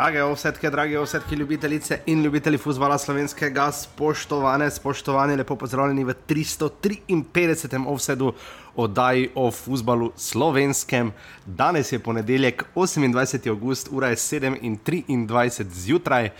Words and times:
Drage 0.00 0.22
ovsetke, 0.24 0.70
drage 0.70 0.98
ovsetke, 0.98 1.36
ljubitelice 1.36 1.98
in 2.06 2.22
ljubitelji 2.22 2.58
futbola 2.58 2.96
slovenskega, 2.98 3.66
spoštovane, 3.72 4.70
spoštovane, 4.70 5.34
lepo 5.36 5.56
pozdravljeni 5.60 6.04
v 6.04 6.14
353. 6.28 7.84
ovsedu 7.86 8.32
oddaji 8.76 9.28
o 9.34 9.50
futbalu 9.50 10.08
slovenskem. 10.16 11.12
Danes 11.46 11.92
je 11.92 11.98
ponedeljek, 11.98 12.64
28. 12.74 13.50
august, 13.50 13.88
ura 13.92 14.08
je 14.08 14.16
7:23 14.16 15.66
zjutraj. 15.70 16.30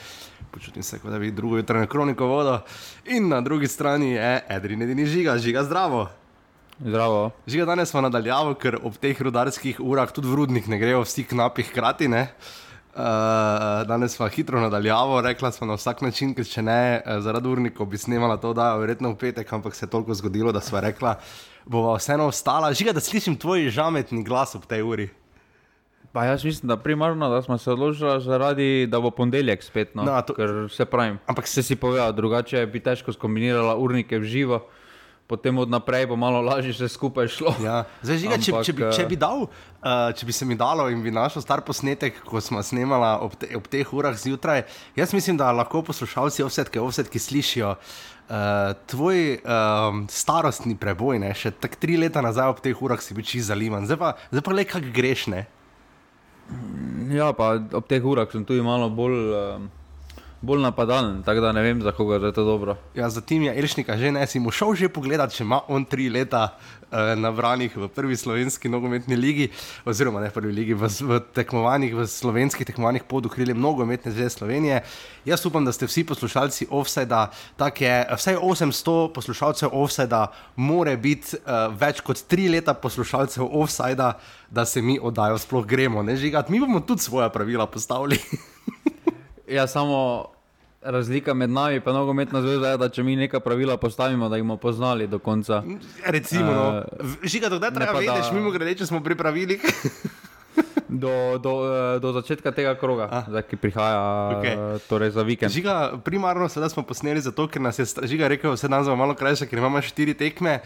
Počutim 0.50 0.82
se, 0.82 0.98
kot 0.98 1.10
da 1.10 1.18
bi 1.18 1.30
drugo 1.30 1.56
jutro 1.56 1.78
na 1.78 1.86
kroniko 1.86 2.26
vodo. 2.26 2.58
In 3.04 3.28
na 3.28 3.40
drugi 3.40 3.68
strani 3.68 4.10
je 4.10 4.40
Edrin, 4.48 4.82
edini 4.82 5.06
žiga, 5.06 5.38
žiga 5.38 5.64
zdravo. 5.64 6.08
Zdravo. 6.78 7.30
Žiga 7.46 7.64
danes 7.64 7.90
smo 7.90 8.00
nadaljavali, 8.00 8.54
ker 8.54 8.78
ob 8.82 8.96
teh 8.96 9.22
rudarskih 9.22 9.80
urah 9.80 10.12
tudi 10.12 10.28
v 10.28 10.34
rudnik 10.34 10.66
ne 10.66 10.78
grejo 10.78 11.04
vsi 11.04 11.24
knapi 11.24 11.62
hkrati. 11.62 12.08
Ne? 12.08 12.22
Uh, 12.22 12.69
danes 13.84 14.12
smo 14.12 14.28
hitro 14.28 14.60
nadaljavali, 14.60 15.22
rekla 15.24 15.50
smo 15.52 15.66
na 15.66 15.74
vsak 15.74 16.00
način, 16.00 16.34
ker 16.34 16.44
če 16.44 16.62
ne, 16.62 16.78
uh, 16.98 17.20
zaradi 17.20 17.48
urnikov 17.48 17.86
bi 17.86 17.98
snimala 17.98 18.36
to, 18.36 18.52
da 18.52 18.72
je 18.72 18.78
verjetno 18.78 19.10
v 19.10 19.16
petek, 19.16 19.52
ampak 19.52 19.74
se 19.74 19.84
je 19.84 19.90
toliko 19.90 20.14
zgodilo, 20.14 20.52
da 20.52 20.60
smo 20.60 20.80
rekla, 20.80 21.14
bova 21.64 21.96
vseeno 21.96 22.26
ostala. 22.26 22.72
Žiga, 22.72 22.92
da 22.92 23.00
slišim 23.00 23.36
tvoj 23.36 23.68
žametni 23.70 24.24
glas 24.24 24.54
ob 24.54 24.66
tej 24.66 24.82
uri. 24.82 25.08
Pa 26.12 26.24
jaz 26.24 26.44
mislim, 26.44 26.68
da 26.68 26.76
primarno, 26.76 27.28
da 27.30 27.42
smo 27.42 27.58
se 27.58 27.70
odločili 27.70 28.20
zaradi, 28.20 28.86
da 28.86 29.00
bo 29.00 29.10
ponedeljek 29.10 29.62
spet. 29.62 29.94
No, 29.94 30.02
No, 30.02 30.22
to- 30.22 30.34
Ker 30.34 30.48
se 30.68 30.84
pravim. 30.84 31.18
Ampak 31.26 31.46
se 31.46 31.62
si 31.62 31.76
povedal, 31.76 32.12
drugače 32.12 32.66
bi 32.66 32.80
težko 32.80 33.12
skombinirala 33.12 33.76
urnike 33.76 34.18
v 34.18 34.24
živo, 34.24 34.64
potem 35.30 35.54
od 35.62 35.70
naprej 35.70 36.08
bo 36.10 36.18
malo 36.18 36.42
lažje 36.42 36.74
vse 36.74 36.90
skupaj 36.90 37.30
šlo. 37.30 37.54
Ja. 37.62 37.84
Zdaj, 38.02 38.18
žiga, 38.18 38.38
če, 38.42 38.50
Ampak, 38.50 38.66
če, 38.66 38.74
bi, 38.74 38.86
če 38.90 39.04
eh, 39.04 39.10
bi 39.12 39.18
dal, 39.20 39.46
uh, 39.46 40.10
če 40.18 40.26
bi 40.26 40.34
se 40.34 40.48
mi 40.48 40.58
dalo 40.58 40.88
in 40.90 41.04
bi 41.04 41.14
našel 41.14 41.44
star 41.44 41.62
posnetek, 41.66 42.18
ko 42.26 42.42
smo 42.42 42.62
snemali 42.66 43.12
ob, 43.22 43.36
te, 43.38 43.52
ob 43.54 43.70
teh 43.70 43.94
urah 43.94 44.16
zjutraj, 44.18 44.64
jaz 44.98 45.14
mislim, 45.14 45.38
da 45.38 45.52
lahko 45.54 45.84
poslušalci 45.86 46.42
ovsetke, 46.46 46.82
ovsetke 46.82 47.22
slišijo. 47.22 47.76
Uh, 48.30 48.76
tvoj 48.86 49.40
um, 49.42 50.04
starostni 50.10 50.76
preboj, 50.78 51.18
ne, 51.18 51.32
še 51.34 51.50
tako 51.50 51.80
tri 51.82 51.96
leta 51.98 52.22
nazaj 52.22 52.52
ob 52.52 52.60
teh 52.62 52.78
urah 52.78 53.00
si 53.02 53.14
bil 53.14 53.26
čist 53.26 53.50
zaliman, 53.50 53.88
zdaj 53.90 53.98
pa, 53.98 54.12
zdaj 54.30 54.44
pa 54.46 54.54
le 54.54 54.66
kako 54.70 54.92
greš. 54.94 55.26
Ne? 55.34 55.40
Ja, 57.10 57.32
pa 57.34 57.56
ob 57.58 57.90
teh 57.90 58.06
urah 58.06 58.30
sem 58.30 58.46
tudi 58.46 58.62
malo 58.62 58.86
bolj, 58.94 59.18
um, 59.34 59.66
bolj 60.40 60.62
napadalen, 60.62 61.22
tako 61.22 61.40
da 61.40 61.52
ne 61.52 61.62
vem, 61.62 61.82
za 61.82 61.92
koga 61.92 62.16
je 62.26 62.32
to 62.32 62.44
dobro. 62.44 62.76
Ja, 62.94 63.10
za 63.10 63.20
tim 63.20 63.42
je 63.42 63.58
Elšnika 63.58 63.96
že 63.96 64.12
ne, 64.12 64.26
si 64.26 64.40
mu 64.40 64.50
šel 64.50 64.74
že 64.74 64.88
pogledat, 64.88 65.32
če 65.36 65.44
ima 65.44 65.60
on 65.68 65.84
tri 65.84 66.08
leta 66.08 66.56
uh, 66.90 67.12
nabranih 67.16 67.76
v 67.76 67.88
prvi 67.88 68.16
slovenski 68.16 68.68
nogometni 68.68 69.16
ligi, 69.16 69.50
oziroma 69.84 70.20
ne 70.20 70.30
prvi 70.30 70.52
ligi, 70.52 70.74
v, 70.74 70.88
v 70.88 71.20
tekmovanjih, 71.36 71.94
v 71.94 72.06
slovenskih 72.08 72.66
tekmovanjih 72.66 73.04
pod 73.04 73.28
okriljem 73.28 73.60
nogometne 73.60 74.12
zveze 74.12 74.38
Slovenije. 74.38 74.80
Jaz 75.28 75.44
upam, 75.46 75.64
da 75.64 75.72
ste 75.76 75.86
vsi 75.86 76.06
poslušalci 76.08 76.66
Offsida, 76.70 77.26
tako 77.60 77.84
je, 77.84 77.96
vsaj 78.16 78.40
800 78.40 79.12
poslušalcev 79.12 79.68
Offsida, 79.72 80.26
more 80.56 80.96
biti 80.96 81.36
uh, 81.36 81.68
več 81.76 82.00
kot 82.00 82.24
tri 82.24 82.48
leta 82.48 82.74
poslušalcev 82.74 83.44
Offsida, 83.44 84.14
da 84.50 84.64
se 84.64 84.80
mi 84.82 84.96
oddajo 84.96 85.36
sploh 85.38 85.66
gremo, 85.66 86.02
ne 86.02 86.16
žigati. 86.16 86.52
Mi 86.52 86.60
bomo 86.60 86.80
tudi 86.80 87.04
svoje 87.04 87.28
pravila 87.30 87.66
postavili. 87.66 88.16
Ja, 89.50 89.66
samo 89.66 90.26
razlika 90.82 91.34
med 91.34 91.50
nami 91.50 91.76
in 91.76 91.82
nogometna 91.84 92.40
zveza 92.40 92.68
je, 92.68 92.76
da 92.76 92.88
če 92.88 93.02
mi 93.02 93.16
neka 93.16 93.40
pravila 93.40 93.76
postavimo, 93.76 94.28
da 94.28 94.36
jih 94.36 94.44
bomo 94.44 94.56
poznali 94.56 95.06
do 95.06 95.18
konca. 95.18 95.62
Recimo, 96.06 96.52
no. 96.52 96.84
žiga, 97.24 97.48
da 97.48 97.58
ne 97.58 97.74
treba 97.74 97.92
pa 97.92 98.00
da- 98.00 98.14
vedeti, 98.14 98.34
mimo 98.34 98.50
grede, 98.50 98.74
če 98.74 98.86
smo 98.86 99.02
pri 99.04 99.14
pravilih. 99.14 99.60
Do, 100.90 101.38
do, 101.38 101.50
eh, 101.70 102.00
do 102.02 102.10
začetka 102.12 102.50
tega 102.50 102.72
kroga, 102.74 103.06
zdaj, 103.28 103.44
ki 103.46 103.56
prihaja 103.62 104.00
okay. 104.34 104.54
torej 104.90 105.12
za 105.14 105.22
vikend. 105.22 105.52
Žiga, 105.54 106.02
primarno 106.02 106.48
smo 106.50 106.82
posneli 106.82 107.22
zato, 107.22 107.46
ker 107.46 107.62
nas 107.62 107.78
je 107.78 107.86
Žiga 108.10 108.26
rekel, 108.28 108.50
da 108.50 108.58
se 108.58 108.68
dan 108.68 108.82
za 108.84 108.96
malo 108.98 109.14
krajše, 109.14 109.46
ker 109.46 109.62
imamo 109.62 109.78
štiri 109.78 110.16
tekme. 110.18 110.58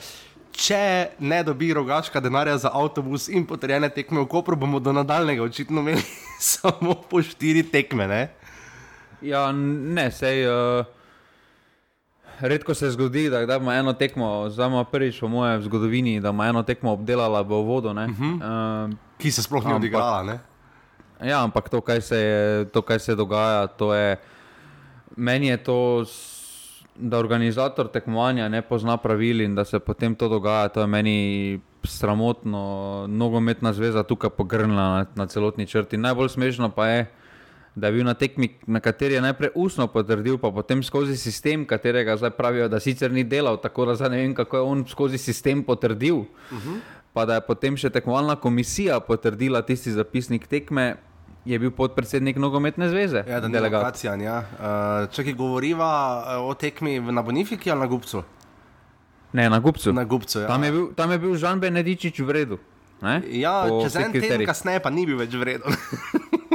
Če 0.56 1.12
ne 1.20 1.42
dobi 1.44 1.68
rogaška 1.76 2.24
denarja 2.24 2.56
za 2.56 2.72
avtobus 2.72 3.28
in 3.28 3.44
potrjene 3.44 3.92
tekme 3.92 4.24
v 4.24 4.30
Kopru, 4.32 4.56
bomo 4.56 4.80
do 4.80 4.96
nadaljnega 4.96 5.44
očitno 5.44 5.84
imeli 5.84 6.02
samo 6.56 6.96
po 7.04 7.20
štiri 7.20 7.62
tekme. 7.68 8.08
Ne? 8.08 8.22
Ja, 9.24 9.52
ne, 9.52 10.10
sej. 10.10 10.46
Uh, 10.48 10.86
redko 12.40 12.74
se 12.74 12.90
zgodi, 12.90 13.28
da 13.30 13.42
kdaj 13.44 13.56
ima 13.56 13.74
eno 13.74 13.92
tekmo, 13.92 14.50
zdaj 14.50 14.68
ima 14.68 14.84
prvič 14.84 15.22
v 15.22 15.28
zgodovini, 15.62 16.20
da 16.20 16.28
ima 16.28 16.46
eno 16.46 16.62
tekmo 16.62 16.92
obdelala 16.92 17.42
v 17.42 17.48
vodo. 17.48 17.90
Uh 17.90 17.96
-huh. 17.96 18.88
uh, 18.88 18.94
Ki 19.18 19.30
se 19.30 19.42
sploh 19.42 19.64
ni 19.64 19.70
Ampak- 19.70 19.76
odigrala. 19.76 20.22
Ne? 20.22 20.38
Ja, 21.24 21.44
ampak 21.44 21.68
to, 21.68 21.80
kaj 21.80 22.00
se, 22.00 22.16
je, 22.16 22.64
to, 22.64 22.82
kaj 22.82 22.98
se 22.98 23.14
dogaja, 23.14 23.66
to 23.66 23.94
je. 23.94 24.16
Meni 25.16 25.46
je 25.46 25.56
to, 25.56 26.04
da 26.94 27.18
organizator 27.18 27.88
tekmovanja 27.88 28.48
ne 28.48 28.62
pozna 28.62 28.96
pravil 28.96 29.40
in 29.40 29.54
da 29.54 29.64
se 29.64 29.78
potem 29.78 30.14
to 30.14 30.28
dogaja, 30.28 30.68
to 30.68 30.80
je 30.80 30.86
meni 30.86 31.60
sramotno. 31.84 33.06
Nogometna 33.08 33.72
zveza 33.72 34.02
tukaj 34.02 34.30
pogrnila 34.30 34.82
na, 34.82 35.06
na 35.14 35.26
celotni 35.26 35.66
črti. 35.66 35.96
Najbolj 35.96 36.28
smešno 36.28 36.68
pa 36.68 36.86
je, 36.86 37.02
da 37.02 37.23
je 37.76 37.92
bil 37.92 38.04
na 38.04 38.14
tekmi, 38.14 38.48
na 38.66 38.80
kateri 38.80 39.14
je 39.14 39.20
najprej 39.20 39.50
ustno 39.54 39.86
potrdil, 39.86 40.38
pa 40.38 40.50
potem 40.50 40.82
skozi 40.82 41.16
sistem, 41.16 41.66
katerega 41.66 42.16
zdaj 42.16 42.30
pravijo, 42.30 42.68
da 42.68 42.80
sicer 42.80 43.10
ni 43.10 43.24
delal, 43.24 43.56
tako 43.56 43.84
da 43.84 43.94
zdaj 43.94 44.10
ne 44.10 44.16
vem, 44.16 44.34
kako 44.34 44.56
je 44.56 44.62
on 44.62 44.84
skozi 44.86 45.18
sistem 45.18 45.62
potrdil. 45.62 46.16
Uh 46.16 46.26
-huh. 46.52 46.78
Pa 47.12 47.24
da 47.24 47.34
je 47.34 47.40
potem 47.40 47.76
še 47.76 47.90
tekmovalna 47.90 48.36
komisija 48.36 49.00
potrdila 49.00 49.62
tisti 49.62 49.92
zapisnik 49.92 50.46
tekme, 50.46 50.96
je 51.44 51.58
bil 51.58 51.70
podpredsednik 51.70 52.36
nogometne 52.36 52.88
zveze. 52.88 53.24
Ja, 53.28 53.40
da 53.40 53.48
ne 53.48 53.52
delegat. 53.52 53.82
lokacija. 53.82 54.14
Ja. 54.14 54.38
Uh, 54.38 55.10
če 55.10 55.24
ki 55.24 55.32
govoriva 55.32 55.90
uh, 56.38 56.48
o 56.48 56.54
tekmi 56.54 57.00
v- 57.00 57.12
na 57.12 57.22
Bonifiki 57.22 57.70
ali 57.70 57.80
na 57.80 57.86
Gubcu? 57.86 58.22
Ne, 59.32 59.50
na 59.50 59.58
Gupcu. 59.58 59.92
Na 59.92 60.04
Gubcu, 60.04 60.40
ja. 60.40 60.46
Tam 60.46 60.64
je 60.64 60.72
bil, 60.72 60.86
tam 60.94 61.10
je 61.10 61.18
bil 61.18 61.34
Žan 61.36 61.60
Benedičič 61.60 62.18
v 62.20 62.30
redu. 62.30 62.58
Ne? 63.02 63.22
Ja, 63.26 63.66
Po 63.68 63.82
čez 63.82 63.96
en 63.96 64.12
teden 64.12 64.46
kasneje 64.46 64.80
pa 64.80 64.90
ni 64.90 65.06
bil 65.06 65.18
več 65.18 65.34
vreden. 65.34 65.74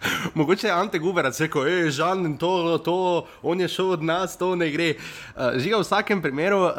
Mogoče 0.34 0.66
je 0.66 0.72
Ante 0.72 0.98
Guberac 0.98 1.40
rekel, 1.40 1.64
da 1.64 1.70
je 1.70 1.90
žal 1.90 2.16
to, 2.38 2.78
to, 2.78 3.26
on 3.42 3.60
je 3.60 3.68
šel 3.68 3.90
od 3.90 4.02
nas, 4.02 4.36
to 4.38 4.54
ne 4.56 4.70
gre. 4.70 4.94
Uh, 5.36 5.58
žiga 5.58 5.76
v 5.76 5.86
vsakem 5.86 6.22
primeru. 6.22 6.64
Uh, 6.64 6.72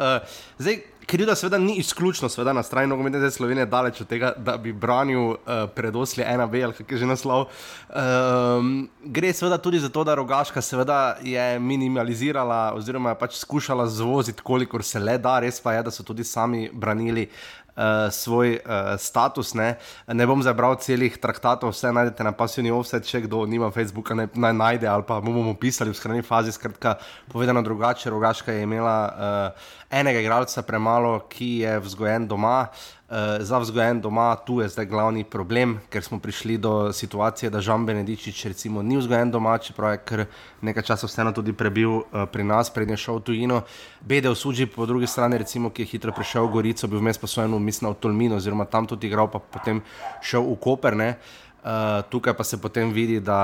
zdaj, 0.58 0.82
Krivda 1.06 1.34
seveda 1.34 1.58
ni 1.58 1.74
izključno 1.76 2.28
seveda, 2.28 2.52
na 2.52 2.62
strani 2.62 2.86
nogometne 2.86 3.18
zveze 3.18 3.36
Slovenije, 3.36 3.66
daleč 3.66 4.00
od 4.00 4.06
tega, 4.06 4.32
da 4.36 4.56
bi 4.56 4.72
branil 4.72 5.20
uh, 5.20 5.36
predosli 5.74 6.24
1B 6.24 6.64
ali 6.64 6.72
kak 6.72 6.92
je 6.92 6.98
že 6.98 7.06
naslov. 7.06 7.46
Um, 7.90 8.88
gre 9.04 9.32
seveda 9.32 9.58
tudi 9.58 9.80
za 9.82 9.88
to, 9.88 10.04
da 10.04 10.14
Rogaška 10.14 10.62
seveda 10.62 11.16
je 11.22 11.58
minimalizirala 11.58 12.72
oziroma 12.74 13.10
je 13.10 13.18
pač 13.18 13.36
skušala 13.36 13.86
zvoziti, 13.86 14.42
kolikor 14.42 14.84
se 14.84 14.98
le 14.98 15.18
da, 15.18 15.40
res 15.40 15.60
pa 15.60 15.72
je, 15.72 15.82
da 15.82 15.90
so 15.90 16.02
tudi 16.02 16.24
sami 16.24 16.70
branili 16.72 17.28
uh, 17.76 18.12
svoj 18.12 18.58
uh, 18.58 18.94
status. 18.98 19.54
Ne. 19.54 19.76
ne 20.06 20.26
bom 20.26 20.42
zabral 20.42 20.76
celih 20.80 21.16
traktatov, 21.18 21.72
vse 21.72 21.92
najdete 21.92 22.24
na 22.24 22.32
pasivni 22.32 22.70
offset, 22.70 23.06
če 23.06 23.24
kdo 23.26 23.44
nima 23.46 23.70
Facebooka, 23.70 24.14
ne, 24.14 24.28
naj 24.34 24.52
najde 24.52 24.88
ali 24.88 25.06
pa 25.06 25.20
mu 25.20 25.32
bomo 25.32 25.54
pisali 25.54 25.90
v 25.90 25.96
skrajni 25.96 26.22
fazi. 26.22 26.52
Skratka, 26.52 26.96
povedano 27.32 27.62
drugače, 27.62 28.10
Rogaška 28.10 28.52
je 28.52 28.62
imela 28.62 28.98
uh, 29.08 29.70
enega 29.92 30.20
igralca 30.20 30.62
premalo, 30.62 31.18
ki 31.28 31.58
je 31.62 31.78
vzgojen 31.84 32.26
doma. 32.28 32.66
Uh, 33.12 33.16
za 33.44 33.58
vzgojen 33.60 34.00
doma, 34.00 34.36
tu 34.46 34.62
je 34.62 34.68
zdaj 34.72 34.86
glavni 34.88 35.24
problem, 35.24 35.74
ker 35.92 36.00
smo 36.00 36.16
prišli 36.18 36.56
do 36.58 36.92
situacije, 36.92 37.50
da 37.52 37.60
Žan 37.60 37.84
Benedičič 37.86 38.46
recimo 38.48 38.82
ni 38.82 38.96
vzgojen 38.96 39.30
doma, 39.30 39.58
čeprav 39.58 39.92
je 39.92 39.98
kar 39.98 40.24
nekaj 40.64 40.82
časa 40.82 41.06
vseeno 41.06 41.32
tudi 41.36 41.52
prebil 41.52 41.90
uh, 41.90 42.24
pri 42.32 42.44
nas, 42.44 42.72
prednje 42.72 42.96
šel 42.96 43.20
v 43.20 43.24
tujino. 43.28 43.60
Bedel 44.00 44.34
Suđi 44.34 44.66
po 44.66 44.86
drugi 44.86 45.06
strani, 45.06 45.38
recimo, 45.38 45.70
ki 45.70 45.84
je 45.84 45.92
hitro 45.92 46.16
prišel 46.16 46.48
v 46.48 46.56
Gorico, 46.56 46.88
bil 46.88 47.04
vmes 47.04 47.20
posvojen 47.20 47.52
v 47.52 47.60
mislim 47.60 47.92
v 47.92 48.00
Tolmino, 48.00 48.40
oziroma 48.40 48.64
tam 48.64 48.88
tudi 48.88 49.12
igral, 49.12 49.28
pa 49.28 49.38
potem 49.38 49.84
šel 50.24 50.48
v 50.48 50.56
Koper. 50.56 50.96
ne. 50.96 51.14
Uh, 51.62 52.02
tukaj 52.10 52.34
pa 52.34 52.44
se 52.44 52.56
potem 52.58 52.90
vidi, 52.92 53.20
da 53.20 53.38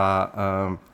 uh, 0.73 0.89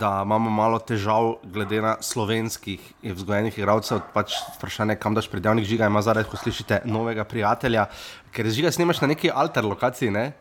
da 0.00 0.22
imamo 0.24 0.50
malo 0.50 0.78
težav, 0.78 1.34
glede 1.44 1.82
na 1.82 1.96
slovenskih 2.00 2.80
vzgojenih 3.02 3.58
igralcev. 3.58 4.00
Pač 4.14 4.36
vprašanje, 4.56 4.96
kam 4.96 5.14
daš 5.14 5.28
predjavnik 5.30 5.66
žiga, 5.68 5.86
ima 5.86 6.02
zdaj, 6.02 6.24
ko 6.30 6.40
slišite 6.40 6.80
novega 6.84 7.24
prijatelja, 7.24 7.86
ker 8.32 8.48
žiga 8.48 8.72
snemaš 8.72 9.02
na 9.04 9.10
neki 9.12 9.30
alter 9.30 9.64
lokaciji. 9.64 10.10
Ne? 10.10 10.32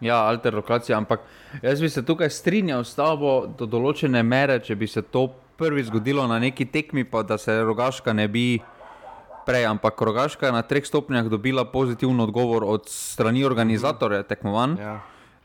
Ja, 0.00 0.24
alter 0.26 0.54
lokacija, 0.54 0.98
ampak 0.98 1.20
jaz 1.62 1.80
bi 1.80 1.88
se 1.88 2.04
tukaj 2.04 2.30
strinjal 2.30 2.84
s 2.84 2.96
tabo 2.98 3.46
do 3.46 3.66
določene 3.70 4.22
mere, 4.26 4.58
če 4.60 4.76
bi 4.76 4.88
se 4.90 5.02
to 5.02 5.28
prvi 5.56 5.84
zgodilo 5.86 6.26
na 6.26 6.40
neki 6.42 6.66
tekmi, 6.66 7.04
pa 7.04 7.22
da 7.22 7.38
se 7.38 7.54
rogaška 7.62 8.12
ne 8.12 8.26
bi 8.28 8.58
prej, 9.46 9.66
ampak 9.70 10.00
rogaška 10.00 10.48
je 10.48 10.52
na 10.52 10.62
treh 10.66 10.86
stopnjah 10.86 11.30
dobila 11.30 11.64
pozitiven 11.70 12.20
odgovor 12.20 12.66
od 12.66 12.90
strani 12.90 13.44
organizatorja 13.46 14.22
tekmovanj. 14.26 14.76
Ja. 14.80 14.98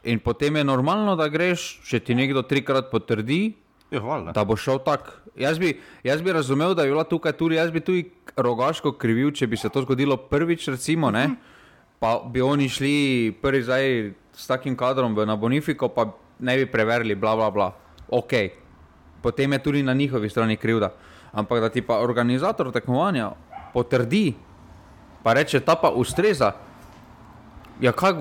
In 0.07 0.19
potem 0.19 0.56
je 0.56 0.63
normalno, 0.63 1.15
da 1.15 1.27
greš, 1.27 1.81
če 1.83 2.00
ti 2.00 2.15
nekdo 2.15 2.42
trikrat 2.42 2.88
potrdi, 2.88 3.54
Ja, 3.88 4.00
valjda. 4.00 4.31
da 4.31 4.44
bo 4.44 4.56
šel 4.56 4.80
tak. 4.80 5.12
Jaz 5.36 5.59
bi, 5.59 5.74
jaz 6.04 6.21
bi 6.21 6.31
razumel, 6.31 6.74
da 6.74 6.83
je 6.83 6.92
bila 6.92 7.04
tukaj 7.04 7.31
tudi, 7.31 7.56
jaz 7.56 7.71
bi 7.71 7.80
tudi 7.80 8.06
rogaško 8.36 8.92
krivil, 8.94 9.31
če 9.31 9.48
bi 9.48 9.57
se 9.57 9.69
to 9.69 9.81
zgodilo 9.81 10.18
prvič, 10.18 10.68
recimo, 10.68 11.12
ne, 11.12 11.36
pa 12.00 12.21
bi 12.24 12.42
oni 12.42 12.69
šli 12.69 12.94
prvi 13.42 13.63
zdaj 13.63 13.86
s 14.33 14.48
takim 14.48 14.75
kadrom 14.75 15.15
na 15.18 15.36
Bonifiko, 15.36 15.88
pa 15.88 16.07
ne 16.39 16.57
bi 16.57 16.65
preverili, 16.65 17.15
bla, 17.15 17.36
bla, 17.36 17.51
bla. 17.51 17.68
Ok, 18.10 18.33
potem 19.21 19.53
je 19.53 19.60
tudi 19.60 19.83
na 19.83 19.94
njihovi 19.94 20.30
strani 20.30 20.57
krivda. 20.57 20.94
Ampak 21.31 21.60
da 21.60 21.69
ti 21.69 21.81
pa 21.81 22.00
organizator 22.00 22.71
tekmovanja 22.71 23.31
potrdi, 23.74 24.33
pa 25.24 25.33
reče, 25.33 25.60
ta 25.60 25.75
pa 25.75 25.89
ustreza. 25.89 26.53
Ja, 27.81 27.92
kaj, 27.92 28.13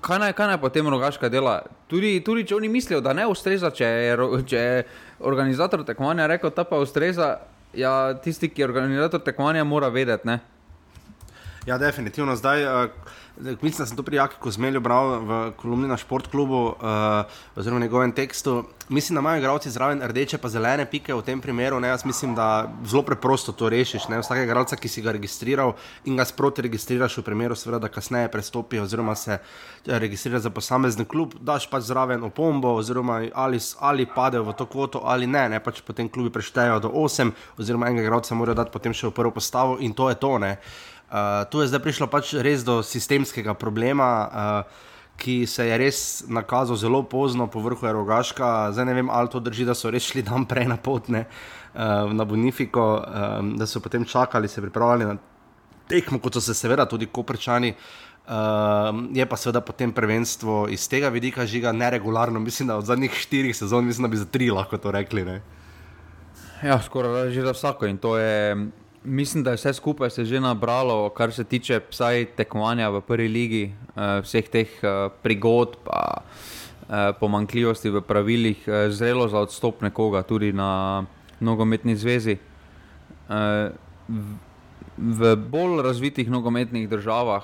kaj, 0.00 0.18
naj, 0.18 0.32
kaj 0.32 0.46
naj 0.52 0.60
potem 0.60 0.88
rogaška 0.88 1.28
dela? 1.28 1.58
Tudi, 1.90 2.16
tudi 2.24 2.44
če 2.48 2.56
oni 2.56 2.68
mislijo, 2.68 3.00
da 3.04 3.12
ne 3.16 3.26
ustreza, 3.26 3.70
če 3.74 3.84
je, 3.84 4.16
če 4.50 4.62
je 4.62 4.84
organizator 5.20 5.84
tekmovanja 5.86 6.28
rekel, 6.30 6.52
ta 6.54 6.64
pa 6.68 6.80
ustreza, 6.82 7.36
ja, 7.76 8.14
tisti, 8.24 8.50
ki 8.50 8.62
je 8.62 8.68
organizator 8.68 9.22
tekmovanja, 9.24 9.64
mora 9.64 9.88
vedeti. 9.92 10.28
Ne? 10.28 10.40
Ja, 11.66 11.78
definitivno. 11.80 12.36
Zdaj, 12.36 12.64
uh, 12.64 13.12
mislim, 13.40 13.78
da 13.78 13.86
sem 13.86 13.96
to 13.96 14.02
pri 14.02 14.16
Jaki 14.16 14.36
Kozmelju 14.40 14.80
bral 14.80 15.18
v 15.20 15.52
kolumni 15.56 15.88
na 15.88 15.96
športklubu, 15.96 16.62
uh, 16.66 16.76
oziroma 17.56 17.78
v 17.78 17.82
njegovem 17.82 18.12
tekstu. 18.12 18.64
Mislim, 18.88 19.14
da 19.14 19.20
imajo 19.20 19.38
igralci 19.38 19.70
zraven 19.70 20.02
rdeče 20.02 20.38
pa 20.38 20.48
zelene 20.48 20.86
pike 20.90 21.14
v 21.14 21.22
tem 21.22 21.40
primeru. 21.40 21.80
Ne? 21.80 21.88
Jaz 21.88 22.04
mislim, 22.04 22.34
da 22.34 22.72
zelo 22.86 23.02
preprosto 23.02 23.52
to 23.52 23.68
rešiš. 23.68 24.08
Ne? 24.08 24.20
Vsakega 24.20 24.44
igralca, 24.44 24.76
ki 24.76 24.88
si 24.88 25.02
ga 25.02 25.12
registriral 25.12 25.72
in 26.04 26.16
ga 26.16 26.24
sproti 26.24 26.62
registriraš, 26.62 27.18
v 27.18 27.24
primeru, 27.24 27.56
seveda, 27.56 27.78
da 27.78 27.88
kasneje 27.88 28.28
prestopi 28.28 28.78
oziroma 28.78 29.14
se 29.14 29.32
eh, 29.32 29.98
registrira 29.98 30.38
za 30.38 30.50
posamezen 30.50 31.04
klub, 31.04 31.34
daš 31.40 31.66
pač 31.70 31.88
zraven 31.88 32.22
opombo, 32.22 32.74
oziroma 32.78 33.22
ali, 33.34 33.58
ali 33.80 34.06
padejo 34.06 34.44
v 34.44 34.52
to 34.52 34.66
kvoto 34.66 35.00
ali 35.04 35.26
ne. 35.26 35.48
ne? 35.48 35.60
Pač 35.60 35.80
potem 35.80 36.08
klubi 36.08 36.30
preštejejo 36.30 36.80
do 36.80 36.88
8, 36.88 37.32
oziroma 37.58 37.88
enega 37.88 38.06
igralca 38.06 38.34
morajo 38.34 38.62
dati 38.62 38.70
potem 38.70 38.92
še 38.92 39.08
v 39.08 39.16
prvo 39.16 39.30
postavo 39.34 39.78
in 39.80 39.94
to 39.94 40.08
je 40.08 40.20
to. 40.20 40.38
Ne? 40.38 40.58
Uh, 40.58 40.93
tu 41.50 41.60
je 41.60 41.68
zdaj 41.68 41.82
prišlo 41.82 42.06
pač 42.10 42.34
res 42.42 42.64
do 42.64 42.82
sistemskega 42.82 43.54
problema, 43.54 44.08
uh, 44.24 44.92
ki 45.16 45.46
se 45.46 45.66
je 45.68 45.76
res 45.78 45.98
nakazal 46.26 46.76
zelo 46.76 47.02
pozno, 47.06 47.46
po 47.46 47.62
vrhu 47.62 47.86
je 47.86 47.92
rogaška. 47.92 48.72
Zdaj 48.74 48.86
ne 48.88 48.94
vem, 48.94 49.10
ali 49.10 49.30
to 49.30 49.40
drži, 49.40 49.66
da 49.68 49.74
so 49.74 49.90
res 49.90 50.02
šli 50.10 50.24
dan 50.26 50.46
prej 50.50 50.66
na 50.70 50.76
pot 50.76 51.08
ne, 51.08 51.26
uh, 51.74 52.10
na 52.10 52.26
Bonifiko, 52.26 52.88
um, 52.98 53.54
da 53.58 53.66
so 53.66 53.80
potem 53.80 54.04
čakali, 54.04 54.48
se 54.48 54.62
pripravljali 54.64 55.14
na 55.14 55.16
tekmo, 55.88 56.18
kot 56.18 56.34
so 56.34 56.42
se 56.42 56.54
seveda 56.54 56.88
tudi 56.90 57.06
koprčani. 57.06 57.74
Uh, 58.24 59.04
je 59.12 59.26
pa 59.28 59.36
seveda 59.36 59.60
potem 59.60 59.92
prvenstvo 59.92 60.64
iz 60.72 60.88
tega 60.88 61.10
vidika 61.12 61.46
žiga 61.46 61.72
neregularno. 61.72 62.40
Mislim, 62.40 62.68
da 62.68 62.78
od 62.80 62.88
zadnjih 62.88 63.12
štirih 63.12 63.56
sezon, 63.56 63.84
mislim, 63.84 64.08
da 64.08 64.08
bi 64.08 64.16
za 64.16 64.24
tri 64.24 64.50
lahko 64.50 64.78
to 64.80 64.90
rekli. 64.90 65.24
Ne? 65.24 65.42
Ja, 66.64 66.80
skoraj 66.80 67.30
že 67.30 67.44
za 67.44 67.52
vsako. 67.52 67.86
In 67.86 67.98
to 68.00 68.16
je, 68.16 68.56
mislim, 69.04 69.44
da 69.44 69.50
je 69.50 69.56
vse 69.56 69.72
skupaj 69.72 70.10
se 70.10 70.24
že 70.24 70.40
nabralo, 70.40 71.08
kar 71.10 71.32
se 71.32 71.44
tiče 71.44 71.80
vsaj 71.90 72.24
tekmovanja 72.36 72.88
v 72.88 73.00
prvi 73.00 73.28
ligi, 73.28 73.64
eh, 73.96 74.20
vseh 74.20 74.48
teh 74.48 74.68
eh, 74.76 74.88
prigod, 75.22 75.76
pa 75.84 76.22
eh, 76.82 77.12
pomankljivosti 77.12 77.90
v 77.90 78.00
pravilih, 78.00 78.68
eh, 78.68 78.90
zrelo 78.90 79.28
za 79.28 79.38
odstop 79.38 79.80
nekoga 79.80 80.22
tudi 80.22 80.52
na 80.52 81.04
nogometni 81.40 81.96
zvezi. 81.96 82.38
Eh, 83.28 83.70
v- 84.08 84.38
V 84.96 85.34
bolj 85.36 85.82
razvitih 85.82 86.30
nogometnih 86.30 86.88
državah 86.88 87.42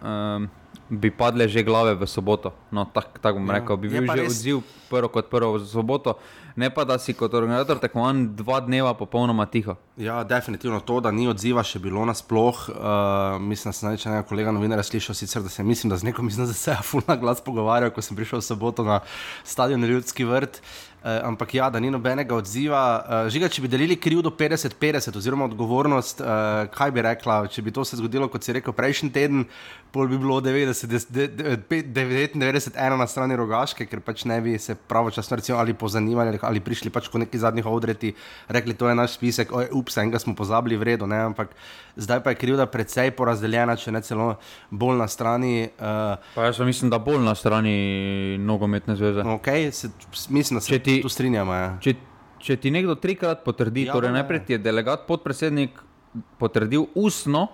um, 0.00 0.48
bi 0.90 1.10
padle 1.10 1.44
že 1.46 1.62
glave 1.62 1.94
v 1.94 2.04
soboto. 2.04 2.52
No, 2.70 2.84
tako 2.84 3.18
tak 3.18 3.34
bom 3.34 3.46
Ja. 3.46 3.52
rekel, 3.54 3.76
bi 3.76 3.88
bil 3.88 4.02
že 4.02 4.14
res- 4.16 4.32
odziv 4.32 4.56
prvo 4.88 5.08
kot 5.08 5.28
prvo 5.28 5.52
v 5.54 5.62
soboto, 5.62 6.16
ne 6.56 6.70
pa 6.70 6.82
da 6.82 6.96
si 6.96 7.12
kot 7.12 7.28
organizator 7.30 7.76
tekmovanj 7.78 8.32
dva 8.34 8.58
dneva 8.58 8.94
popolnoma 8.94 9.44
tiho. 9.44 9.76
Ja, 9.96 10.24
definitivno 10.24 10.80
to, 10.80 11.00
da 11.00 11.10
ni 11.10 11.28
odziva 11.28 11.60
še 11.60 11.78
bilo 11.78 12.00
nasploh. 12.02 12.68
Uh, 12.68 12.74
mislim, 13.38 13.68
da 13.68 13.74
sem 13.74 13.86
največ 13.86 14.06
enega 14.06 14.22
kolega 14.22 14.48
novinarja 14.48 14.82
slišal, 14.82 15.14
sicer, 15.14 15.42
da 15.42 15.48
se 15.48 15.60
mislim, 15.62 15.90
da 15.90 15.96
z 15.96 16.04
nekom 16.04 16.24
iz 16.24 16.38
NZS-a 16.38 16.80
fulna 16.82 17.16
glas 17.16 17.40
pogovarjal, 17.40 17.90
ko 17.90 18.00
sem 18.00 18.16
prišel 18.16 18.38
v 18.38 18.46
soboto 18.46 18.80
na 18.80 19.00
stadion 19.44 19.84
Ljudski 19.84 20.24
vrt. 20.24 20.56
Uh, 20.56 20.87
ampak 21.02 21.54
ja, 21.54 21.70
da 21.70 21.78
ni 21.80 21.90
nobenega 21.90 22.34
odziva. 22.34 22.80
Uh, 22.98 23.30
žiga, 23.30 23.48
če 23.48 23.62
bi 23.62 23.68
delili 23.70 23.96
krivdo 23.96 24.30
50-50 24.34 25.16
oziroma 25.16 25.44
odgovornost, 25.46 26.20
uh, 26.20 26.66
kaj 26.74 26.90
bi 26.90 27.04
rekla, 27.06 27.46
če 27.46 27.62
bi 27.62 27.70
to 27.70 27.84
se 27.84 27.96
zgodilo, 27.96 28.28
kot 28.28 28.42
si 28.42 28.52
rekel, 28.52 28.72
prejšnji 28.72 29.10
teden, 29.14 29.44
pol 29.94 30.08
bi 30.10 30.18
bilo 30.20 30.40
90, 30.40 30.86
de- 30.90 31.06
de- 31.08 31.28
de- 31.28 31.56
pe- 31.56 31.82
99 31.82 32.74
ena 32.76 32.96
na 32.96 33.06
strani 33.06 33.36
rogaške, 33.38 33.86
ker 33.86 34.00
pač 34.04 34.24
ne 34.28 34.40
bi 34.40 34.58
se 34.58 34.74
pravočasno 34.74 35.36
recimo, 35.38 35.58
ali 35.58 35.72
pozanimali 35.74 36.28
ali- 36.34 36.42
ali 36.42 36.60
prišli 36.60 36.90
pač 36.90 37.08
kot 37.08 37.20
neki 37.22 37.38
zadnjih 37.38 37.66
odreti, 37.66 38.14
rekli, 38.48 38.74
to 38.74 38.88
je 38.88 38.94
naš 38.94 39.14
spisek, 39.16 39.52
oj, 39.52 39.68
ups, 39.72 39.96
enega 39.96 40.18
smo 40.18 40.34
pozabili, 40.34 40.76
v 40.76 40.82
redu, 40.92 41.06
ne, 41.06 41.22
ampak 41.30 41.54
zdaj 41.98 42.22
pa 42.22 42.30
je 42.30 42.36
krivda 42.36 42.66
precej 42.66 43.10
porazdeljena, 43.10 43.74
če 43.74 43.90
ne 43.90 44.00
celo 44.00 44.28
bolj 44.70 44.96
na 44.96 45.06
strani. 45.06 45.68
Uh, 45.74 46.14
Pa 46.34 46.44
jaz 46.44 46.60
mislim, 46.60 46.90
da 46.90 46.98
bolj 46.98 47.18
na 47.18 47.34
strani 47.34 47.74
nogometne 48.38 48.96
zveze. 48.96 49.26
Okay, 49.34 49.70
se, 49.70 49.90
mislim, 50.30 50.56
da 50.56 50.60
se 50.60 50.68
Če 50.68 50.78
ti- 50.78 51.00
tu 51.02 51.08
strinjamo. 51.08 51.52
Ja. 51.52 51.68
Če, 51.80 51.94
če 52.38 52.56
ti 52.56 52.70
nekdo 52.70 52.94
trikrat 52.94 53.42
potrdi, 53.44 53.84
Ja, 53.84 53.92
torej 53.92 54.12
najprej 54.12 54.44
ti 54.44 54.52
je 54.52 54.58
delegat, 54.60 55.06
podpredsednik 55.06 55.74
potrdil 56.38 56.86
ustno, 56.94 57.48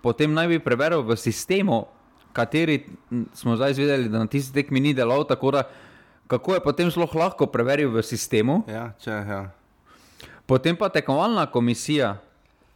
potem 0.00 0.30
naj 0.30 0.48
bi 0.48 0.58
preveril 0.58 1.02
v 1.02 1.16
sistemu, 1.16 1.86
kateri 2.32 2.84
smo 3.32 3.56
zdaj 3.56 3.70
izvedeli, 3.70 4.08
da 4.08 4.18
na 4.18 4.26
tisti 4.26 4.52
tekmi 4.52 4.80
ni 4.80 4.94
delal, 4.94 5.24
tako 5.24 5.50
da 5.50 5.62
kako 6.26 6.54
je 6.54 6.60
potem 6.60 6.90
sploh 6.90 7.14
lahko 7.14 7.46
preveril 7.46 7.90
v 7.90 8.02
sistemu. 8.02 8.62
Ja, 8.66 8.92
če, 8.98 9.10
ja. 9.10 9.40
Potem 10.44 10.76
pa 10.76 10.88
tekmovalna 10.88 11.46
komisija 11.46 12.18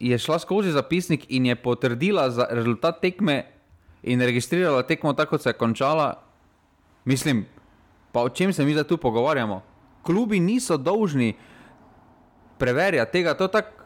je 0.01 0.19
šla 0.19 0.39
skozi 0.39 0.73
zapisnik 0.73 1.27
in 1.29 1.47
je 1.47 1.57
potrdila 1.57 2.31
za 2.31 2.47
rezultat 2.51 3.01
tekme 3.01 3.45
in 4.03 4.21
registrirala 4.21 4.83
tekmo 4.83 5.13
tako, 5.13 5.31
kot 5.31 5.43
se 5.43 5.49
je 5.49 5.59
končala. 5.59 6.23
Mislim, 7.05 7.47
pa 8.13 8.23
o 8.23 8.29
čem 8.29 8.53
se 8.53 8.65
mi 8.65 8.73
zdaj 8.73 8.85
tu 8.85 8.97
pogovarjamo? 8.97 9.63
Klubi 10.03 10.41
niso 10.41 10.77
dolžni 10.77 11.35
preverjati 12.59 13.13
tega, 13.13 13.35
to 13.35 13.45
je 13.45 13.51
tako. 13.51 13.79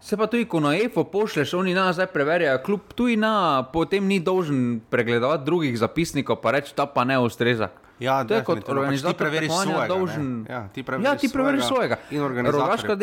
Se 0.00 0.16
pa 0.16 0.26
tudi, 0.26 0.46
ko 0.48 0.60
na 0.60 0.72
EFO 0.76 1.04
pošleš, 1.04 1.54
oni 1.54 1.74
nas 1.74 1.94
zdaj 1.94 2.06
preverjajo, 2.06 2.62
kljub 2.64 2.92
tudi 2.96 3.16
na, 3.20 3.68
potem 3.72 4.06
ni 4.06 4.20
dolžen 4.20 4.80
pregledovati 4.90 5.44
drugih 5.44 5.78
zapisnikov, 5.78 6.40
pa 6.40 6.50
reči, 6.56 6.72
ta 6.74 6.86
pa 6.86 7.04
ne 7.04 7.18
ustreza. 7.18 7.68
Ja, 7.98 8.24
to 8.24 8.34
je 8.34 8.44
kot 8.44 8.64
definitivno. 8.64 8.64
Pač 8.64 8.64
ti 8.64 8.80
organizator 8.80 9.16
preveriš 9.16 9.52
svojega, 9.52 9.86
dolžen. 9.88 10.46
Ja, 10.48 10.68
ti 10.72 10.82
preveriš 10.82 11.04
ja, 11.04 11.16
ti 11.16 11.28
preveriš 11.28 11.64
svojega 11.64 11.96
svojega. 11.96 12.16
in 12.16 12.22
organizatorja, 12.22 12.66
Rogaška 12.66 12.92
ja. 12.92 12.96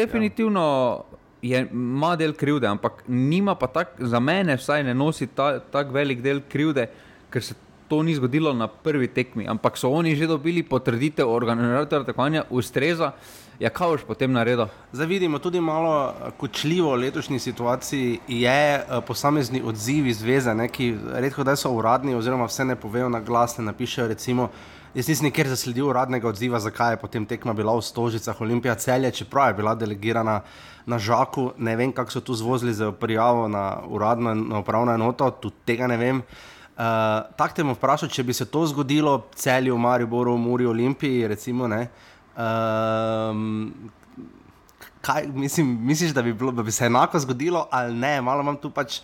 Je, 1.41 1.67
ima 1.71 2.15
del 2.15 2.33
krivde, 2.33 2.67
ampak 2.67 3.03
nima 3.07 3.55
pa 3.55 3.67
tak, 3.67 3.95
za 3.99 4.19
mene 4.19 4.57
vsaj 4.57 4.83
ne 4.83 4.93
nosi 4.93 5.27
ta, 5.27 5.59
tak 5.59 5.91
velik 5.93 6.21
del 6.21 6.41
krivde, 6.49 6.87
ker 7.29 7.43
se 7.43 7.55
to 7.87 8.03
ni 8.03 8.15
zgodilo 8.15 8.53
na 8.53 8.67
prvi 8.67 9.07
tekmi, 9.07 9.47
ampak 9.47 9.77
so 9.77 9.89
oni 9.89 10.15
že 10.15 10.27
dobili 10.27 10.63
potrditev 10.63 11.29
organizatorja 11.29 12.05
tekmovanja, 12.05 12.43
ustreza. 12.49 13.13
Ja, 13.59 13.71
kaj 13.73 13.89
boš 13.89 14.03
potem 14.05 14.29
naredil? 14.31 14.67
Zdaj 14.93 15.07
vidimo 15.07 15.39
tudi 15.39 15.61
malo 15.61 16.13
eh, 16.13 16.31
kočljivo 16.37 16.91
v 16.93 17.07
letošnji 17.07 17.39
situaciji, 17.39 18.19
je 18.27 18.75
eh, 18.75 19.01
posamezni 19.07 19.61
odzivi 19.65 20.13
zveze, 20.13 20.53
ne, 20.53 20.67
ki 20.69 20.93
redko 21.13 21.43
da 21.43 21.55
so 21.55 21.71
uradni, 21.73 22.15
oziroma 22.15 22.45
vse 22.45 22.65
ne 22.65 22.75
povejo 22.75 23.09
na 23.09 23.19
glas, 23.19 23.57
ne 23.57 23.65
napišejo. 23.65 24.07
Recimo, 24.07 24.49
jaz 24.93 25.09
nisem 25.09 25.25
nikjer 25.31 25.49
zasledil 25.49 25.89
uradnega 25.89 26.29
odziva, 26.29 26.59
zakaj 26.59 26.93
je 26.93 27.01
potem 27.01 27.25
tekma 27.25 27.53
bila 27.53 27.73
v 27.73 27.81
Stožicah, 27.81 28.41
Olimpija 28.41 28.75
celje, 28.75 29.11
čeprav 29.11 29.49
je 29.49 29.57
bila 29.57 29.75
delegirana 29.75 30.41
na 30.87 30.99
Žaku. 30.99 31.51
Ne 31.57 31.75
vem, 31.75 31.91
kako 31.91 32.11
so 32.11 32.21
tu 32.23 32.35
zvozili 32.35 32.73
za 32.73 32.91
prijavo 32.91 33.47
na 33.47 33.83
uradno 33.87 34.33
na 34.33 34.59
upravno 34.59 34.93
enoto, 34.95 35.29
tudi 35.31 35.55
tega 35.65 35.87
ne 35.87 35.97
vem. 35.97 36.17
Uh, 36.17 36.57
Tako 37.37 37.53
te 37.55 37.63
bom 37.65 37.73
vprašal, 37.73 38.09
če 38.13 38.23
bi 38.23 38.33
se 38.37 38.45
to 38.45 38.61
zgodilo 38.69 39.15
celju, 39.35 39.77
Mariboru, 39.81 40.35
Muri, 40.37 40.67
Olimpiji, 40.69 41.27
recimo, 41.27 41.67
ne. 41.67 41.87
Um, 42.37 43.71
kaj, 45.01 45.25
mislim, 45.33 45.71
misliš, 45.81 46.13
da 46.13 46.21
bi, 46.21 46.33
bilo, 46.33 46.51
da 46.51 46.63
bi 46.63 46.71
se 46.71 46.85
enako 46.85 47.19
zgodilo 47.19 47.67
ali 47.71 47.95
ne? 47.97 48.21
Malo 48.21 48.45
imam 48.45 48.59
tu 48.61 48.69
pač, 48.69 48.99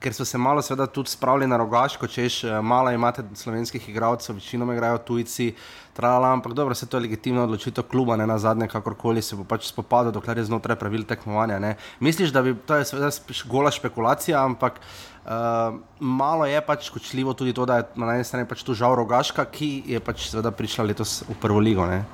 ker 0.00 0.14
so 0.14 0.24
se 0.24 0.38
malo 0.38 0.62
seveda 0.62 0.86
tudi 0.86 1.10
spravili 1.10 1.46
na 1.46 1.56
rogaško, 1.60 2.06
češ 2.06 2.44
eh, 2.44 2.60
malo 2.62 2.90
imate 2.90 3.24
slovenskih 3.34 3.88
igralcev, 3.88 4.38
večinoma 4.40 4.72
igrajo 4.74 4.98
tujci, 4.98 5.52
trala, 5.98 6.30
ampak 6.30 6.54
dobro, 6.54 6.74
se 6.78 6.86
to 6.86 6.96
je 6.96 7.08
legitimna 7.08 7.42
odločitev 7.42 7.88
kluba, 7.90 8.14
ne 8.16 8.26
na 8.26 8.38
zadnje, 8.38 8.68
kakorkoli 8.70 9.22
se 9.22 9.34
bo 9.34 9.42
pač 9.42 9.66
spopadal, 9.66 10.14
dokler 10.14 10.38
je 10.38 10.46
znotraj 10.46 10.78
pravil 10.78 11.02
tekmovanja. 11.02 11.58
Ne? 11.58 11.74
Misliš, 11.98 12.30
da 12.30 12.42
bi, 12.46 12.54
to 12.54 12.78
je 12.78 12.86
seveda 12.86 13.10
gola 13.50 13.72
špekulacija, 13.74 14.38
ampak 14.46 14.78
uh, 14.78 15.74
malo 15.98 16.46
je 16.46 16.62
pač 16.62 16.90
kočljivo 16.94 17.34
tudi 17.34 17.52
to, 17.52 17.66
da 17.66 17.82
je 17.82 17.88
na 17.98 18.14
eni 18.14 18.26
strani 18.26 18.46
pač 18.46 18.62
tu 18.62 18.78
žal 18.78 18.94
rogaška, 18.94 19.42
ki 19.50 19.90
je 19.90 19.98
pač 19.98 20.28
seveda 20.30 20.54
prišla 20.54 20.86
letos 20.86 21.24
v 21.26 21.34
prvo 21.42 21.58
ligo. 21.58 21.86
Ne? 21.90 22.04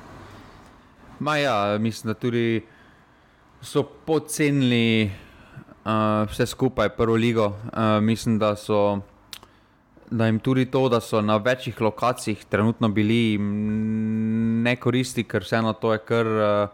Ma 1.21 1.37
ja, 1.37 1.77
mislim, 1.77 2.09
da 2.09 2.17
tudi 2.17 2.65
so 3.61 3.85
podcenili 3.85 5.11
uh, 5.85 6.25
vse 6.33 6.49
skupaj, 6.49 6.97
prvo 6.97 7.21
ligo. 7.21 7.53
Uh, 7.69 8.01
mislim, 8.01 8.41
da 8.41 8.55
so. 8.57 9.05
Da 10.11 10.25
jim 10.25 10.39
tudi 10.39 10.65
to, 10.69 10.89
da 10.89 10.99
so 11.01 11.21
na 11.21 11.37
večjih 11.37 11.81
lokacijah 11.81 12.43
trenutno 12.49 12.89
bili, 12.89 13.37
ne 14.61 14.75
koristi, 14.75 15.23
ker 15.23 15.41
vseeno 15.41 15.73
to 15.73 15.93
je 15.93 15.99
kar 16.05 16.27
uh, 16.27 16.69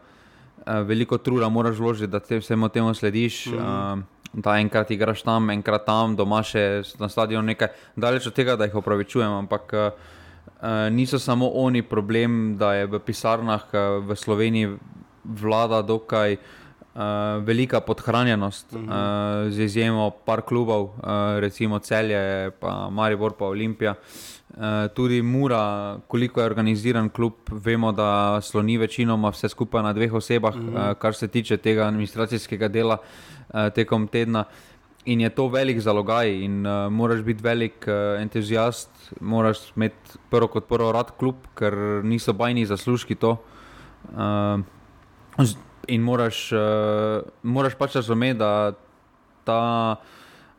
veliko 0.87 1.17
truda, 1.17 1.49
moraš 1.49 1.79
vložiti, 1.79 2.11
da 2.11 2.19
te 2.19 2.39
vsemu 2.39 2.69
temu 2.69 2.93
slediš. 2.93 3.45
Mm 3.45 3.51
-hmm. 3.53 3.93
uh, 3.93 4.03
da 4.33 4.57
enkrat 4.59 4.91
igraš 4.91 5.21
tam, 5.21 5.49
enkrat 5.49 5.85
tam, 5.85 6.15
doma 6.15 6.43
še 6.43 6.83
na 6.99 7.09
stadionu 7.09 7.45
nekaj. 7.45 7.67
Daleč 7.95 8.27
od 8.27 8.33
tega, 8.33 8.55
da 8.55 8.63
jih 8.63 8.75
opravičujem, 8.75 9.31
ampak 9.31 9.73
uh, 9.73 9.91
niso 10.91 11.19
samo 11.19 11.49
oni 11.53 11.81
problem, 11.81 12.57
da 12.57 12.73
je 12.73 12.85
v 12.85 12.99
pisarnah 12.99 13.63
uh, 13.73 13.79
v 14.07 14.15
Sloveniji 14.15 14.77
vlada 15.23 15.81
dokaj 15.81 16.33
uh, 16.33 16.39
velika 17.41 17.79
podhranjenost, 17.79 18.73
uh 18.73 18.81
-huh. 18.81 19.45
uh, 19.45 19.51
z 19.51 19.59
izjemo 19.59 20.09
par 20.25 20.41
klubov, 20.41 20.83
uh, 20.83 20.91
recimo 21.39 21.79
Celje, 21.79 22.51
pa 22.51 22.89
Maribor, 22.89 23.33
pa 23.33 23.45
Olimpija. 23.45 23.95
Uh, 24.49 24.57
tudi 24.95 25.21
Mura, 25.21 25.97
koliko 26.07 26.39
je 26.41 26.45
organiziran 26.45 27.09
klub, 27.09 27.33
vemo, 27.51 27.91
da 27.91 28.39
sloni 28.41 28.77
večinoma 28.77 29.29
vse 29.29 29.49
skupaj 29.49 29.83
na 29.83 29.93
dveh 29.93 30.13
osebah, 30.13 30.55
uh 30.55 30.61
-huh. 30.61 30.91
uh, 30.91 30.97
kar 30.97 31.13
se 31.13 31.27
tiče 31.27 31.57
tega 31.57 31.87
administracijskega 31.87 32.67
dela 32.67 32.97
uh, 32.97 33.69
tekom 33.75 34.07
tedna. 34.07 34.43
In 35.05 35.21
je 35.21 35.29
to 35.29 35.47
velik 35.47 35.79
zalogaj, 35.79 36.43
in 36.43 36.67
uh, 36.67 36.91
moraš 36.91 37.21
biti 37.21 37.43
velik 37.43 37.87
uh, 37.87 38.21
entuzijast, 38.21 38.89
moraš 39.19 39.57
imeti 39.75 40.17
prvo 40.29 40.47
kot 40.47 40.67
prvo 40.67 40.91
rad 40.91 41.11
klub, 41.17 41.35
ker 41.55 41.73
niso 42.03 42.33
bajni 42.33 42.65
zaslužki 42.65 43.15
to. 43.15 43.37
Uh, 44.13 44.61
in 45.87 46.01
moraš, 46.01 46.51
uh, 46.51 47.23
moraš 47.43 47.75
pač 47.75 47.95
razumeti, 47.95 48.39
da 48.39 48.73
ta, 49.43 49.95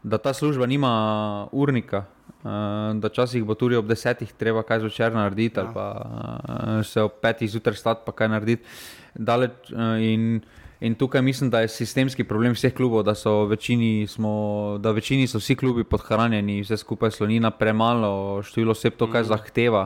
da 0.02 0.18
ta 0.18 0.32
služba 0.32 0.66
nima 0.66 1.48
urnika. 1.52 2.04
Uh, 2.42 2.50
da 2.98 3.08
časih 3.08 3.44
bo 3.46 3.54
tudi 3.54 3.76
ob 3.78 3.86
desetih 3.86 4.32
treba 4.34 4.64
kaj 4.66 4.80
zvečer 4.82 5.14
narediti, 5.14 5.60
ja. 5.60 5.62
ali 5.62 5.74
pa 5.74 5.86
uh, 5.94 6.86
se 6.86 7.02
ob 7.02 7.12
petih 7.22 7.50
zjutraj 7.50 7.76
stati, 7.78 8.02
pa 8.06 8.12
kaj 8.12 8.28
narediti. 8.28 8.66
Daleč, 9.14 9.70
uh, 9.70 10.02
in, 10.02 10.40
in 10.80 10.94
tukaj 10.98 11.22
mislim, 11.22 11.50
da 11.50 11.60
je 11.62 11.70
sistemski 11.70 12.24
problem 12.24 12.56
vseh 12.58 12.74
klubov, 12.74 13.04
da 13.06 13.14
so 13.14 13.44
večini, 13.46 14.06
smo, 14.10 14.76
da 14.82 14.90
večini 14.90 15.26
so 15.30 15.38
vsi 15.38 15.54
klubi 15.54 15.84
podhranjeni, 15.84 16.64
vse 16.66 16.80
skupaj 16.82 17.14
slonina 17.14 17.50
premalo, 17.50 18.42
število 18.42 18.74
oseb 18.74 18.98
to, 18.98 19.06
kaj 19.06 19.22
mm. 19.22 19.30
zahteva. 19.30 19.84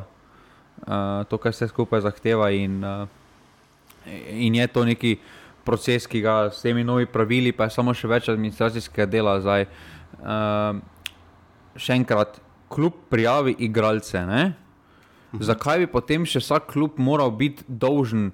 Uh, 0.87 1.27
to, 1.29 1.37
kar 1.37 1.53
se 1.53 1.69
skupaj 1.69 2.01
zahteva, 2.09 2.49
in, 2.57 2.81
uh, 2.85 3.05
in 4.31 4.55
je 4.55 4.67
to 4.67 4.85
neki 4.85 5.17
proces, 5.67 6.07
ki 6.07 6.21
ga 6.23 6.51
s 6.51 6.63
temi 6.63 6.85
novimi 6.85 7.11
pravili, 7.11 7.53
pa 7.53 7.67
je 7.67 7.75
samo 7.75 7.95
še 7.95 8.09
več 8.09 8.29
administracijskega 8.31 9.07
dela. 9.11 9.39
Zdaj, 9.43 9.67
uh, 10.23 10.79
še 11.77 11.99
enkrat, 11.99 12.39
kljub 12.73 12.95
prijavi 13.11 13.57
igralce, 13.67 14.23
ne? 14.27 14.55
Mhm. 15.35 15.43
zakaj 15.43 15.79
bi 15.83 15.87
potem 15.91 16.25
še 16.25 16.41
vsak 16.41 16.71
klub 16.71 16.99
moral 17.03 17.33
biti 17.35 17.65
dolžen 17.69 18.31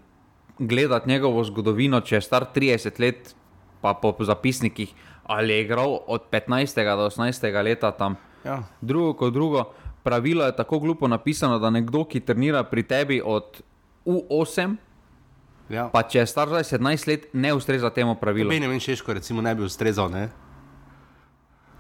gledati 0.59 1.09
njegovo 1.09 1.43
zgodovino, 1.45 2.01
če 2.01 2.19
je 2.19 2.23
star 2.23 2.47
30 2.55 3.01
let, 3.01 3.33
pa 3.83 3.95
po 3.99 4.13
zapisnikih, 4.21 4.93
ali 5.25 5.57
je 5.57 5.65
igral 5.65 5.99
od 6.07 6.29
15. 6.31 6.85
do 6.97 7.09
18. 7.09 7.63
leta 7.65 7.91
tam. 7.91 8.17
Ja. 8.45 8.63
Drugo 8.81 9.15
kot 9.15 9.33
drugo, 9.33 9.73
pravilo 10.03 10.45
je 10.45 10.55
tako 10.57 10.79
glupo 10.79 11.09
napisano, 11.09 11.59
da 11.59 11.71
nekdo, 11.71 12.05
ki 12.05 12.21
trenira 12.21 12.63
pri 12.65 12.83
tebi 12.83 13.23
od 13.25 13.63
U8, 14.07 14.77
Ja. 15.73 15.89
Pa 15.93 16.05
če 16.05 16.23
je 16.23 16.29
star 16.29 16.53
17 16.53 17.09
let, 17.09 17.31
ne 17.33 17.55
ustreza 17.57 17.91
temu 17.91 18.15
pravilu. 18.21 18.53
Je 18.53 18.81
češko, 18.81 19.17
recimo, 19.17 19.41
ne 19.41 19.55
bi 19.55 19.65
ustrezal. 19.65 20.11
Ne? 20.13 20.29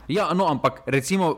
Ja, 0.08 0.32
no, 0.34 0.49
ampak 0.49 0.82
recimo. 0.87 1.37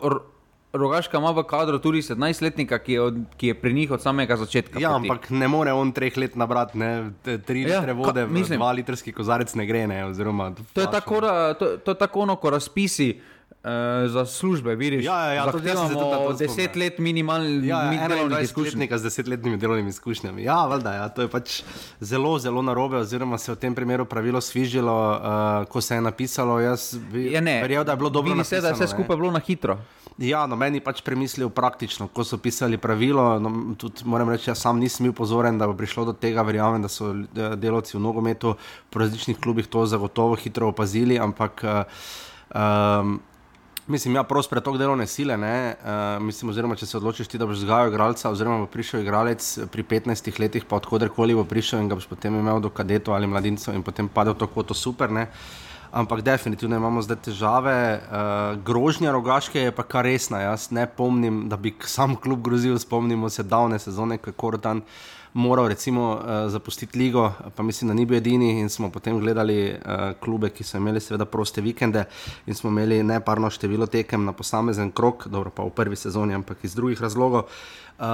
Rogaška 0.75 1.21
ima 1.23 1.31
v 1.31 1.45
kadru 1.47 1.79
tudi 1.79 2.01
17-letnika, 2.03 2.81
ki, 2.83 2.97
ki 3.39 3.53
je 3.53 3.55
pri 3.55 3.71
njih 3.73 3.93
od 3.95 4.03
samega 4.03 4.35
začetka. 4.37 4.81
Ja, 4.83 4.91
poti. 4.91 5.07
ampak 5.07 5.29
ne 5.31 5.47
more 5.49 5.71
on 5.71 5.93
treh 5.95 6.17
let 6.19 6.35
nabrati, 6.35 6.79
ne 6.79 6.89
tri 7.23 7.63
ja, 7.63 7.79
litre 7.79 7.95
vode, 7.95 8.25
ka, 8.27 8.33
mislim, 8.35 8.59
dva 8.59 8.73
litrski 8.75 9.15
kozarec 9.15 9.55
ne 9.55 9.69
gre. 9.71 9.85
Ne, 9.87 10.01
oziroma, 10.09 10.51
to, 10.75 10.83
je 10.83 10.89
tako, 10.91 11.21
to, 11.61 11.69
to 11.79 11.95
je 11.95 11.99
tako, 11.99 12.27
no, 12.27 12.35
ko 12.43 12.51
razpisi. 12.51 13.13
Uh, 13.65 14.11
za 14.11 14.27
službe, 14.27 14.75
vidiš? 14.75 15.05
Ja, 15.05 15.25
ja, 15.25 15.33
ja 15.33 15.53
to 15.53 15.59
je 15.59 15.77
samo 15.77 16.33
deset 16.39 16.77
let 16.77 16.99
minimalnih 16.99 17.65
ja, 17.65 17.93
ja, 17.93 18.41
izkušenj. 18.41 18.89
Z 18.97 19.03
desetletnimi 19.03 19.57
delovnimi 19.57 19.89
izkušnjami. 19.89 20.43
Ja, 20.45 20.67
valjda, 20.67 20.93
ja, 20.93 21.09
to 21.09 21.25
je 21.25 21.29
pač 21.33 21.63
zelo, 22.01 22.39
zelo 22.39 22.63
narobe, 22.63 22.97
oziroma 22.97 23.39
se 23.39 23.51
je 23.51 23.57
v 23.57 23.59
tem 23.59 23.75
primeru 23.75 24.05
pravilo 24.05 24.41
svižilo, 24.41 24.93
uh, 24.93 25.65
ko 25.69 25.81
se 25.81 25.95
je 25.95 26.01
napisalo. 26.01 26.61
Jaz 26.61 26.93
bi 27.13 27.33
ja, 27.33 27.41
verjel, 27.41 27.85
da 27.85 27.93
je 27.93 27.97
bilo 27.97 28.11
dobro. 28.11 28.33
Vidi 28.33 28.45
se, 28.45 28.61
da 28.61 28.69
je 28.69 28.75
vse 28.75 28.93
skupaj 28.93 29.17
bilo 29.17 29.33
na 29.33 29.41
hitro. 29.41 29.79
Ja, 30.19 30.45
no, 30.47 30.55
meni 30.61 30.79
pač 30.79 31.01
premislil 31.03 31.49
praktično, 31.51 32.07
ko 32.13 32.23
so 32.23 32.37
pisali 32.39 32.77
pravilo. 32.79 33.41
No, 33.43 33.75
tudi, 33.81 34.05
moram 34.07 34.29
reči, 34.31 34.53
jaz 34.53 34.61
sam 34.63 34.79
nisem 34.79 35.09
bil 35.09 35.15
pozoren, 35.17 35.57
da 35.59 35.67
bo 35.67 35.75
prišlo 35.75 36.05
do 36.13 36.13
tega. 36.13 36.45
Verjamem, 36.47 36.85
da 36.85 36.93
so 36.93 37.11
eh, 37.17 37.57
delavci 37.57 37.97
v 37.97 38.03
nogometu 38.05 38.55
po 38.93 39.03
različnih 39.03 39.41
klubih 39.41 39.67
to 39.67 39.87
zagotovo 39.89 40.37
hitro 40.37 40.69
opazili. 40.69 41.19
Ampak 41.19 41.65
uh, 41.65 42.05
um, 42.55 43.19
Mislim, 43.87 44.15
ja, 44.15 44.23
prost 44.25 44.49
pretok 44.51 44.79
delovne 44.81 45.05
sile. 45.07 45.37
Uh, 45.37 46.23
mislim, 46.25 46.49
oziroma, 46.51 46.77
če 46.77 46.87
se 46.89 46.97
odločiš, 46.97 47.29
ti, 47.29 47.39
da 47.39 47.45
boš 47.45 47.59
vzgajal 47.61 47.91
igralca, 47.91 48.31
oziroma 48.33 48.63
bo 48.63 48.69
prišel 48.73 49.03
igralec 49.05 49.45
pri 49.73 49.85
15 49.91 50.41
letih, 50.41 50.65
pa 50.65 50.79
odkuderkoli 50.81 51.37
bo 51.37 51.45
prišel 51.45 51.83
in 51.83 51.91
ga 51.93 51.99
boš 51.99 52.07
potem 52.09 52.39
imel 52.39 52.63
do 52.65 52.71
kadetov 52.73 53.13
ali 53.13 53.29
mladincev 53.29 53.77
in 53.77 53.85
potem 53.85 54.09
padel 54.09 54.39
to 54.41 54.49
kvoto 54.49 54.73
super. 54.75 55.13
Ne? 55.13 55.27
Ampak 55.93 56.25
definitivno 56.25 56.81
imamo 56.81 57.03
zdaj 57.05 57.21
težave. 57.29 57.77
Uh, 58.01 58.57
grožnja 58.65 59.13
rogaške 59.13 59.67
je 59.67 59.75
pa 59.77 59.85
kar 59.85 60.09
resna. 60.09 60.41
Jaz 60.47 60.71
ne 60.73 60.87
pomnim, 60.89 61.45
da 61.53 61.61
bi 61.61 61.75
sam 61.85 62.17
klub 62.17 62.41
grozil, 62.41 62.79
spomnimo 62.81 63.29
se 63.29 63.45
davne 63.45 63.79
sezone, 63.79 64.17
kako 64.17 64.57
dan 64.57 64.81
moral 65.35 65.69
recimo, 65.69 66.13
uh, 66.13 66.51
zapustiti 66.51 66.99
ligo, 66.99 67.33
pa 67.57 67.63
mislim, 67.63 67.89
da 67.89 67.95
ni 67.95 68.07
bil 68.07 68.19
edini. 68.19 68.61
In 68.61 68.69
smo 68.69 68.91
potem 68.91 69.19
gledali 69.21 69.75
uh, 69.75 70.13
klube, 70.21 70.51
ki 70.51 70.65
so 70.65 70.79
imeli 70.79 71.01
seveda 71.01 71.25
proste 71.25 71.61
vikende 71.61 72.05
in 72.47 72.55
smo 72.55 72.71
imeli 72.71 73.03
neparno 73.03 73.51
število 73.51 73.87
tekem 73.87 74.25
na 74.25 74.33
posamezen 74.33 74.93
krok, 74.93 75.27
dobro 75.27 75.51
pa 75.51 75.67
v 75.67 75.71
prvi 75.71 75.97
sezoni, 75.97 76.35
ampak 76.35 76.65
iz 76.65 76.75
drugih 76.75 77.03
razlogov. 77.03 77.51
Uh, 77.99 78.07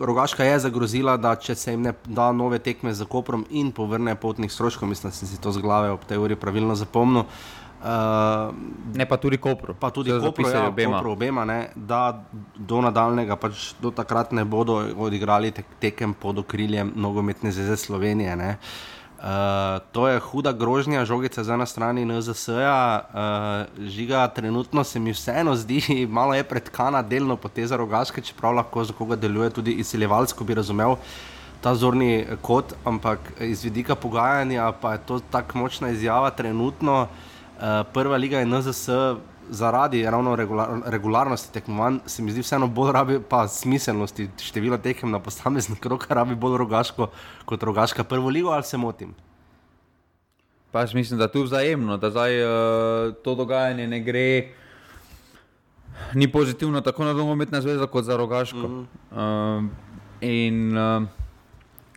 Rogaška 0.00 0.44
je 0.44 0.58
zagrozila, 0.58 1.16
da 1.16 1.36
če 1.36 1.54
se 1.54 1.72
jim 1.72 1.82
ne 1.82 1.92
da 2.04 2.32
nove 2.32 2.58
tekme 2.58 2.94
za 2.94 3.04
koprom 3.04 3.46
in 3.50 3.72
povrne 3.72 4.14
potnih 4.14 4.52
stroškov, 4.52 4.88
mislim, 4.88 5.10
da 5.10 5.16
sem 5.16 5.28
si 5.28 5.40
to 5.40 5.52
z 5.52 5.60
glave 5.60 5.90
ob 5.90 6.04
tej 6.08 6.18
uri 6.18 6.36
pravilno 6.36 6.74
zapomnil. 6.74 7.24
Uh, 7.24 7.63
ne 8.94 9.06
pa 9.06 9.16
tudi 9.16 9.36
Koper. 9.36 9.74
Pa 9.78 9.90
tudi 9.90 10.10
Koper, 10.10 10.46
ja, 10.54 10.66
obema. 10.68 10.96
Kopru, 10.96 11.12
obema 11.12 11.44
ne, 11.44 11.68
da 11.76 12.24
do 12.56 12.80
nadaljnega, 12.80 13.36
pač 13.36 13.74
do 13.80 13.92
takrat 13.92 14.32
ne 14.32 14.44
bodo 14.44 14.80
odigrali 14.96 15.52
tek, 15.52 15.68
tekem 15.80 16.14
pod 16.14 16.40
okriljem 16.44 16.92
nogometne 16.96 17.52
zveze 17.52 17.76
Slovenije. 17.76 18.36
Uh, 19.24 19.80
to 19.92 20.08
je 20.08 20.20
huda 20.20 20.52
grožnja, 20.52 21.04
žogica 21.08 21.44
za 21.44 21.54
ena 21.54 21.66
stran 21.66 21.96
NZS-a. 21.96 22.80
Uh, 23.04 23.88
žiga, 23.88 24.28
trenutno 24.28 24.84
se 24.84 25.00
mi 25.00 25.12
vseeno 25.12 25.56
zdi, 25.56 25.80
malo 26.18 26.34
je 26.34 26.44
predkana 26.44 27.02
delno 27.02 27.36
poteza 27.36 27.76
rogaške, 27.76 28.20
čeprav 28.20 28.56
lahko 28.60 28.84
za 28.84 28.92
koga 28.92 29.16
deluje 29.16 29.50
tudi 29.50 29.76
izsiljevalsko, 29.84 30.44
bi 30.44 30.54
razumel. 30.54 30.96
Ta 31.60 31.74
zorni 31.74 32.26
kot, 32.42 32.74
ampak 32.84 33.32
iz 33.40 33.64
vidika 33.64 33.94
pogajanja 33.94 34.72
pa 34.80 34.92
je 34.92 34.98
to 35.06 35.20
tako 35.30 35.58
močna 35.58 35.88
izjava 35.88 36.30
trenutno, 36.30 37.02
uh, 37.02 37.33
prva 37.92 38.16
liga 38.16 38.38
je 38.38 38.46
NZS 38.46 38.88
zaradi 39.50 40.10
ravno 40.10 40.36
regular, 40.36 40.68
regularnosti 40.86 41.52
tekmovanj, 41.52 41.98
se 42.06 42.22
mi 42.22 42.32
zdi 42.32 42.40
vseeno 42.40 42.66
bolj 42.66 42.92
rabi, 42.92 43.18
pa 43.28 43.48
smiselnosti 43.48 44.28
števila 44.40 44.78
tekem 44.78 45.10
na 45.10 45.18
posamezni 45.18 45.76
krok, 45.76 46.06
rabi 46.18 46.34
bolj 46.34 46.58
rogaško 46.58 47.10
kot 47.44 47.62
rogaška 47.62 48.04
prvo 48.04 48.28
ligo, 48.28 48.50
ali 48.50 48.62
se 48.62 48.76
motim. 48.76 49.14
Pa 50.70 50.80
jaz 50.80 50.94
mislim, 50.94 51.18
da 51.18 51.24
je 51.24 51.32
tu 51.32 51.42
vzajemno, 51.42 51.96
da 51.96 52.10
zdaj 52.10 52.44
uh, 52.44 53.14
to 53.24 53.34
dogajanje 53.34 53.86
ne 53.86 54.00
gre. 54.00 54.48
Ni 56.14 56.32
pozitivno 56.32 56.80
tako 56.80 57.04
na 57.04 57.12
domometna 57.12 57.60
zveza 57.60 57.86
kot 57.86 58.04
za 58.04 58.16
rogaško. 58.16 58.56
Mm 58.58 58.86
-hmm. 59.12 59.58
uh, 59.58 59.64
in, 60.20 60.78
uh, 60.78 61.02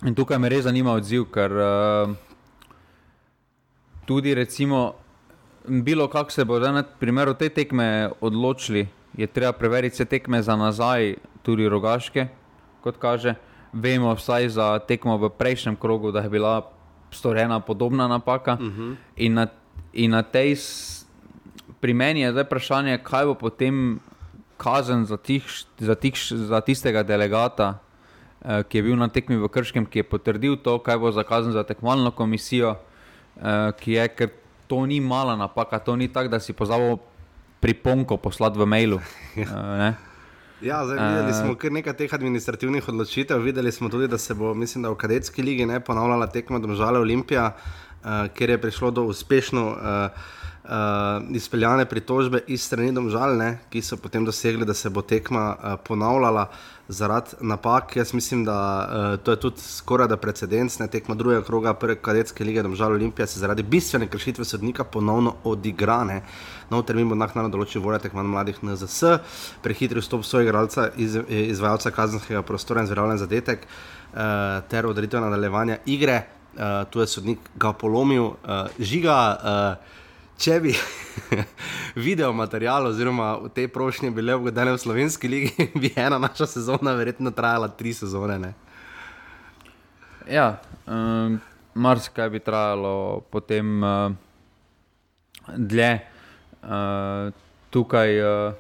in 0.06 0.16
tukaj 0.16 0.40
me 0.40 0.50
res 0.50 0.64
zanima 0.64 0.94
odziv, 0.94 1.26
ker 1.32 1.52
uh, 1.52 2.16
tudi 4.06 4.36
recimo 4.36 4.94
bilo 5.68 6.08
kako 6.08 6.32
se 6.32 6.46
bo 6.46 6.60
na 6.60 6.84
primeru 6.84 7.34
te 7.34 7.50
tekme 7.50 8.10
odločili, 8.22 8.88
je 9.18 9.28
treba 9.28 9.52
preveriti 9.52 9.94
vse 9.94 10.06
tekme 10.06 10.42
za 10.42 10.56
nazaj, 10.56 11.16
tudi 11.42 11.70
rogaške, 11.70 12.28
kot 12.82 12.98
kaže. 12.98 13.36
Vemo 13.74 14.14
vsaj 14.16 14.50
za 14.50 14.80
tekmo 14.80 15.18
v 15.18 15.30
prejšnjem 15.30 15.76
krogu, 15.76 16.12
da 16.12 16.24
je 16.24 16.30
bila 16.30 16.72
storjena 17.12 17.60
podobna 17.60 18.08
napaka. 18.08 18.54
Uh 18.54 18.62
mhm. 18.62 18.82
-huh. 18.82 18.96
in, 19.16 19.34
na, 19.34 19.48
in 19.94 20.12
na 20.12 20.24
tej, 20.24 20.56
pri 21.80 21.94
meni 21.94 22.22
je 22.22 22.32
zdaj 22.32 22.44
vprašanje, 22.44 22.98
kaj 23.04 23.26
bo 23.26 23.34
potem 23.34 24.00
kazen 24.58 25.06
za, 25.06 25.18
tih, 25.18 25.44
za, 25.80 25.96
tih, 25.96 26.14
za 26.32 26.62
tistega 26.62 27.04
delegata, 27.04 27.80
eh, 28.42 28.64
ki 28.64 28.78
je 28.78 28.84
bil 28.84 28.96
na 28.96 29.08
tekmi 29.08 29.38
v 29.38 29.48
Krškem, 29.48 29.86
ki 29.86 30.00
je 30.00 30.04
potrdil 30.04 30.56
to, 30.56 30.80
kaj 30.80 30.98
bo 30.98 31.12
za 31.12 31.24
kazen 31.24 31.52
za 31.52 31.64
tekmovalno 31.64 32.12
komisijo, 32.12 32.76
eh, 33.38 33.72
ki 33.80 33.92
je, 33.92 34.08
ker 34.08 34.30
to 34.68 34.86
ni 34.86 35.00
mala 35.00 35.36
napaka, 35.36 35.80
to 35.80 35.96
ni 35.96 36.08
tako, 36.08 36.30
da 36.30 36.40
si 36.40 36.54
pozabil 36.54 36.98
priponko 37.60 38.18
poslati 38.18 38.60
v 38.60 38.66
mailu. 38.66 39.00
uh, 39.38 39.94
ja, 40.62 40.86
zdaj, 40.86 40.98
videli 40.98 41.34
smo 41.34 41.56
kar 41.56 41.72
nekaj 41.72 41.96
teh 41.98 42.14
administrativnih 42.14 42.90
odločitev. 42.90 43.42
Videli 43.42 43.72
smo 43.72 43.90
tudi, 43.90 44.08
da 44.08 44.18
se 44.18 44.34
bo, 44.34 44.54
mislim, 44.54 44.84
da 44.84 44.94
v 44.94 45.00
kadetski 45.00 45.42
ligi 45.42 45.66
ne 45.66 45.80
ponavljala 45.80 46.28
tekma 46.28 46.60
Domžale 46.60 47.00
Olimpija, 47.00 47.52
uh, 47.56 48.28
kjer 48.34 48.50
je 48.50 48.62
prišlo 48.62 48.92
do 48.92 49.08
uspešno. 49.10 49.66
Uh, 49.72 50.36
uh, 50.68 51.36
izpeljane 51.36 51.86
pritožbe 51.86 52.42
iz 52.48 52.64
strani 52.64 52.92
domžalne, 52.92 53.58
ki 53.70 53.82
so 53.82 53.98
potem 53.98 54.26
dosegli, 54.26 54.66
da 54.66 54.74
se 54.74 54.90
bo 54.90 55.02
tekma 55.02 55.56
uh, 55.56 55.76
ponavljala 55.84 56.48
zaradi 56.88 57.36
napak. 57.42 57.96
Jaz 57.96 58.14
mislim, 58.14 58.46
da 58.46 58.58
uh, 58.58 59.20
to 59.24 59.32
je 59.32 59.40
tudi 59.40 59.62
skoraj 59.62 60.08
da 60.08 60.18
precedens, 60.18 60.80
ne 60.80 60.88
tekma 60.88 61.16
drugega 61.16 61.44
kroga 61.44 61.74
prve 61.74 61.96
kadetske 61.96 62.44
lige 62.44 62.64
domžal 62.64 62.92
Olimpije 62.92 63.28
se 63.28 63.40
zaradi 63.40 63.64
bistvene 63.64 64.08
kršitve 64.08 64.46
sodnika 64.46 64.84
ponovno 64.84 65.36
odigrane. 65.44 66.22
Nov 66.70 66.84
termin 66.84 67.10
bo 67.10 67.16
naknadno 67.16 67.50
določil 67.50 67.82
volja 67.82 68.00
tekmovanj 68.04 68.32
mladih 68.32 68.64
NZS, 68.64 69.20
prehitri 69.64 70.04
vstop 70.04 70.26
svojega 70.26 70.50
igralca, 70.50 70.90
iz, 70.96 71.20
izvajalca 71.28 71.92
kazenskega 71.92 72.42
prostora 72.42 72.84
in 72.84 72.88
zveravljen 72.88 73.24
zadetek 73.24 73.68
uh, 73.68 74.20
ter 74.70 74.88
odreditev 74.88 75.24
nadaljevanja 75.24 75.80
igre. 75.86 76.24
Uh, 76.58 76.88
tu 76.90 77.00
je 77.00 77.08
sodnik 77.08 77.40
ga 77.56 77.72
polomil, 77.74 78.34
uh, 78.34 78.68
žiga. 78.80 79.22
Uh, 79.38 79.96
če 80.38 80.60
bi 80.62 80.74
video 82.08 82.32
material 82.34 82.92
oziroma 82.92 83.50
te 83.56 83.68
prošnje 83.68 84.12
bile 84.14 84.38
vgodene 84.38 84.76
v 84.76 84.82
slovenski 84.82 85.30
legi, 85.32 85.70
bi 85.82 85.92
ena 85.96 86.20
naša 86.22 86.48
sezona 86.58 86.94
verjetno 86.98 87.32
trajala 87.32 87.68
tri 87.68 87.94
sezone. 87.94 88.40
Ne? 88.40 88.54
Ja, 90.30 90.60
um, 90.86 91.40
marsikaj 91.74 92.30
bi 92.30 92.44
trajalo 92.44 93.24
potem 93.32 93.84
uh, 93.84 94.12
dlje. 95.56 95.92
Uh, 96.64 97.32
tukaj, 97.70 98.20
uh, 98.20 98.54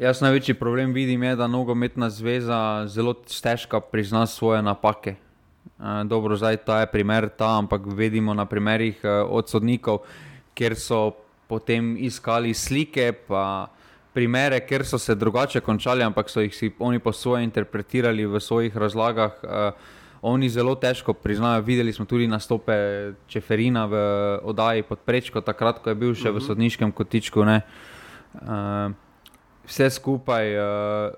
jaz 0.00 0.20
največji 0.24 0.56
problem 0.58 0.92
vidim, 0.92 1.22
je, 1.22 1.36
da 1.36 1.46
nogometna 1.46 2.10
zveza 2.10 2.86
zelo 2.90 3.14
težko 3.14 3.80
prizna 3.80 4.26
svoje 4.26 4.62
napake. 4.62 5.14
Uh, 5.78 6.02
dobro, 6.04 6.36
zdaj 6.36 6.56
ta 6.66 6.80
je 6.80 6.90
primer, 6.90 7.28
ta, 7.28 7.58
ampak 7.58 7.86
vidimo 7.86 8.34
na 8.34 8.46
primerih 8.46 8.98
uh, 9.04 9.30
od 9.30 9.48
sodnikov, 9.48 10.02
kjer 10.58 10.74
so 10.74 11.02
potem 11.48 11.94
iskali 12.04 12.50
slike, 12.54 13.12
pa 13.28 13.68
primere, 14.12 14.58
ker 14.66 14.84
so 14.86 14.98
se 14.98 15.14
drugače 15.14 15.62
končali, 15.62 16.02
ampak 16.02 16.30
so 16.30 16.42
jih 16.42 16.54
si 16.54 16.72
oni 16.78 16.98
po 16.98 17.12
svoje 17.12 17.46
interpretirali 17.46 18.26
v 18.26 18.40
svojih 18.40 18.76
razlagah. 18.76 19.38
Uh, 19.42 19.96
oni 20.22 20.48
zelo 20.50 20.74
težko 20.74 21.14
priznajo. 21.14 21.62
Videli 21.62 21.92
smo 21.92 22.04
tudi 22.04 22.26
nastope 22.26 22.74
Čeferina 23.30 23.86
v 23.86 23.94
oddaji 24.42 24.82
pod 24.82 24.98
prečko, 25.06 25.40
takrat, 25.40 25.78
ko 25.78 25.94
je 25.94 25.94
bil 25.94 26.14
še 26.14 26.32
v 26.32 26.42
mhm. 26.42 26.46
sodniškem 26.50 26.90
kotičku. 26.92 27.46
Uh, 27.46 28.90
vse 29.68 29.90
skupaj 29.94 30.56
uh, 30.58 30.64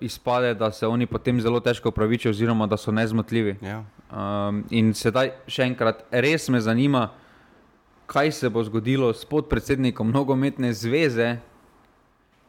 izpade, 0.04 0.54
da 0.54 0.68
se 0.72 0.86
oni 0.86 1.06
potem 1.06 1.40
zelo 1.40 1.60
težko 1.60 1.88
upravičijo, 1.88 2.34
oziroma 2.36 2.68
da 2.68 2.76
so 2.76 2.92
nezmotljivi. 2.92 3.56
Ja. 3.64 3.80
Um, 4.10 4.64
in 4.70 4.92
sedaj 4.94 5.32
še 5.48 5.64
enkrat, 5.70 6.04
res 6.10 6.48
me 6.50 6.60
zanima, 6.60 7.08
kaj 8.10 8.32
se 8.32 8.48
bo 8.50 8.62
zgodilo 8.64 9.12
s 9.14 9.24
podpredsednikom 9.24 10.10
nogometne 10.10 10.72
zveze, 10.74 11.36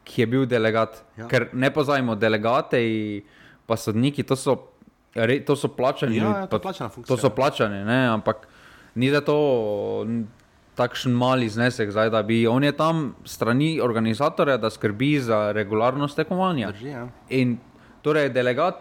ki 0.04 0.22
je 0.22 0.26
bil 0.26 0.46
delegat. 0.50 1.04
Ja. 1.16 1.28
Ker 1.30 1.52
ne 1.54 1.70
pozajmo, 1.70 2.16
delegate 2.18 2.80
in 2.82 3.22
pa 3.66 3.78
sodniki, 3.78 4.26
to 4.26 4.36
so, 4.36 4.56
re, 5.14 5.38
to 5.46 5.54
so 5.56 5.70
plačani. 5.70 6.18
Ja, 6.18 6.34
ja, 6.42 6.46
to, 6.50 6.58
to 7.06 7.16
so 7.16 7.30
plačani, 7.30 7.84
ne, 7.86 8.00
ampak 8.10 8.48
ni 8.94 9.10
za 9.10 9.22
to. 9.22 9.38
Takšen 10.72 11.12
mali 11.12 11.50
znesek, 11.52 11.90
zdaj, 11.92 12.08
da 12.08 12.22
bi 12.24 12.46
on 12.48 12.64
je 12.64 12.72
tam 12.72 13.10
strani 13.28 13.74
organizatorja, 13.84 14.56
da 14.56 14.70
skrbi 14.72 15.18
za 15.20 15.52
regularnost 15.52 16.16
tekmovanja. 16.16 16.70
Ja. 16.80 17.02
In 17.28 17.58
torej 18.00 18.30
delegat, 18.32 18.80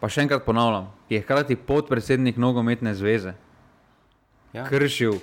pa 0.00 0.08
še 0.08 0.24
enkrat 0.24 0.46
ponavljam, 0.48 0.88
je 1.12 1.20
hkrati 1.20 1.58
podpredsednik 1.68 2.40
nogometne 2.40 2.94
zveze. 2.96 3.36
Ja. 4.56 4.64
Kršil 4.64 5.20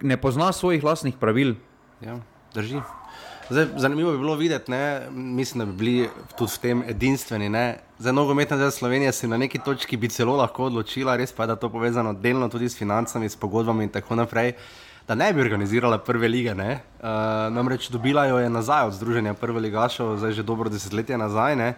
ne 0.00 0.16
pozna 0.16 0.52
svojih 0.52 0.82
vlastnih 0.82 1.14
pravil. 1.20 1.54
Ja, 2.00 2.18
drži. 2.54 2.80
Zdaj, 3.50 3.66
zanimivo 3.76 4.12
bi 4.12 4.18
bilo 4.18 4.34
videti, 4.34 4.70
ne? 4.70 5.00
mislim, 5.10 5.58
da 5.58 5.66
bi 5.66 5.72
bili 5.72 6.08
tudi 6.38 6.52
v 6.52 6.58
tem 6.58 6.82
edinstveni. 6.88 7.48
Ne? 7.48 7.78
Za 7.98 8.12
nogometna 8.12 8.56
zveza 8.56 8.70
Slovenije 8.70 9.12
se 9.12 9.28
na 9.28 9.36
neki 9.36 9.58
točki 9.58 9.96
bi 9.96 10.08
celo 10.08 10.36
lahko 10.36 10.64
odločila, 10.64 11.16
res 11.16 11.32
pa 11.32 11.42
je, 11.42 11.46
da 11.46 11.52
je 11.52 11.60
to 11.60 11.68
povezano 11.68 12.12
delno 12.12 12.48
tudi 12.48 12.68
s 12.68 12.78
financami, 12.78 13.28
s 13.28 13.36
pogodbami 13.36 13.84
in 13.84 13.90
tako 13.90 14.14
naprej, 14.14 14.52
da 15.08 15.14
ne 15.14 15.32
bi 15.32 15.40
organizirala 15.40 15.98
prve 15.98 16.28
lige. 16.28 16.52
Uh, 16.54 16.68
namreč 17.50 17.88
dobila 17.90 18.26
jo 18.26 18.38
je 18.38 18.50
nazaj 18.50 18.86
od 18.86 18.92
Združenja 18.92 19.34
prve 19.34 19.60
ligašov, 19.60 20.16
zdaj 20.16 20.32
že 20.32 20.42
dobro 20.42 20.70
desetletje 20.70 21.18
nazaj. 21.18 21.54
Uh, 21.54 21.74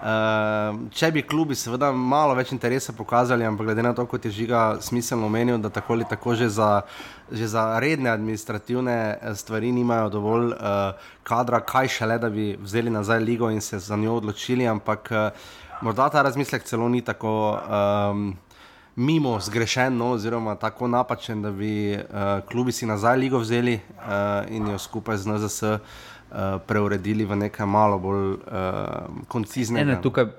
Uh, 0.00 0.86
če 0.96 1.10
bi 1.12 1.20
klubi 1.28 1.52
seveda 1.52 1.90
malo 1.92 2.32
več 2.32 2.54
interesa 2.54 2.94
pokazali, 2.96 3.44
ampak 3.44 3.66
glede 3.68 3.82
na 3.84 3.90
to, 3.92 4.06
kot 4.08 4.24
je 4.24 4.30
žiga 4.32 4.78
smiselno 4.80 5.26
omenil, 5.28 5.58
da 5.60 5.68
tako 5.68 5.92
ali 5.92 6.06
tako 6.08 6.32
že 6.40 6.48
za, 6.48 6.68
že 7.28 7.48
za 7.52 7.64
redne 7.84 8.08
administrativne 8.08 8.96
eh, 8.96 9.34
stvari 9.36 9.72
nimajo 9.76 10.08
dovolj 10.08 10.54
uh, 10.54 11.10
kadra, 11.22 11.60
kaj 11.60 11.92
šele, 11.98 12.16
da 12.18 12.30
bi 12.32 12.54
vzeli 12.56 12.90
nazaj 12.90 13.20
ligo 13.20 13.50
in 13.52 13.60
se 13.60 13.78
za 13.78 13.96
njo 13.96 14.16
odločili, 14.22 14.64
ampak 14.66 15.12
uh, 15.12 15.50
morda 15.84 16.08
ta 16.08 16.22
razmislek 16.22 16.64
celo 16.64 16.88
ni 16.88 17.04
tako 17.04 17.58
um, 17.60 18.32
mimo 18.96 19.36
zgrešen, 19.40 19.96
no, 19.96 20.14
oziroma 20.16 20.54
tako 20.54 20.88
napačen, 20.88 21.42
da 21.42 21.52
bi 21.52 21.92
uh, 21.92 22.40
klubi 22.48 22.72
si 22.72 22.86
nazaj 22.86 23.18
ligo 23.18 23.38
vzeli 23.38 23.74
uh, 23.76 24.48
in 24.48 24.72
jo 24.72 24.78
skupaj 24.78 25.16
z 25.16 25.28
NZS. 25.28 25.62
Eh, 26.30 26.58
preuredili 26.66 27.26
v 27.26 27.34
nekaj 27.34 27.66
malo 27.66 27.98
bolj 27.98 28.38
uh, 28.38 29.10
konciznega. 29.26 29.82
Ne, 29.82 29.96
tukaj, 29.98 30.30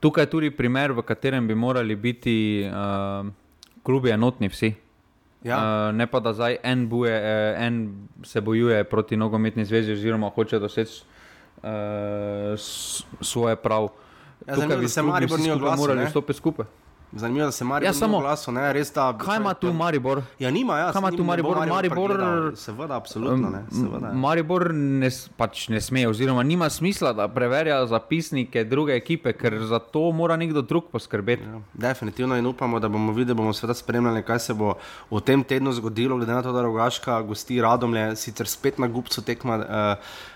tukaj 0.00 0.24
je 0.24 0.30
tudi 0.32 0.48
primer, 0.48 0.96
v 0.96 1.04
katerem 1.04 1.44
bi 1.44 1.52
morali 1.52 1.92
biti 2.00 2.64
uh, 2.64 3.28
klubi 3.84 4.08
enotni 4.08 4.48
vsi. 4.48 4.72
Ja. 5.44 5.58
Uh, 5.60 5.92
ne 5.92 6.06
pa 6.08 6.16
da 6.24 6.32
zdaj 6.32 6.56
en, 6.64 6.88
buje, 6.88 7.12
en 7.60 8.08
se 8.24 8.40
bojuje 8.40 8.84
proti 8.88 9.20
nogometni 9.20 9.68
zvezi, 9.68 9.92
oziroma 9.92 10.32
hoče 10.32 10.58
doseči 10.58 11.04
uh, 11.60 12.56
svoje 13.20 13.56
prav. 13.60 13.92
Ja, 14.48 14.56
tukaj 14.56 14.76
bi 14.80 14.88
se 14.88 15.02
morali 15.04 16.08
stopiti 16.08 16.38
skupaj. 16.40 16.64
Zanimivo, 17.12 17.46
da 17.46 17.52
se 17.52 17.64
Maribor 17.64 17.88
ja, 17.88 17.92
samo 17.92 18.20
glasu, 18.20 18.52
ne, 18.52 18.72
res 18.72 18.92
da. 18.94 19.12
Kaj 19.18 19.36
ima 19.36 19.54
tu 19.54 19.72
Maribor? 19.72 20.22
Ja, 20.38 20.50
nima, 20.50 20.78
ja. 20.78 20.92
Kaj 20.92 21.00
ima 21.00 21.10
tu 21.10 21.24
Maribor? 21.24 21.56
Maribor, 21.56 22.10
Maribor 22.10 22.56
seveda, 22.56 22.96
absolutno 22.96 23.50
ne. 23.50 23.60
Seveda. 23.70 24.12
Maribor 24.12 24.70
ne, 24.74 25.10
pač 25.36 25.66
ne 25.68 25.80
sme, 25.80 26.06
oziroma 26.08 26.42
nima 26.42 26.70
smisla, 26.70 27.12
da 27.12 27.28
preverja 27.28 27.82
zapisnike 27.86 28.64
druge 28.64 28.96
ekipe, 28.96 29.32
ker 29.36 29.58
za 29.68 29.78
to 29.78 30.06
mora 30.12 30.36
nekdo 30.36 30.62
drug 30.62 30.88
poskrbeti. 30.92 31.44
Ja, 31.44 31.60
definitivno 31.74 32.36
in 32.40 32.46
upamo, 32.46 32.80
da 32.80 32.88
bomo 32.88 33.12
videli, 33.12 33.36
bomo 33.36 33.52
seveda 33.52 33.76
spremljali, 33.76 34.24
kaj 34.24 34.38
se 34.48 34.54
bo 34.54 34.74
v 35.10 35.20
tem 35.20 35.44
tednu 35.44 35.72
zgodilo, 35.72 36.16
glede 36.16 36.32
na 36.32 36.42
to, 36.42 36.52
da 36.52 36.64
Rogaška 36.64 37.20
gosti 37.28 37.60
Radomlje, 37.60 38.16
sicer 38.16 38.48
spet 38.48 38.80
na 38.80 38.88
gubcu 38.88 39.20
tekma. 39.22 39.60
Uh, 39.60 40.30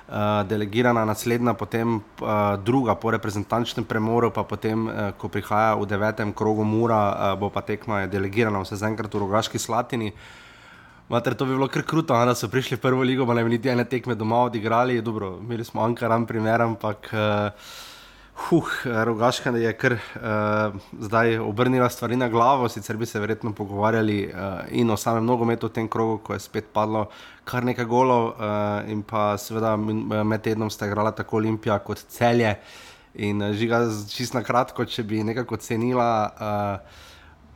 delegirana, 0.46 1.04
naslednja, 1.04 1.54
potem 1.58 1.96
uh, 1.96 2.54
druga 2.62 2.94
po 2.94 3.10
reprezentančnem 3.10 3.84
premoru, 3.84 4.30
pa 4.30 4.44
potem, 4.46 4.86
uh, 4.86 5.10
ko 5.18 5.28
prihaja 5.28 5.74
v 5.74 5.86
devetem 5.90 6.32
krogu 6.32 6.64
Mura, 6.64 7.00
uh, 7.10 7.38
bo 7.38 7.50
pa 7.50 7.60
tekma 7.66 8.06
delegirana, 8.06 8.62
vse 8.62 8.78
zaenkrat 8.78 9.10
v 9.10 9.22
Rogaški 9.24 9.58
Slatini. 9.58 10.12
Mater, 11.10 11.34
to 11.34 11.46
bi 11.46 11.54
bilo 11.54 11.66
kar 11.68 11.82
kruto, 11.82 12.14
da 12.14 12.34
so 12.34 12.46
prišli 12.50 12.78
v 12.78 12.82
prvo 12.82 13.02
ligo, 13.02 13.26
pa 13.26 13.34
ne 13.34 13.42
bi 13.42 13.54
niti 13.54 13.70
ene 13.70 13.84
tekme 13.84 14.14
doma 14.14 14.46
odigrali. 14.46 15.02
Dobro, 15.02 15.38
imeli 15.42 15.64
smo 15.64 15.82
Ankaran 15.82 16.26
primer, 16.26 16.62
ampak. 16.62 17.10
Uh, 17.12 17.50
Huh, 18.36 18.68
rogaška 18.84 19.50
je 19.50 19.72
kar 19.72 19.92
uh, 19.92 20.74
zdaj 21.00 21.38
obrnila 21.38 21.88
stvari 21.88 22.16
na 22.16 22.28
glavo, 22.28 22.68
sicer 22.68 22.96
bi 22.96 23.06
se 23.06 23.20
verjetno 23.20 23.52
pogovarjali 23.52 24.26
uh, 24.26 24.60
in 24.70 24.90
o 24.90 24.96
samem 24.96 25.24
nogometu 25.24 25.66
v 25.66 25.72
tem 25.72 25.88
krogu, 25.88 26.18
ko 26.18 26.36
je 26.36 26.44
spet 26.44 26.68
padlo 26.72 27.06
kar 27.44 27.64
nekaj 27.64 27.84
golov, 27.84 28.28
uh, 28.28 28.90
in 28.92 29.02
pa 29.02 29.38
seveda 29.40 29.76
med 29.76 30.44
tednom 30.44 30.70
sta 30.70 30.86
igrala 30.86 31.14
tako 31.16 31.40
Olimpija 31.40 31.78
kot 31.78 32.04
celje. 32.08 32.54
In 33.14 33.42
uh, 33.42 33.54
žiga, 33.56 33.80
čisto 34.12 34.38
na 34.38 34.44
kratko, 34.44 34.84
če 34.84 35.02
bi 35.02 35.24
nekako 35.24 35.56
cenila, 35.56 36.10
uh, 36.36 37.04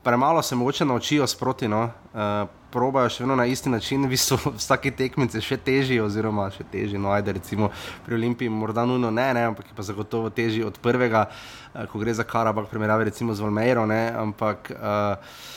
premalo 0.02 0.42
se 0.42 0.56
mogoče 0.56 0.84
naučijo 0.84 1.26
sproti. 1.26 1.68
No? 1.68 1.82
Uh, 2.14 2.48
probajo 2.70 3.10
še 3.10 3.24
vedno 3.24 3.36
na 3.36 3.46
isti 3.50 3.70
način, 3.70 4.04
v 4.06 4.14
bistvu 4.14 4.54
vsake 4.56 4.92
tekmice 4.96 5.40
še 5.42 5.58
težji, 5.58 6.00
oziroma 6.00 6.48
še 6.54 6.64
težji. 6.72 6.98
No, 6.98 7.12
ajde, 7.14 7.36
recimo 7.40 7.70
pri 8.06 8.18
Olimpiji, 8.18 8.50
morda 8.50 8.86
nujno 8.86 9.10
ne, 9.10 9.30
ne 9.34 9.46
ampak 9.50 9.70
je 9.70 9.76
pa 9.76 9.86
zagotovo 9.86 10.30
težji 10.30 10.64
od 10.64 10.78
prvega, 10.82 11.26
uh, 11.28 11.86
ko 11.90 12.02
gre 12.02 12.14
za 12.14 12.26
Karabak, 12.26 12.70
primerjavi 12.70 13.10
recimo 13.10 13.34
z 13.34 13.46
Valmeiro. 13.46 13.86
Ampak 14.20 14.72
uh, 14.74 15.48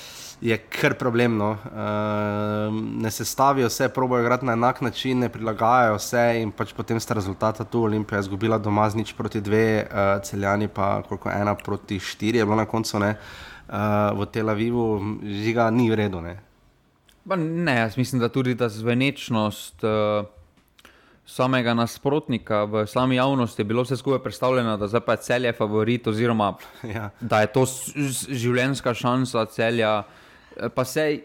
je 0.44 0.58
kar 0.58 0.98
problemno. 1.00 1.52
Uh, 1.52 2.74
ne 3.02 3.12
se 3.12 3.26
stavijo 3.26 3.70
vse, 3.70 3.88
probojajo 3.90 4.26
igrati 4.26 4.46
na 4.46 4.54
enak 4.54 4.82
način, 4.82 5.20
ne 5.20 5.30
prilagajajo 5.30 5.96
vse 5.96 6.26
in 6.42 6.52
pač 6.52 6.74
potem 6.76 7.00
sta 7.00 7.16
rezultata 7.16 7.64
tu. 7.64 7.86
Olimpija 7.88 8.20
je 8.20 8.28
izgubila 8.28 8.58
doma 8.58 8.90
z 8.90 9.00
nič 9.00 9.14
proti 9.16 9.42
dve, 9.42 9.88
uh, 9.88 10.20
celjani 10.24 10.68
pa 10.68 11.02
koliko 11.08 11.32
ena 11.32 11.56
proti 11.56 12.00
štiri, 12.00 12.38
je 12.38 12.46
bilo 12.46 12.60
na 12.60 12.66
koncu 12.66 13.00
ne. 13.00 13.16
Uh, 13.74 14.14
v 14.20 14.30
Tel 14.30 14.50
Avivu, 14.54 15.02
žiga, 15.26 15.72
ni 15.74 15.90
v 15.90 15.98
redu. 15.98 16.22
Ne. 16.22 16.38
Ne, 17.26 17.80
jaz 17.80 17.98
mislim, 17.98 18.22
da 18.22 18.30
tudi 18.30 18.54
ta 18.54 18.70
zvenečnost 18.70 19.82
uh, 19.82 20.28
samega 21.26 21.74
nasprotnika 21.74 22.64
v 22.64 22.84
sami 22.88 23.16
javnosti 23.16 23.62
je 23.62 23.66
bilo 23.66 23.84
vse 23.84 23.98
skupaj 23.98 24.20
predstavljeno, 24.24 24.78
da 24.78 24.86
je 24.86 25.18
cel 25.18 25.46
je 25.46 25.54
favorit, 25.54 26.08
oziroma 26.08 26.54
ja. 26.96 27.10
da 27.20 27.42
je 27.42 27.48
to 27.48 27.66
življenjska 28.30 28.94
šansa 28.94 29.46
celja. 29.46 30.04
Eh, 30.58 30.70
pa 30.70 30.86
sej, 30.86 31.24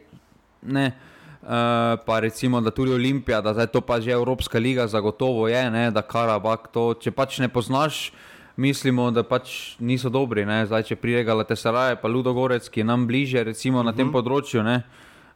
ne. 0.63 0.93
Uh, 1.39 1.95
pa 2.05 2.19
recimo, 2.21 2.61
da 2.61 2.71
tudi 2.71 2.93
Olimpija, 2.93 3.41
da 3.41 3.53
zdaj 3.55 3.67
to 3.73 3.81
pa 3.81 4.01
že 4.01 4.11
Evropska 4.11 4.59
liga, 4.59 4.87
zagotovo 4.87 5.49
je, 5.49 5.71
ne, 5.71 5.91
da 5.91 6.03
Karabak 6.03 6.67
to, 6.73 6.95
če 6.99 7.13
pač 7.15 7.39
ne 7.39 7.49
poznaš, 7.49 8.11
mislimo, 8.59 9.11
da 9.15 9.23
pač 9.23 9.79
niso 9.79 10.11
dobri. 10.11 10.43
Ne. 10.47 10.65
Zdaj, 10.67 10.91
če 10.91 10.99
prijega 10.99 11.37
Latesaraje, 11.39 11.97
pa 12.03 12.11
Ludogorec, 12.11 12.67
ki 12.69 12.83
je 12.83 12.87
nam 12.87 13.07
bliže, 13.07 13.45
recimo 13.47 13.79
uh 13.79 13.83
-huh. 13.83 13.87
na 13.87 13.93
tem 13.93 14.11
področju, 14.13 14.63
ne, 14.63 14.83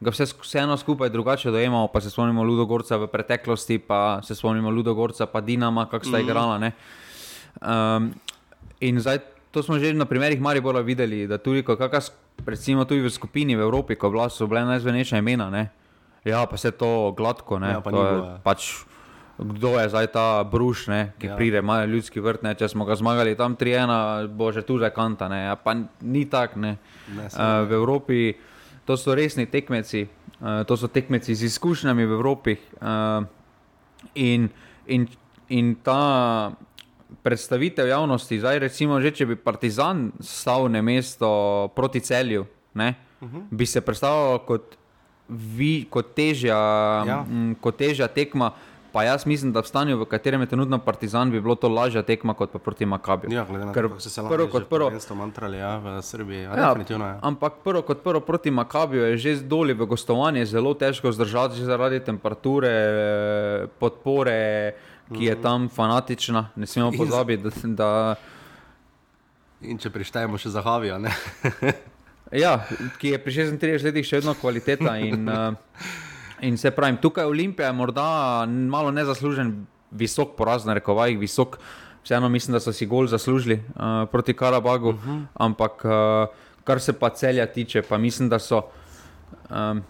ga 0.00 0.10
vse, 0.10 0.26
vseeno 0.42 0.76
skupaj 0.76 1.10
drugače 1.10 1.50
dojemamo, 1.50 1.88
pa 1.88 2.00
se 2.00 2.10
spomnimo 2.10 2.42
Ludogorca 2.42 2.96
v 2.96 3.06
preteklosti, 3.06 3.78
pa 3.78 4.20
se 4.22 4.34
spomnimo 4.34 4.70
Ludogorca, 4.70 5.26
pa 5.26 5.40
Dinama, 5.40 5.86
kako 5.86 6.04
sta 6.04 6.16
uh 6.16 6.22
-huh. 6.22 6.24
igrala. 6.24 6.72
Um, 7.62 8.14
in 8.80 9.00
zdaj 9.00 9.18
to 9.50 9.62
smo 9.62 9.78
že 9.78 9.92
na 9.94 10.04
primerih 10.04 10.40
Maribora 10.40 10.80
videli, 10.80 11.26
da 11.26 11.38
tudi, 11.38 11.62
ko, 11.62 11.76
kakas, 11.76 12.12
recimo 12.46 12.84
tudi 12.84 13.00
v 13.00 13.10
skupini 13.10 13.56
v 13.56 13.60
Evropi, 13.60 13.94
ko 13.94 14.28
so 14.28 14.46
bile 14.46 14.64
najzvenejša 14.64 15.18
imena. 15.18 15.50
Ne, 15.50 15.70
Ja, 16.24 16.46
pa 16.46 16.56
se 16.56 16.70
to 16.70 17.12
gladko. 17.16 17.58
Ja, 17.58 17.80
pa 17.80 17.90
to 17.90 18.02
je, 18.06 18.14
ja. 18.14 18.38
pač, 18.42 18.86
kdo 19.44 19.78
je 19.78 19.88
zdaj 19.88 20.06
ta 20.14 20.44
bruš, 20.44 20.86
ne, 20.86 21.12
ki 21.18 21.26
ja. 21.26 21.36
pride, 21.36 21.58
ima 21.58 21.84
ljudski 21.84 22.20
vrt. 22.20 22.42
Ne, 22.42 22.54
če 22.54 22.68
smo 22.68 22.84
ga 22.84 22.96
zmagali 22.98 23.36
tam 23.36 23.56
3-1, 23.56 24.28
bo 24.32 24.52
že 24.52 24.62
tu 24.62 24.78
že 24.78 24.90
kanta. 24.94 25.28
Ne, 25.28 25.44
ja, 25.52 25.56
pa 25.56 25.76
ni 26.00 26.24
tako. 26.24 26.62
Uh, 26.62 26.76
v 27.68 27.70
Evropi 27.72 28.34
to 28.84 28.96
so 28.96 29.14
resni 29.14 29.46
tekmeci, 29.46 30.06
uh, 30.40 30.62
to 30.66 30.76
so 30.76 30.88
tekmeci 30.88 31.34
z 31.34 31.46
izkušnjami 31.48 32.06
v 32.06 32.12
Evropi. 32.12 32.54
Uh, 32.80 33.24
in, 34.14 34.50
in, 34.86 35.06
in 35.48 35.74
ta 35.82 36.52
predstavitev 37.22 37.88
javnosti, 37.88 38.40
zdaj 38.40 38.58
recimo, 38.58 39.00
že, 39.00 39.12
če 39.14 39.26
bi 39.26 39.36
Partizan 39.36 40.10
stal 40.20 40.66
na 40.72 40.82
mesto 40.82 41.70
proti 41.76 42.00
celju, 42.00 42.46
ne, 42.74 42.94
uh 43.20 43.28
mhm. 43.28 43.36
-huh. 43.36 43.44
bi 43.50 43.66
se 43.66 43.80
predstavljal 43.80 44.38
kot 44.38 44.76
vi, 45.28 45.86
kot, 45.90 46.14
težja, 46.14 46.58
ja. 47.06 47.24
m, 47.28 47.54
kot 47.60 47.76
težja 47.80 48.08
tekma. 48.08 48.52
Pa 48.92 49.02
jaz 49.02 49.26
mislim, 49.26 49.52
da 49.52 49.60
v 49.60 49.66
stanju, 49.66 49.96
v 49.98 50.04
katerem 50.04 50.40
je 50.40 50.46
trenutno 50.46 50.78
Partizan, 50.78 51.30
bi 51.30 51.40
bilo 51.40 51.54
to 51.54 51.68
lažja 51.68 52.02
tekma 52.02 52.34
kot 52.34 52.52
proti 52.64 52.86
Makabiju. 52.86 53.32
Ja, 53.32 53.44
glede 53.48 53.64
na 53.64 53.72
to, 53.72 53.88
kako 53.88 54.00
se 54.00 54.20
je 54.20 54.28
prvo 54.28 54.48
kot 54.48 54.68
prvo. 54.68 54.90
Mantrali, 55.14 55.58
ja, 55.58 55.78
v 55.78 56.02
Srbiji, 56.02 56.42
ja, 56.42 56.56
definitivno. 56.56 57.06
Ja. 57.06 57.18
Ampak 57.22 57.52
prvo 57.64 57.82
kot 57.82 58.02
prvo 58.04 58.20
proti 58.20 58.50
Makabiju 58.50 59.02
je 59.02 59.16
že 59.16 59.34
doli 59.36 59.72
v 59.74 59.86
gostovanje 59.86 60.44
zelo 60.46 60.74
težko 60.74 61.12
zdržati 61.12 61.64
zaradi 61.64 62.00
temperature, 62.00 62.72
podpore, 63.78 64.74
ki 65.08 65.24
je 65.24 65.34
mhm. 65.34 65.42
tam 65.42 65.68
fanatična. 65.68 66.48
Ne 66.56 66.66
smemo 66.66 66.92
pozabiti, 66.92 67.42
da, 67.42 67.50
da. 67.64 68.14
In 69.60 69.78
če 69.78 69.90
prištejemo 69.90 70.38
še 70.38 70.50
za 70.50 70.60
Havijo. 70.60 71.00
Ja, 72.32 72.64
ki 72.98 73.12
je 73.12 73.18
pri 73.20 73.32
36 73.32 73.84
letih 73.84 74.06
še 74.08 74.22
vedno 74.22 74.32
kvaliteta. 74.34 74.96
In, 75.04 75.28
uh, 75.28 75.52
in 76.42 76.58
se 76.58 76.70
pravi, 76.70 76.96
tukaj 77.00 77.24
Olimpija 77.24 77.66
je 77.66 77.72
morda 77.72 78.46
malo 78.46 78.90
nezaslužen, 78.90 79.66
visok 79.90 80.36
poraz, 80.36 80.64
na 80.64 80.74
rekovajih, 80.74 81.18
visok. 81.18 81.58
Vseeno 82.02 82.28
mislim, 82.28 82.52
da 82.52 82.60
so 82.60 82.72
si 82.72 82.86
gol 82.86 83.06
zaslužili 83.06 83.54
uh, 83.54 84.08
proti 84.10 84.34
Karabagu, 84.34 84.88
uh 84.88 84.94
mhm. 84.94 85.10
-huh. 85.10 85.26
ampak 85.34 85.84
uh, 85.84 85.92
kar 86.64 86.80
se 86.80 86.92
pa 86.92 87.10
celja 87.10 87.46
tiče, 87.46 87.82
pa 87.82 87.98
mislim, 87.98 88.28
da 88.28 88.38
so. 88.38 88.62
Um, 89.50 89.82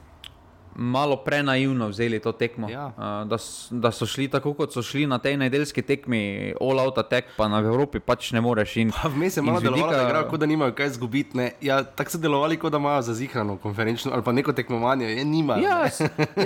malo 0.75 1.17
prenaivno 1.17 1.89
vzeli 1.89 2.21
to 2.21 2.33
tekmo. 2.33 2.71
Ja. 2.71 2.87
Uh, 2.87 3.29
da, 3.29 3.37
da 3.71 3.91
so 3.91 4.07
šli 4.07 4.29
tako, 4.29 4.55
kot 4.55 4.73
so 4.73 4.83
šli 4.83 5.07
na 5.07 5.19
tej 5.19 5.37
nedeljski 5.37 5.83
tekmi, 5.83 6.55
all 6.61 6.81
out 6.81 6.99
attack, 6.99 7.29
pa 7.37 7.49
na 7.49 7.59
Evropi 7.59 8.01
pač 8.01 8.33
ne 8.33 8.41
moreš. 8.41 8.75
Vmes 9.05 9.37
je 9.37 9.43
malo 9.43 9.61
delovalo, 9.61 9.93
vidika... 9.93 10.13
da, 10.13 10.29
kot 10.29 10.41
da 10.41 10.47
nimajo 10.47 10.73
kaj 10.73 10.87
izgubiti. 10.87 11.51
Ja, 11.61 11.83
tako 11.85 12.11
so 12.11 12.19
delovali, 12.19 12.57
kot 12.57 12.73
da 12.73 12.79
imajo 12.79 13.03
za 13.03 13.15
zihrano 13.15 13.57
konferenčno 13.57 14.13
ali 14.13 14.23
pa 14.23 14.33
neko 14.33 14.53
tekmovanje, 14.53 15.07
je 15.07 15.25
nima. 15.25 15.57
Ja, 15.57 15.89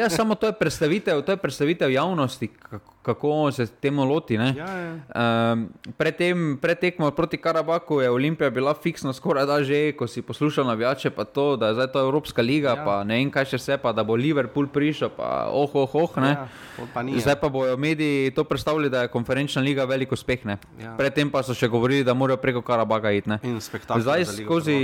ja, 0.00 0.10
samo 0.10 0.34
to 0.34 0.46
je 0.46 0.52
predstavitev, 0.52 1.22
to 1.22 1.32
je 1.32 1.36
predstavitev 1.36 1.90
javnosti. 1.90 2.48
Kako, 2.48 2.95
kako 3.06 3.52
se 3.52 3.66
temu 3.66 4.04
loti. 4.04 4.34
Ja, 4.34 4.50
ja. 4.50 5.52
um, 5.52 5.68
Predtem, 5.96 6.58
pred 6.58 6.78
tekmo 6.78 7.10
proti 7.10 7.38
Karabaku 7.38 8.00
je 8.00 8.10
Olimpija 8.10 8.50
bila 8.50 8.74
fiksno, 8.74 9.12
skoraj 9.12 9.46
da 9.46 9.62
že, 9.62 9.92
ko 9.92 10.06
si 10.10 10.22
poslušal 10.22 10.66
navijače, 10.66 11.10
pa 11.10 11.24
to, 11.24 11.56
da 11.56 11.70
je 11.70 11.74
zdaj 11.74 11.92
to 11.92 12.00
Evropska 12.00 12.42
liga, 12.42 12.74
ja. 12.74 12.84
pa 12.84 13.04
ne 13.04 13.20
vem 13.20 13.30
kaj 13.30 13.46
še 13.52 13.60
vse, 13.60 13.76
pa 13.78 13.92
da 13.94 14.02
bo 14.04 14.16
Liverpool 14.18 14.66
prišel, 14.66 15.12
pa 15.14 15.46
oh, 15.54 15.70
oh, 15.74 15.94
oh. 15.94 16.16
Ja, 16.18 16.48
pa 16.94 17.04
zdaj 17.06 17.36
pa 17.40 17.48
bojo 17.48 17.76
mediji 17.76 18.32
to 18.34 18.44
predstavili, 18.44 18.90
da 18.90 19.04
je 19.04 19.12
konferenčna 19.14 19.62
liga 19.62 19.84
velik 19.84 20.12
uspeh. 20.12 20.42
Ja. 20.46 20.96
Predtem 20.98 21.30
pa 21.30 21.44
so 21.46 21.54
še 21.54 21.68
govorili, 21.70 22.04
da 22.04 22.14
morajo 22.14 22.40
preko 22.42 22.64
Karabaka 22.66 23.12
iti. 23.14 23.38
Zdaj 23.62 24.26
skozi, 24.32 24.78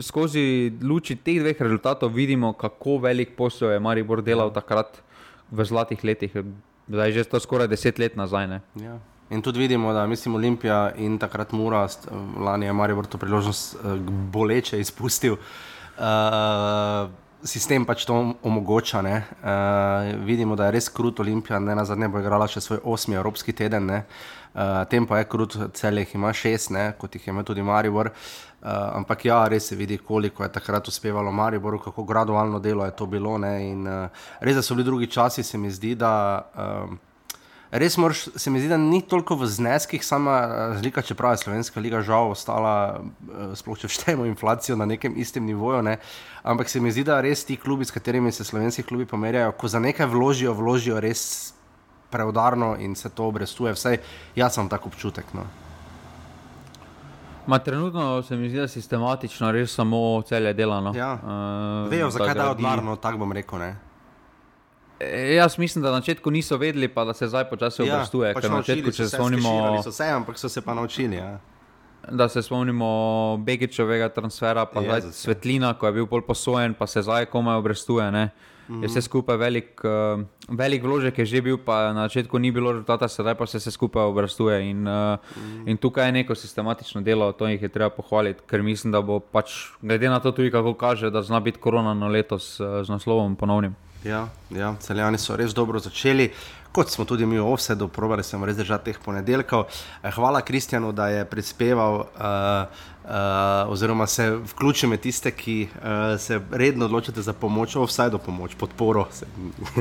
skozi 0.00 0.72
luči 0.80 1.18
teh 1.20 1.42
dveh 1.44 1.60
rezultatov 1.60 2.16
vidimo, 2.16 2.54
kako 2.56 2.96
velik 3.04 3.36
posel 3.36 3.76
je 3.76 3.84
Maribor 3.84 4.24
delal 4.24 4.48
ja. 4.48 4.56
takrat 4.62 5.02
v 5.52 5.68
zlatih 5.68 6.00
letih. 6.04 6.32
Zdaj 6.88 7.12
že 7.12 7.24
to 7.24 7.40
skoraj 7.40 7.68
deset 7.68 7.98
let 7.98 8.16
nazaj. 8.16 8.60
Ja. 8.80 8.98
In 9.30 9.42
tudi 9.42 9.58
vidimo, 9.58 9.92
da 9.92 10.06
mislim, 10.06 10.34
Olimpija 10.34 10.92
in 10.96 11.18
takrat 11.18 11.52
Mura, 11.52 11.86
lani 12.40 12.66
je 12.66 12.72
Marijo 12.72 13.02
to 13.02 13.18
priložnost 13.18 13.76
uh, 13.76 14.00
boleče 14.32 14.80
izpustil. 14.80 15.36
Uh, 15.98 17.10
sistem 17.44 17.84
pač 17.84 18.04
to 18.04 18.34
omogoča. 18.42 19.00
Uh, 19.00 20.24
vidimo, 20.24 20.56
da 20.56 20.66
je 20.66 20.72
res 20.72 20.88
krut 20.88 21.20
Olimpija, 21.20 21.58
ne 21.58 21.74
na 21.74 21.84
zadnje 21.84 22.08
bo 22.08 22.20
igrala 22.20 22.48
še 22.48 22.60
svoj 22.60 22.80
osmi 22.84 23.20
evropski 23.20 23.52
teden. 23.52 23.90
Uh, 23.90 24.84
tem 24.88 25.06
pa 25.06 25.18
je 25.18 25.28
krut, 25.28 25.58
celih 25.76 26.14
ima 26.14 26.32
šest, 26.32 26.70
ne? 26.70 26.92
kot 26.98 27.14
jih 27.14 27.28
ima 27.28 27.44
tudi 27.44 27.62
Maribor. 27.62 28.08
Uh, 28.08 28.47
ampak 28.62 29.24
ja, 29.24 29.48
res 29.48 29.68
se 29.68 29.76
vidi, 29.76 29.98
koliko 29.98 30.42
je 30.42 30.52
takrat 30.52 30.88
uspevalo 30.88 31.32
Mariboru, 31.32 31.78
kako 31.78 32.04
gradualno 32.04 32.58
delo 32.58 32.84
je 32.84 32.96
to 32.96 33.06
bilo. 33.06 33.36
In, 33.38 33.86
uh, 33.86 34.08
res, 34.40 34.66
so 34.66 34.74
bili 34.74 34.84
drugi 34.84 35.06
časi, 35.06 35.42
se 35.42 35.58
mi 35.58 35.70
zdi, 35.70 35.94
da. 35.94 36.48
Uh, 36.54 36.96
Res 37.70 37.98
moraš, 38.00 38.22
se 38.36 38.50
mi 38.50 38.62
zdi, 38.62 38.68
da 38.68 38.78
ni 38.80 39.02
toliko 39.04 39.36
v 39.36 39.46
zneskih, 39.46 40.00
sama 40.04 40.38
razlika, 40.48 41.02
čeprav 41.04 41.34
je 41.34 41.42
Slovenska 41.42 41.80
liga 41.80 42.00
žal 42.00 42.30
ostala, 42.32 43.02
sploh 43.60 43.76
če 43.76 43.90
vštejemo 43.92 44.24
inflacijo 44.24 44.76
na 44.76 44.86
nekem 44.88 45.12
istem 45.20 45.44
nivoju. 45.44 45.82
Ne? 45.84 45.98
Ampak 46.48 46.72
se 46.72 46.80
mi 46.80 46.88
zdi, 46.88 47.04
da 47.04 47.20
res 47.20 47.44
ti 47.44 47.58
klubi, 47.60 47.84
s 47.84 47.92
katerimi 47.92 48.32
se 48.32 48.44
slovenski 48.44 48.86
klubi 48.88 49.04
pomerjajo, 49.04 49.52
ko 49.52 49.68
za 49.68 49.84
nekaj 49.84 50.08
vložijo, 50.08 50.56
vložijo 50.56 51.00
res 51.00 51.52
preudarno 52.08 52.72
in 52.80 52.96
se 52.96 53.12
to 53.12 53.28
obrestuje. 53.28 53.76
Vsaj 53.76 54.00
jaz 54.36 54.56
sem 54.56 54.68
tako 54.72 54.88
občutek. 54.88 55.28
No. 55.36 55.44
Ma, 57.48 57.58
trenutno 57.58 58.22
se 58.22 58.36
mi 58.36 58.48
zdi, 58.48 58.56
da 58.56 58.62
je 58.62 58.68
sistematično 58.68 59.52
res 59.52 59.74
samo 59.74 60.22
celje 60.22 60.52
delano. 60.52 60.92
Ja. 60.96 61.14
Uh, 61.22 61.90
Vejo, 61.90 62.10
zakaj 62.10 62.34
da 62.34 62.50
odmarno, 62.50 62.96
tako 62.96 63.18
bom 63.24 63.32
rekel. 63.32 63.58
Ne? 63.58 63.76
E, 65.00 65.34
jaz 65.34 65.58
mislim, 65.58 65.82
da 65.82 65.90
na 65.90 66.02
začetku 66.02 66.30
niso 66.30 66.56
vedeli, 66.56 66.88
pa 66.88 67.04
da 67.04 67.14
se 67.14 67.28
zdaj 67.28 67.48
počasi 67.48 67.82
ja, 67.82 67.94
obrestuje. 67.94 68.34
Pač 68.34 68.44
na 68.44 68.60
začetku, 68.60 68.92
če 68.92 69.06
se 69.08 69.16
spomnimo, 69.16 69.80
so 69.82 69.92
se, 69.92 70.10
ampak 70.12 70.38
so 70.38 70.48
se 70.48 70.60
pa 70.60 70.74
naučili. 70.74 71.16
Ja. 71.16 71.38
Da 72.10 72.28
se 72.28 72.42
spomnimo 72.42 72.90
Begičovega 73.40 74.10
transfera, 74.12 74.66
pa 74.68 74.84
zdaj 74.84 75.08
svetlina, 75.16 75.72
ko 75.78 75.88
je 75.88 75.96
bil 76.02 76.06
pol 76.06 76.20
posojen, 76.28 76.76
pa 76.76 76.86
se 76.86 77.02
zdaj 77.02 77.30
komaj 77.32 77.62
obrestuje. 77.62 78.10
Ne? 78.12 78.28
-hmm. 78.68 78.82
Je 78.82 78.88
vse 78.88 79.02
skupaj 79.02 79.36
velik, 79.36 79.80
uh, 79.84 80.20
velik 80.48 80.82
vložek, 80.82 81.18
je 81.18 81.24
že 81.26 81.40
bil, 81.42 81.58
pa 81.58 81.92
na 81.92 82.08
začetku 82.08 82.38
ni 82.38 82.50
bilo 82.50 82.72
rezultata, 82.72 83.08
sedaj 83.08 83.34
pa 83.34 83.46
se 83.46 83.58
vse 83.58 83.70
skupaj 83.70 84.02
obrastuje. 84.02 84.70
In, 84.70 84.88
uh, 84.88 84.92
mm 84.92 85.18
-hmm. 85.42 85.70
in 85.70 85.76
tukaj 85.76 86.06
je 86.06 86.12
neko 86.12 86.34
sistematično 86.34 87.00
delo, 87.00 87.32
to 87.32 87.46
jih 87.46 87.62
je 87.62 87.68
treba 87.68 87.90
pohvaliti, 87.90 88.40
ker 88.46 88.62
mislim, 88.62 88.92
da 88.92 89.00
bo 89.00 89.20
pač, 89.20 89.50
glede 89.82 90.08
na 90.08 90.20
to, 90.20 90.32
tudi 90.32 90.50
kako 90.50 90.74
kaže, 90.74 91.10
da 91.10 91.22
zna 91.22 91.40
biti 91.40 91.58
korona 91.58 91.94
na 91.94 92.08
letos 92.08 92.60
uh, 92.60 92.66
z 92.82 92.88
naslovom 92.88 93.36
ponovnim. 93.36 93.74
Ja, 94.04 94.28
ja, 94.50 94.74
celjani 94.80 95.18
so 95.18 95.36
res 95.36 95.54
dobro 95.54 95.78
začeli. 95.78 96.30
Kot 96.72 96.90
smo 96.90 97.04
tudi 97.04 97.26
mi 97.26 97.38
v 97.38 97.46
Ovsedu, 97.46 97.88
probali 97.88 98.22
smo 98.22 98.46
res 98.46 98.56
držati 98.56 98.92
teh 98.92 98.98
ponedeljkov. 99.04 99.64
Hvala 100.14 100.40
Kristjanu, 100.40 100.92
da 100.92 101.08
je 101.08 101.24
prispeval 101.24 101.94
uh, 101.94 102.04
uh, 103.08 103.72
oziroma 103.72 104.06
se 104.06 104.30
vključil 104.30 104.90
med 104.90 105.00
tiste, 105.00 105.30
ki 105.30 105.68
uh, 105.68 106.20
se 106.20 106.40
redno 106.50 106.84
odločite 106.84 107.22
za 107.22 107.32
pomoč, 107.32 107.76
vsaj 107.76 108.10
do 108.10 108.18
pomoč, 108.18 108.54
podporo. 108.54 109.06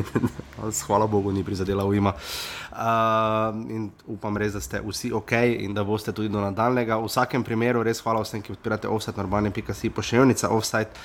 Hvala 0.87 1.07
Bogu, 1.07 1.31
ni 1.31 1.43
prizadela 1.43 1.85
v 1.85 1.95
ima. 1.99 2.13
Uh, 2.71 2.79
in 3.69 3.89
upam 4.05 4.37
res, 4.37 4.53
da 4.53 4.61
ste 4.61 4.81
vsi 4.81 5.11
ok 5.11 5.31
in 5.59 5.73
da 5.73 5.83
boste 5.83 6.11
tudi 6.11 6.29
do 6.29 6.41
nadaljnega. 6.41 6.97
V 6.97 7.11
vsakem 7.11 7.43
primeru 7.43 7.83
res 7.83 7.99
hvala 8.01 8.23
vsem, 8.23 8.41
ki 8.41 8.55
podpirate 8.55 8.87
offset, 8.87 9.17
normalne.si, 9.17 9.89
pošiljnica 9.89 10.49
offset. 10.49 10.95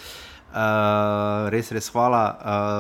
Uh, 0.53 1.49
res, 1.49 1.71
res 1.73 1.87
hvala, 1.95 2.23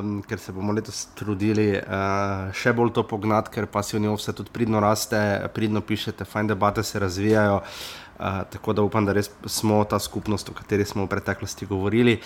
um, 0.02 0.18
ker 0.28 0.36
se 0.36 0.52
bomo 0.52 0.74
letos 0.76 1.06
trudili 1.16 1.70
uh, 1.80 2.50
še 2.52 2.74
bolj 2.76 2.92
to 2.98 3.06
pognati, 3.08 3.48
ker 3.54 3.64
pasivni 3.64 4.10
offset 4.12 4.36
tudi 4.36 4.52
pridno 4.52 4.82
raste, 4.84 5.16
pridno 5.56 5.80
pišete, 5.80 6.28
fajn 6.28 6.52
debate 6.52 6.84
se 6.84 7.00
razvijajo. 7.00 7.62
Uh, 7.62 8.02
Uh, 8.22 8.26
tako 8.50 8.72
da 8.72 8.82
upam, 8.82 9.06
da 9.06 9.12
res 9.12 9.30
smo 9.46 9.80
ta 9.84 9.98
skupnost, 9.98 10.48
o 10.48 10.52
kateri 10.54 10.84
smo 10.84 11.02
v 11.04 11.08
preteklosti 11.10 11.66
govorili. 11.66 12.20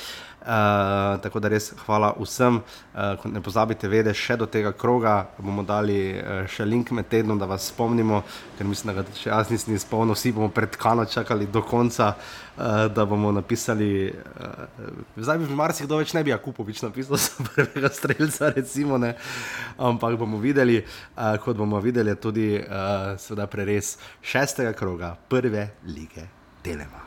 Uh, 0.47 1.21
tako 1.23 1.41
da 1.43 1.49
res 1.51 1.73
hvala 1.83 2.13
vsem. 2.21 2.61
Uh, 2.95 3.25
ne 3.35 3.41
pozabite, 3.43 3.89
vedeti, 3.91 4.15
še 4.21 4.37
do 4.39 4.47
tega 4.47 4.71
kroga 4.79 5.17
bomo 5.41 5.65
dali 5.67 5.97
uh, 6.15 6.45
še 6.47 6.63
link 6.63 6.93
med 6.95 7.09
tednom, 7.11 7.35
da 7.39 7.49
vas 7.51 7.67
spomnimo, 7.73 8.21
ker 8.55 8.69
mislim, 8.69 8.93
da 8.93 9.01
ga 9.01 9.17
še 9.19 9.27
jaz 9.33 9.51
nisem 9.51 9.75
spomnil, 9.83 10.15
vsi 10.15 10.31
bomo 10.37 10.47
pred 10.55 10.79
Kano 10.79 11.03
čakali 11.11 11.49
do 11.51 11.65
konca, 11.67 12.13
uh, 12.15 12.87
da 12.95 13.07
bomo 13.11 13.33
napisali. 13.35 13.89
Uh, 14.15 15.01
zdaj 15.19 15.43
bi 15.43 15.59
marsikdo 15.59 15.99
več 15.99 16.15
ne 16.15 16.23
bi 16.23 16.31
Jakupovič 16.31 16.85
napisal, 16.87 17.19
za 17.27 17.49
prvega 17.51 17.91
streljca, 17.91 18.53
recimo, 18.55 19.01
ne. 19.03 19.17
ampak 19.83 20.15
bomo 20.21 20.39
videli, 20.39 20.79
uh, 20.79 21.35
kot 21.43 21.59
bomo 21.59 21.83
videli, 21.83 22.15
tudi 22.23 22.53
uh, 22.63 23.45
preres 23.51 23.97
šestega 24.23 24.77
kroga, 24.79 25.17
prve 25.27 25.73
lige 25.91 26.31
Telema. 26.63 27.06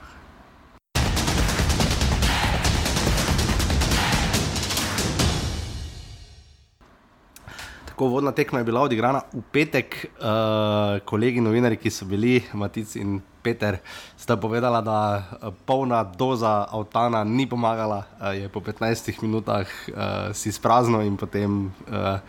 Tako 7.99 8.07
vodna 8.07 8.31
tekma 8.31 8.59
je 8.59 8.63
bila 8.63 8.81
odigrana 8.81 9.19
v 9.33 9.41
petek. 9.51 10.05
Uh, 10.15 11.03
kolegi 11.03 11.41
novinari, 11.43 11.75
ki 11.75 11.91
so 11.91 12.05
bili, 12.07 12.37
Matic 12.55 12.93
in 12.95 13.17
Peter, 13.43 13.75
sta 14.15 14.37
povedala, 14.39 14.79
da 14.79 14.99
uh, 15.19 15.51
polna 15.67 15.99
doza 16.07 16.63
avtana 16.71 17.25
ni 17.27 17.43
pomagala, 17.43 18.05
uh, 18.21 18.31
je 18.31 18.47
po 18.47 18.63
15 18.63 19.19
minutah 19.19 19.67
uh, 19.67 20.31
si 20.31 20.47
sprazno 20.47 21.03
in 21.03 21.19
potem. 21.19 21.75
Uh, 21.91 22.23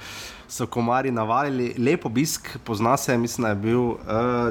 So 0.50 0.66
komari 0.66 1.12
navalili, 1.14 1.68
lep 1.78 2.04
obisk, 2.06 2.48
pozna 2.66 2.96
se, 2.96 3.14
mislim, 3.18 3.44
da 3.44 3.48
je 3.48 3.54
bil, 3.54 3.80
uh, 3.80 3.98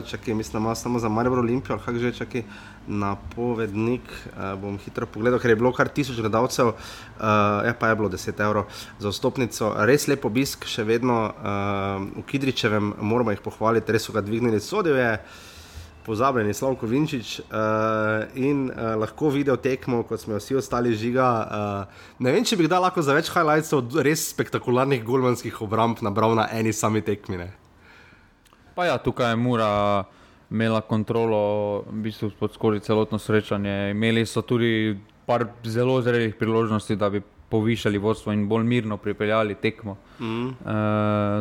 čakaj, 0.07 0.33
mislim, 0.33 0.53
da 0.53 0.59
ima 0.59 0.75
samo 0.75 0.99
za 0.99 1.09
Marijo 1.09 1.33
Olimpijo, 1.33 1.77
kako 1.77 1.97
že, 1.99 2.11
čakaj, 2.13 2.43
napovednik. 2.87 4.01
Uh, 4.25 4.61
bom 4.61 4.77
hitro 4.77 5.05
pogledal, 5.05 5.39
ker 5.39 5.51
je 5.51 5.57
bilo 5.59 5.73
kar 5.75 5.91
tisoč 5.91 6.21
gledalcev, 6.23 6.67
uh, 6.67 6.73
ja, 7.67 7.75
pa 7.79 7.91
je 7.91 7.95
bilo 7.95 8.09
10 8.09 8.41
evrov 8.45 8.71
za 8.99 9.11
vstopnico. 9.11 9.73
Res 9.83 10.07
lep 10.07 10.23
obisk, 10.25 10.63
še 10.63 10.87
vedno 10.87 11.19
uh, 11.27 12.07
v 12.15 12.23
Kidričevem, 12.31 12.93
moramo 13.01 13.35
jih 13.35 13.43
pohvaliti, 13.43 13.91
res 13.91 14.07
so 14.07 14.15
ga 14.15 14.23
dvignili, 14.23 14.63
sodijo 14.63 14.95
je. 14.95 15.13
Pozabljeni 16.09 16.55
Slavko 16.57 16.87
Vinčič 16.89 17.35
uh, 17.39 18.25
in 18.33 18.63
uh, 18.71 18.95
lahko 18.97 19.29
video 19.29 19.53
tekmo, 19.61 20.01
kot 20.09 20.23
smo 20.23 20.39
vsi 20.39 20.55
ostali 20.57 20.95
žiga. 20.97 21.27
Uh, 21.45 22.07
ne 22.25 22.33
vem, 22.33 22.41
če 22.41 22.57
bi 22.57 22.65
kdaj 22.65 22.81
lahko 22.81 23.03
za 23.05 23.13
več 23.13 23.29
highlightsov 23.29 23.99
res 24.01 24.23
spektakularnih 24.31 25.03
golmanskih 25.05 25.61
obramb 25.61 26.01
nabral 26.01 26.33
na 26.39 26.47
eni 26.57 26.73
sami 26.73 27.03
tekmine. 27.05 27.51
Pa 28.73 28.87
ja, 28.89 28.97
tukaj 28.97 29.35
je 29.35 29.37
Mura 29.37 29.69
imela 30.49 30.81
kontrolo, 30.81 31.83
v 31.85 32.01
bistvu 32.09 32.31
skozi 32.57 32.81
celotno 32.89 33.21
srečanje. 33.21 33.91
Imeli 33.93 34.25
so 34.25 34.41
tudi 34.41 34.97
par 35.29 35.45
zelo 35.61 36.01
zrelih 36.01 36.33
priložnosti, 36.41 36.97
da 36.97 37.13
bi 37.13 37.21
povišali 37.49 37.97
vodstvo 37.97 38.33
in 38.33 38.47
bolj 38.47 38.63
mirno 38.63 38.97
pripeljali 38.97 39.55
tekmo 39.55 39.97
mm. 40.19 40.47
uh, 40.47 40.53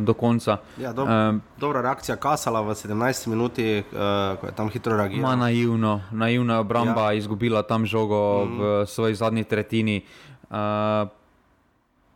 do 0.05 0.15
konca. 0.15 0.57
Ja, 0.81 0.93
dob 0.93 1.09
uh, 1.09 1.37
dobra 1.61 1.83
reakcija 1.83 2.17
Kasala 2.17 2.61
v 2.61 2.75
17 2.75 3.29
minuti, 3.29 3.79
uh, 3.79 4.39
ko 4.41 4.47
je 4.47 4.53
tam 4.57 4.71
hitro 4.71 4.97
reagiral. 4.97 5.37
Naivno, 5.37 6.01
naivna 6.11 6.61
obramba, 6.61 7.13
ja. 7.13 7.19
izgubila 7.19 7.63
tam 7.63 7.87
žogo 7.87 8.45
mm. 8.45 8.59
v 8.59 8.87
svoji 8.87 9.15
zadnji 9.15 9.45
tretjini. 9.45 10.03
Uh, 10.51 10.57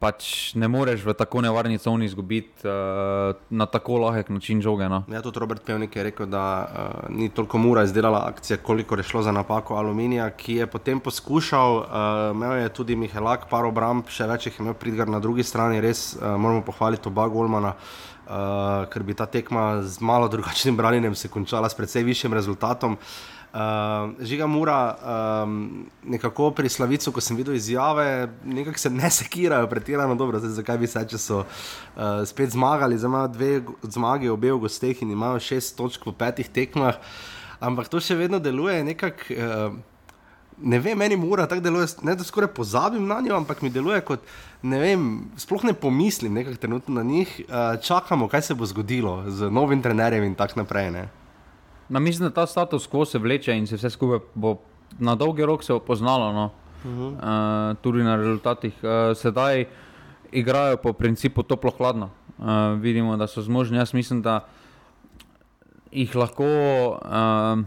pač 0.02 0.54
ne 0.58 0.66
moreš 0.66 1.04
v 1.06 1.14
tako 1.14 1.44
nevarni 1.46 1.78
coni 1.78 2.08
izgubiti 2.10 2.66
uh, 2.66 3.38
na 3.54 3.66
tako 3.70 4.00
lahek 4.02 4.32
način 4.34 4.58
žoge. 4.62 4.88
No. 4.90 5.04
Ja, 5.06 5.22
tudi 5.22 5.38
Robert 5.38 5.62
Pevnik 5.62 5.96
je 5.96 6.06
rekel, 6.08 6.26
da 6.26 6.44
uh, 6.66 7.06
ni 7.14 7.28
toliko 7.30 7.58
mura 7.62 7.84
izdelala 7.86 8.24
akcije, 8.26 8.58
koliko 8.66 8.98
je 8.98 9.06
šlo 9.06 9.22
za 9.22 9.32
napako 9.32 9.78
aluminija, 9.78 10.30
ki 10.30 10.58
je 10.62 10.66
potem 10.66 11.00
poskušal, 11.00 11.76
uh, 11.76 11.86
imel 12.34 12.64
je 12.64 12.72
tudi 12.74 12.96
Mihelak, 12.98 13.46
par 13.50 13.68
obramb, 13.68 14.10
še 14.10 14.26
več 14.26 14.48
jih 14.48 14.58
je 14.58 14.66
imel 14.66 14.74
pridgar 14.74 15.10
na 15.10 15.22
drugi 15.22 15.46
strani, 15.46 15.80
res 15.80 16.16
uh, 16.16 16.34
moramo 16.34 16.66
pohvaliti 16.66 17.08
oba 17.08 17.28
Golmana. 17.30 17.76
Uh, 18.22 18.86
ker 18.88 19.02
bi 19.02 19.14
ta 19.18 19.26
tekma 19.26 19.82
z 19.82 20.00
malo 20.00 20.28
drugačnim 20.30 20.76
branjenjem 20.78 21.14
se 21.18 21.28
končala 21.28 21.68
s 21.68 21.76
precej 21.76 22.04
višjim 22.06 22.32
rezultatom. 22.32 22.94
Uh, 22.94 23.41
Uh, 23.52 23.58
žiga 24.24 24.46
mora 24.46 24.96
um, 25.44 25.84
nekako 26.08 26.50
pri 26.56 26.68
Slavicu, 26.72 27.12
ko 27.12 27.20
sem 27.20 27.36
videl 27.36 27.54
izjave, 27.54 28.30
nekako 28.48 28.78
se 28.80 28.90
ne 28.90 29.10
sekirajo, 29.10 29.66
pretirano 29.68 30.14
dobro, 30.14 30.38
zdaj 30.40 30.54
zakaj 30.56 30.78
bi 30.80 30.88
se, 30.88 31.02
če 31.10 31.20
so 31.20 31.42
uh, 31.42 32.22
spet 32.24 32.54
zmagali, 32.54 32.96
zdaj 32.96 33.12
imajo 33.12 33.28
dve 33.34 33.50
zmage, 33.92 34.30
obe 34.32 34.54
v 34.54 34.62
gosteh 34.64 35.02
in 35.04 35.12
imajo 35.12 35.42
šest 35.44 35.76
točk 35.76 36.08
v 36.08 36.16
petih 36.16 36.48
tekmah, 36.48 36.96
ampak 37.60 37.92
to 37.92 38.00
še 38.00 38.16
vedno 38.16 38.40
deluje 38.40 38.80
nekako. 38.88 39.36
Uh, 39.36 39.80
Ne 40.62 40.78
vem, 40.78 40.94
meni 40.98 41.16
mora 41.16 41.46
tako 41.48 41.62
deluje, 41.64 41.88
ne 42.06 42.12
da 42.14 42.22
skoraj 42.22 42.50
pozabim 42.54 43.06
na 43.08 43.16
njo, 43.24 43.32
ampak 43.34 43.62
mi 43.64 43.70
deluje 43.72 43.98
kot, 44.06 44.26
ne 44.62 44.78
vem, 44.78 45.06
sploh 45.40 45.64
ne 45.66 45.72
pomislim 45.74 46.36
nekaj 46.36 46.60
trenutno 46.60 47.00
na 47.00 47.02
njih, 47.02 47.32
uh, 47.48 47.80
čakamo, 47.82 48.28
kaj 48.30 48.44
se 48.46 48.54
bo 48.54 48.68
zgodilo 48.68 49.24
z 49.32 49.50
novim 49.50 49.82
trenerjem 49.82 50.28
in 50.28 50.36
tako 50.38 50.60
naprej. 50.60 50.92
Ne? 50.94 51.08
Na, 51.92 52.00
mislim, 52.00 52.28
da 52.28 52.34
ta 52.34 52.46
status 52.46 52.88
quo 52.88 53.04
se 53.04 53.18
vleče 53.18 53.52
in 53.52 53.66
se 53.66 53.76
vse 53.76 53.90
skupaj 53.90 54.18
bo 54.34 54.56
na 54.98 55.14
dolgi 55.14 55.44
rok 55.44 55.64
se 55.64 55.74
opoznalo, 55.74 56.32
no? 56.32 56.50
uh 56.84 56.90
-huh. 56.90 57.12
uh, 57.12 57.76
tudi 57.82 58.02
na 58.02 58.16
rezultatih. 58.16 58.72
Uh, 58.82 59.16
sedaj 59.16 59.64
igrajo 60.32 60.76
po 60.76 60.92
principu 60.92 61.42
toplo-hladno. 61.42 62.08
Uh, 62.38 62.46
vidimo, 62.80 63.16
da 63.16 63.26
so 63.26 63.42
zmožni. 63.42 63.76
Jaz 63.76 63.94
mislim, 63.94 64.22
da 64.22 64.40
jih 65.92 66.16
lahko. 66.16 66.44
Uh, 67.04 67.64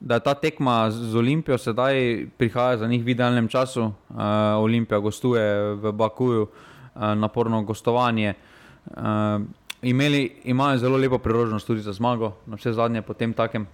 Da 0.00 0.18
ta 0.18 0.34
tekma 0.34 0.90
z 0.90 1.16
Olimpijo 1.16 1.58
sedaj 1.58 2.26
prihaja 2.38 2.76
za 2.76 2.86
njih 2.86 3.04
v 3.04 3.08
idealnem 3.08 3.48
času. 3.48 3.82
Uh, 3.82 4.16
Olimpija 4.56 4.98
gostuje 4.98 5.74
v 5.74 5.92
Bakuju, 5.92 6.42
uh, 6.42 7.02
naporno 7.02 7.62
gostovanje. 7.62 8.34
Uh, 8.86 9.02
imeli, 9.82 10.32
imajo 10.44 10.78
zelo 10.78 10.96
lepo 10.96 11.18
priložnost 11.18 11.66
tudi 11.66 11.80
za 11.80 11.92
zmago, 11.92 12.32
na 12.46 12.56
vse 12.56 12.72
zadnje 12.72 13.02
po 13.02 13.14
tem 13.14 13.32
takem. 13.32 13.66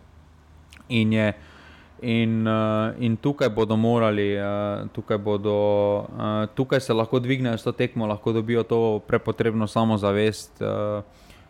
In, 0.88 1.12
je, 1.12 1.32
in, 2.02 2.46
uh, 2.46 2.94
in 2.98 3.16
tukaj 3.16 3.50
bodo 3.50 3.76
morali, 3.76 4.36
uh, 4.38 4.88
tukaj, 4.92 5.18
bodo, 5.18 5.56
uh, 5.98 6.46
tukaj 6.54 6.80
se 6.80 6.94
lahko 6.94 7.18
dvignejo 7.18 7.58
s 7.58 7.64
to 7.64 7.72
tekmo, 7.72 8.06
lahko 8.06 8.32
dobijo 8.32 8.62
to 8.62 9.00
prepotrebno 9.06 9.66
samozavest. 9.66 10.62
Uh, 10.62 11.02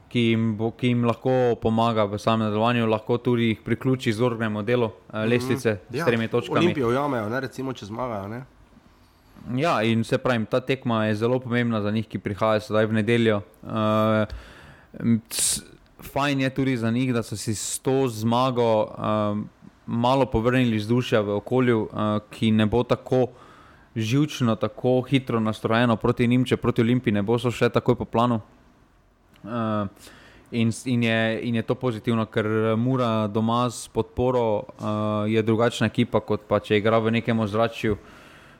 Ki 0.06 0.20
jim, 0.30 0.52
bo, 0.56 0.68
ki 0.70 0.92
jim 0.92 1.00
lahko 1.04 1.56
pomaga 1.60 2.04
v 2.06 2.14
samem 2.22 2.46
delovanju, 2.46 2.86
lahko 2.86 3.16
tudi 3.18 3.48
jih 3.48 3.64
priključi 3.64 4.12
z 4.14 4.22
organem 4.22 4.62
delo, 4.64 4.92
lestvice 5.12 5.72
mm 5.72 5.76
-hmm. 5.76 5.96
ja, 5.96 6.04
s 6.04 6.06
tremi 6.06 6.28
točkami. 6.28 6.58
Olimpijo 6.58 6.90
jamejo, 6.90 7.28
ne 7.28 7.40
recimo, 7.40 7.72
če 7.72 7.86
zmagajo. 7.86 8.28
Ja, 9.54 9.82
in 9.82 10.04
se 10.04 10.18
pravi, 10.18 10.46
ta 10.50 10.60
tekma 10.60 11.04
je 11.04 11.14
zelo 11.14 11.38
pomembna 11.38 11.80
za 11.82 11.90
njih, 11.90 12.06
ki 12.08 12.18
prihajajo 12.18 12.60
zdaj 12.66 12.86
v 12.86 12.96
nedeljo. 12.98 13.40
Uh, 13.62 14.26
fajn 16.02 16.40
je 16.40 16.50
tudi 16.50 16.76
za 16.76 16.90
njih, 16.90 17.12
da 17.14 17.22
so 17.22 17.36
si 17.36 17.54
s 17.54 17.78
to 17.78 18.08
zmago 18.08 18.84
um, 18.84 19.48
malo 19.86 20.26
povrnili 20.26 20.76
vzdušja 20.76 21.20
v 21.20 21.36
okolju, 21.36 21.82
uh, 21.82 22.18
ki 22.30 22.50
ne 22.50 22.66
bo 22.66 22.82
tako 22.82 23.26
živčno, 23.96 24.56
tako 24.56 25.00
hitro 25.00 25.40
nastrojeno 25.40 25.96
proti 25.96 26.26
njim, 26.26 26.44
če 26.44 26.56
proti 26.56 26.82
Olimpiji 26.82 27.14
ne 27.14 27.22
bo 27.22 27.38
še 27.38 27.70
takoj 27.70 27.94
po 27.94 28.04
planu. 28.04 28.40
Uh, 29.44 29.86
In, 30.50 30.70
in, 30.84 31.02
je, 31.02 31.40
in 31.42 31.56
je 31.58 31.62
to 31.66 31.74
pozitivno, 31.74 32.22
ker 32.30 32.46
mora 32.78 33.26
doma 33.26 33.64
s 33.70 33.88
podporo, 33.90 34.62
uh, 34.78 35.26
je 35.26 35.42
drugačna 35.42 35.88
ekipa, 35.90 36.20
kot 36.22 36.46
pa 36.46 36.60
če 36.62 36.78
igra 36.78 37.00
v 37.02 37.10
nekem 37.18 37.40
ozračju, 37.42 37.96
uh, 37.98 38.15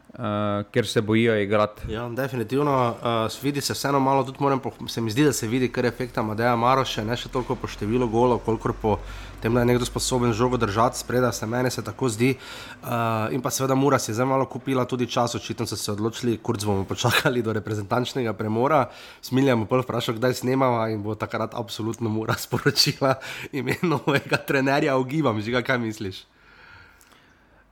uh, 0.09 0.65
ker 0.71 0.87
se 0.87 1.01
bojijo 1.01 1.37
igrati. 1.37 1.93
Ja, 1.93 2.09
definitivno 2.09 2.97
uh, 3.29 3.43
vidi 3.43 3.61
se 3.61 3.73
vseeno 3.73 4.01
malo, 4.01 4.25
tudi 4.25 4.39
moram, 4.41 4.61
se 4.89 5.01
mi 5.01 5.11
zdi, 5.11 5.25
da 5.25 5.33
se 5.33 5.49
vidi, 5.49 5.69
ker 5.73 5.85
je 5.85 5.89
efekt 5.89 6.17
Madeja 6.17 6.57
Maroša, 6.57 7.05
ne 7.05 7.17
še 7.17 7.29
toliko 7.29 7.57
po 7.57 7.69
številu 7.69 8.09
golov, 8.09 8.41
kolikor 8.47 8.73
po 8.83 8.99
tem, 9.43 9.55
da 9.55 9.61
je 9.61 9.71
nekdo 9.73 9.85
sposoben 9.85 10.33
žogo 10.33 10.57
držati 10.57 10.99
spredaj, 10.99 11.33
se 11.33 11.47
meni 11.47 11.71
se 11.71 11.85
tako 11.85 12.09
zdi. 12.09 12.35
Uh, 12.83 13.29
in 13.35 13.43
pa 13.43 13.51
seveda 13.51 13.75
Mura 13.75 13.99
si 13.99 14.11
je 14.11 14.17
zdaj 14.17 14.27
malo 14.27 14.47
kupila 14.47 14.85
tudi 14.85 15.07
čas, 15.07 15.35
očitno 15.35 15.67
so 15.67 15.77
se 15.77 15.93
odločili, 15.93 16.39
kurc 16.39 16.65
bomo 16.65 16.85
počakali 16.85 17.43
do 17.43 17.53
reprezentančnega 17.53 18.33
premora. 18.33 18.87
Smiljamo 19.23 19.67
pa 19.67 19.83
vprašati, 19.83 20.19
kdaj 20.19 20.41
snemava 20.43 20.89
in 20.91 21.03
bo 21.03 21.15
takrat 21.15 21.55
absolutno 21.55 22.09
Mura 22.09 22.35
sporočila 22.47 23.15
ime 23.53 23.77
novega 23.83 24.37
trenerja, 24.37 24.97
ogibam, 24.97 25.41
že 25.41 25.63
kaj 25.63 25.79
misliš. 25.79 26.25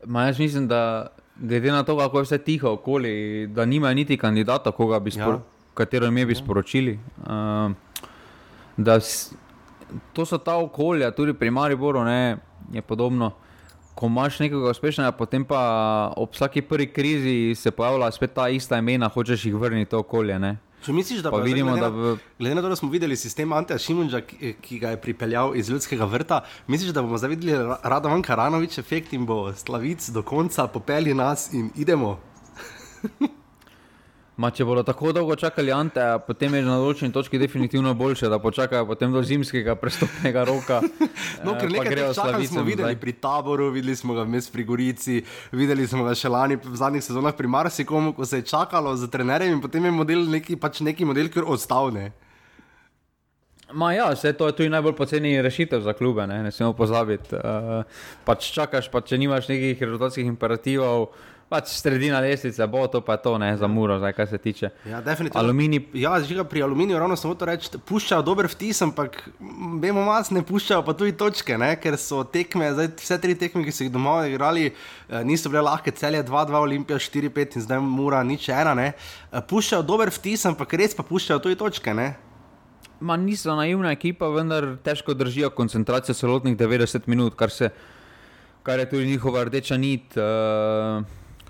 Ma 0.04 0.26
jaz 0.26 0.38
mislim, 0.38 0.68
da 0.68 1.08
glede 1.36 1.72
na 1.72 1.82
to, 1.82 1.98
kako 1.98 2.18
je 2.18 2.22
vse 2.22 2.38
tiho 2.38 2.72
okoli, 2.72 3.46
da 3.46 3.64
nima 3.64 3.94
niti 3.94 4.16
kandidata, 4.16 4.70
koga 4.70 4.98
bi 5.00 5.10
sporočili, 5.10 5.42
ja. 5.42 5.74
katero 5.74 6.06
ime 6.06 6.26
bi 6.26 6.32
ja. 6.32 6.36
sporočili. 6.36 6.98
Uh, 7.18 7.72
to 10.12 10.26
so 10.26 10.38
ta 10.38 10.56
okolja, 10.56 11.10
tudi 11.10 11.34
pri 11.34 11.50
Mariboru 11.50 12.04
ne, 12.04 12.36
je 12.72 12.82
podobno. 12.82 13.30
Ko 13.94 14.06
imaš 14.06 14.40
nekaj 14.40 14.70
uspešnega, 14.70 15.12
potem 15.12 15.44
pa 15.44 16.12
ob 16.16 16.32
vsaki 16.34 16.62
prvi 16.62 16.86
krizi 16.86 17.54
se 17.54 17.70
pojavlja 17.70 18.10
spet 18.10 18.34
ta 18.34 18.48
ista 18.48 18.78
imena, 18.78 19.08
hočeš 19.08 19.44
jih 19.46 19.54
vrniti 19.54 19.94
v 19.94 19.98
okolje. 19.98 20.38
Ne. 20.38 20.56
Če 20.84 20.92
misliš, 20.92 21.20
da 21.20 21.30
Pa 21.30 21.38
bo- 21.38 21.42
vidimo, 21.42 21.70
glede, 21.70 21.80
da 21.80 21.88
v- 21.90 22.16
glede 22.38 22.54
na 22.54 22.62
to, 22.62 22.68
da 22.68 22.76
smo 22.76 22.90
videli 22.90 23.16
sistem 23.16 23.52
Anteja 23.52 23.78
Šimunča, 23.78 24.20
ki, 24.22 24.54
ki 24.60 24.78
ga 24.78 24.90
je 24.90 24.98
pripeljal 24.98 25.56
iz 25.56 25.68
ljudskega 25.68 26.04
vrta, 26.06 26.40
misliš, 26.66 26.90
da 26.90 27.00
bomo 27.00 27.16
zdaj 27.16 27.30
videli 27.30 27.52
Ra- 27.54 27.78
Radovan 27.84 28.22
Karanovič 28.22 28.78
efekt 28.78 29.12
in 29.12 29.24
bo 29.24 29.52
slavic 29.54 30.08
do 30.10 30.22
konca 30.22 30.66
popeli 30.68 31.14
nas 31.14 31.48
in 31.52 31.70
idemo? 31.76 32.18
Ma, 34.34 34.48
če 34.50 34.64
bodo 34.66 34.82
tako 34.82 35.12
dolgo 35.14 35.36
čakali 35.38 35.70
Ante, 35.70 36.02
potem 36.26 36.56
je 36.58 36.62
na 36.66 36.74
določeni 36.82 37.14
točki 37.14 37.38
definitivno 37.38 37.92
boljše, 37.94 38.26
da 38.32 38.40
počakajo 38.42 38.86
potem 38.88 39.12
do 39.14 39.22
zimskega 39.22 39.76
prestopnega 39.78 40.42
roka. 40.48 40.80
No, 41.44 41.52
eh, 41.54 41.60
ker 41.60 41.70
nekaj 41.70 41.90
grejo 41.90 42.08
teh 42.08 42.16
čakanj 42.16 42.32
smo 42.32 42.40
Slavicem 42.40 42.66
videli 42.66 42.94
zdaj. 42.94 42.98
pri 43.00 43.12
taboru, 43.20 43.68
videli 43.74 43.94
smo 43.96 44.14
ga 44.16 44.24
vmes 44.24 44.48
pri 44.50 44.64
Gorici, 44.64 45.18
videli 45.52 45.86
smo 45.86 46.06
ga 46.06 46.14
še 46.16 46.30
lani 46.32 46.56
v 46.56 46.74
zadnjih 46.78 47.04
sezonah 47.04 47.36
pri 47.36 47.50
Marsikomu, 47.52 48.14
ko 48.16 48.26
se 48.26 48.40
je 48.40 48.46
čakalo 48.48 48.94
za 48.96 49.10
trenerjem 49.12 49.58
in 49.58 49.60
potem 49.62 49.84
je 49.84 49.92
model 49.92 50.24
neki, 50.32 50.56
pač 50.56 50.80
neki 50.80 51.04
model, 51.04 51.28
ki 51.28 51.44
ostavne. 51.44 52.10
Ma 53.74 53.92
ja, 53.92 54.08
vse 54.14 54.32
to 54.38 54.46
je 54.46 54.56
tudi 54.56 54.72
najbolj 54.72 54.96
poceni 54.96 55.34
rešitev 55.42 55.82
za 55.84 55.92
klube, 55.92 56.26
ne, 56.30 56.42
ne 56.46 56.52
smemo 56.52 56.72
pozabiti. 56.78 57.34
Uh, 57.34 57.84
pač 58.24 58.50
čakaš, 58.54 58.90
pa 58.92 59.02
če 59.04 59.18
nimaš 59.18 59.48
nekih 59.50 59.80
rezultatskih 59.82 60.28
imperativov, 60.28 61.10
pač 61.48 61.68
sredina 61.76 62.20
lestvice, 62.24 62.66
bo 62.66 62.86
to 62.88 63.00
pa 63.04 63.16
je 63.18 63.22
to, 63.26 63.34
ne, 63.38 63.52
za 63.56 63.68
muro, 63.68 63.98
zdaj, 63.98 64.12
kar 64.16 64.28
se 64.28 64.38
tiče. 64.38 64.70
Ja, 64.88 65.00
definitivno. 65.04 65.40
Aluminij, 65.40 65.82
Ja, 65.94 66.16
žiga 66.22 66.44
pri 66.44 66.62
aluminiju 66.62 66.98
ravno 66.98 67.16
samo 67.16 67.34
to 67.34 67.44
reči, 67.48 67.70
puščajo 67.86 68.22
dober 68.24 68.48
vtis, 68.50 68.80
ampak 68.82 69.20
vemo, 69.82 70.04
mas 70.08 70.30
ne 70.34 70.42
puščajo 70.42 70.82
pa 70.86 70.94
tudi 70.96 71.14
točke, 71.16 71.58
ne? 71.60 71.74
ker 71.80 71.98
so 72.00 72.24
tekme, 72.24 72.72
zdaj, 72.74 72.90
vse 73.00 73.18
tri 73.22 73.36
tekme, 73.38 73.64
ki 73.66 73.74
so 73.74 73.86
jih 73.86 73.92
doma 73.94 74.16
igrali, 74.30 74.70
eh, 74.72 75.24
niso 75.24 75.52
bile 75.52 75.64
lahke, 75.68 75.92
celje 75.94 76.24
2-2, 76.24 76.60
Olimpija 76.64 76.98
4-5 76.98 77.58
in 77.60 77.66
zdaj 77.68 77.82
mura 77.84 78.22
nič 78.24 78.48
ena. 78.48 78.74
Ne? 78.74 78.92
Eh, 78.94 79.40
Puščajo 79.40 79.84
dober 79.86 80.12
vtis, 80.14 80.46
ampak 80.48 80.74
res 80.80 80.96
pa 80.96 81.04
puščajo 81.06 81.42
tudi 81.44 81.60
točke. 81.60 81.94
Ne? 81.94 82.14
Ma 83.04 83.16
niso 83.20 83.54
naivna 83.58 83.92
ekipa, 83.92 84.30
vendar 84.32 84.76
težko 84.82 85.14
držijo 85.14 85.50
koncentracijo 85.52 86.14
celotnih 86.16 86.56
90 86.56 87.10
minut, 87.10 87.34
kar, 87.36 87.50
se, 87.52 87.68
kar 88.64 88.80
je 88.80 88.88
tudi 88.88 89.10
njihova 89.10 89.44
rdeča 89.44 89.76
nit 89.76 90.16
uh, 90.16 91.04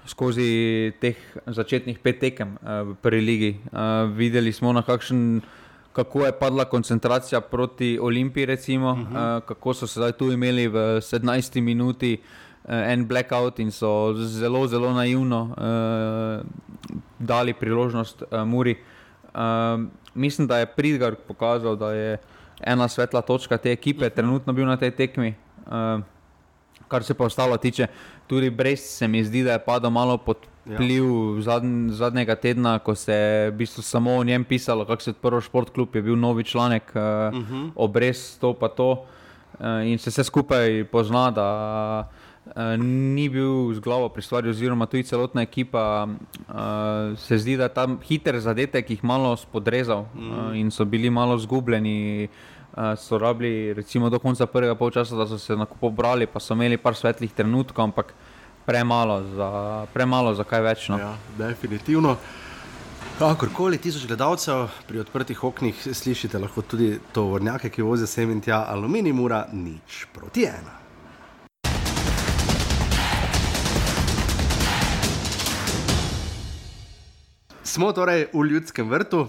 skozi 0.07 0.93
teh 1.01 1.17
začetnih 1.47 1.99
pet 1.99 2.21
tekem 2.21 2.57
uh, 2.61 2.93
v 2.93 2.97
prvi 3.03 3.21
ligi. 3.21 3.53
Uh, 3.73 4.11
videli 4.17 4.53
smo, 4.53 4.73
na 4.73 4.83
kakšen, 4.83 5.41
kako 5.93 6.27
je 6.27 6.33
padla 6.33 6.65
koncentracija 6.65 7.41
proti 7.41 7.99
Olimpiji, 7.99 8.47
recimo, 8.47 8.93
uh 8.93 8.99
-huh. 8.99 9.39
uh, 9.39 9.45
kako 9.47 9.75
so 9.75 9.87
se 9.87 10.13
tu 10.13 10.33
imeli 10.33 10.69
v 10.69 11.01
17 11.01 11.61
minuti. 11.61 12.21
uh, 12.21 12.45
En 12.65 13.07
blackout 13.07 13.59
in 13.59 13.71
so 13.71 14.15
zelo, 14.17 14.67
zelo 14.67 14.93
naivno 14.93 15.43
uh, 15.43 16.47
dali 17.19 17.53
priložnost 17.53 18.23
uh, 18.23 18.45
Muri. 18.45 18.77
Um, 19.35 19.91
mislim, 20.15 20.47
da 20.47 20.59
je 20.59 20.67
Pridgar 20.67 21.15
pokazal, 21.15 21.77
da 21.77 21.93
je 21.93 22.19
ena 22.61 22.89
svetla 22.89 23.23
točka 23.23 23.57
te 23.59 23.73
ekipe, 23.73 24.11
trenutno 24.11 24.53
bil 24.53 24.67
na 24.67 24.77
tej 24.77 24.91
tekmi. 24.91 25.35
Um, 25.67 26.05
kar 26.89 27.05
se 27.05 27.15
pa 27.15 27.25
ostalo 27.25 27.57
tiče, 27.57 27.87
tudi 28.27 28.51
Brest 28.51 28.99
se 28.99 29.09
mi 29.09 29.25
zdi, 29.25 29.43
da 29.43 29.53
je 29.53 29.65
padel 29.65 29.91
malo 29.91 30.19
pod 30.19 30.37
vpliv 30.65 31.05
ja. 31.05 31.43
zadn, 31.43 31.91
zadnjega 31.93 32.35
tedna, 32.35 32.79
ko 32.79 32.95
se 32.95 33.13
je 33.13 33.51
v 33.51 33.55
bistvu 33.61 33.83
samo 33.83 34.17
o 34.17 34.25
njem 34.25 34.45
pisalo, 34.45 34.85
kako 34.85 35.03
se 35.03 35.11
je 35.11 35.15
odprl 35.15 35.41
športklub, 35.41 35.97
je 35.97 36.03
bil 36.03 36.17
novi 36.17 36.45
članek 36.45 36.93
uh, 36.95 37.03
uh 37.41 37.49
-huh. 37.49 37.71
o 37.75 37.89
Brest, 37.89 38.41
to 38.41 38.55
pa 38.55 38.69
to. 38.69 39.05
Uh, 39.59 39.87
in 39.87 39.99
se 39.99 40.11
vse 40.11 40.25
skupaj 40.25 40.85
pozna, 40.85 41.31
da 41.31 42.09
uh, 42.47 42.53
ni 42.85 43.29
bil 43.29 43.75
z 43.75 43.81
glavo 43.81 44.09
pri 44.09 44.23
stvari, 44.23 44.49
oziroma 44.49 44.87
tudi 44.87 45.03
celotna 45.03 45.43
ekipa. 45.43 46.09
Uh, 46.49 47.19
se 47.19 47.39
zdi, 47.39 47.57
da 47.57 47.63
je 47.63 47.75
tam 47.75 47.99
hiter 48.03 48.41
zadetek 48.41 48.91
jih 48.91 49.05
malo 49.05 49.37
spodrezal 49.37 50.01
uh, 50.01 50.57
in 50.57 50.71
so 50.71 50.85
bili 50.85 51.11
malo 51.11 51.39
zgubljeni. 51.39 52.25
Uh, 52.25 52.55
so 52.97 53.19
rabili, 53.19 53.73
recimo, 53.75 54.11
do 54.11 54.19
konca 54.19 54.47
prvega 54.47 54.75
polčasa, 54.75 55.17
da 55.17 55.27
so 55.27 55.39
se 55.39 55.57
na 55.57 55.67
kupo 55.67 55.91
brali, 55.91 56.27
pa 56.27 56.41
so 56.41 56.55
imeli 56.55 56.77
par 56.77 56.97
svetlih 56.97 57.33
trenutkov, 57.33 57.85
ampak 57.85 58.15
premalo 58.67 59.23
za, 59.37 59.51
premalo 59.93 60.35
za 60.35 60.45
kaj 60.45 60.63
več. 60.63 60.89
No. 60.89 60.99
Ja, 60.99 61.15
definitivno. 61.39 62.17
Kakorkoli, 63.19 63.79
tisoč 63.79 64.09
gledalcev 64.11 64.67
pri 64.89 65.05
odprtih 65.05 65.45
oknih 65.45 65.87
slišite 65.95 66.39
lahko 66.43 66.65
tudi 66.67 66.97
to 67.15 67.29
vrnjake, 67.31 67.71
ki 67.71 67.83
vozijo 67.87 68.11
sem 68.11 68.31
in 68.35 68.41
tja, 68.43 68.65
aluminij 68.69 69.15
mura 69.15 69.45
nič 69.53 70.07
proti 70.15 70.49
ena. 70.51 70.84
Smo 77.75 77.93
torej 77.93 78.29
v 78.33 78.45
ljudskem 78.47 78.91
vrtu 78.91 79.21
uh, 79.21 79.29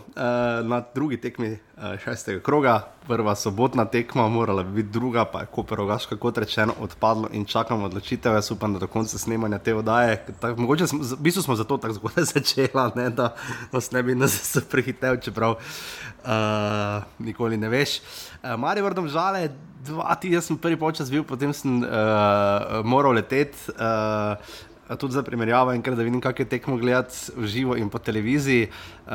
na 0.70 0.84
drugi 0.96 1.18
tekmi 1.18 1.48
uh, 1.52 1.84
šestega 2.04 2.40
kroga. 2.46 2.92
Prva 3.08 3.34
sobotna 3.36 3.86
tekma, 3.86 4.28
morala 4.30 4.64
bi 4.64 4.84
biti 4.84 4.94
druga, 4.94 5.24
pa 5.26 5.40
je 5.40 5.46
Koperogaška, 5.46 6.18
kot 6.22 6.38
rečeno, 6.38 6.74
odpadlo 6.80 7.30
in 7.34 7.46
čakamo 7.46 7.86
odločitev. 7.86 8.34
Jaz 8.38 8.52
upam, 8.52 8.74
da 8.74 8.80
do 8.80 8.88
konca 8.88 9.18
snemanja 9.18 9.58
te 9.58 9.74
oddaje. 9.76 10.20
Tak, 10.40 10.58
mogoče 10.58 10.88
smo, 10.88 11.00
v 11.02 11.18
bistvu 11.26 11.42
smo 11.42 11.56
zato 11.56 11.78
tako 11.78 11.94
zgodaj 11.94 12.24
začela, 12.34 12.92
ne, 12.96 13.10
da 13.10 13.32
nas 13.72 13.90
ne 13.92 14.04
bi 14.04 14.16
nas 14.16 14.58
prehitev, 14.72 15.18
čeprav 15.26 15.58
uh, 15.58 17.02
nikoli 17.18 17.58
ne 17.58 17.70
veš. 17.70 17.98
Uh, 18.44 18.54
Mari 18.62 18.86
vrdom 18.86 19.10
žale, 19.10 19.50
dva 19.90 20.14
ti, 20.22 20.36
jaz 20.38 20.46
sem 20.52 20.58
prvi 20.58 20.78
počas 20.78 21.10
bil, 21.10 21.26
potem 21.26 21.54
sem 21.54 21.82
uh, 21.82 22.86
moral 22.86 23.18
leteti. 23.18 23.74
Uh, 23.74 24.75
tudi 24.92 25.14
za 25.14 25.24
primerjavo, 25.24 25.74
enkrat, 25.74 25.96
da 25.96 26.04
vidim, 26.04 26.22
kako 26.22 26.42
je 26.42 26.48
tekmo 26.48 26.78
gledati 26.78 27.16
v 27.36 27.48
živo 27.48 27.76
in 27.76 27.90
po 27.90 28.00
televiziji. 28.00 28.68
Uh, 29.02 29.12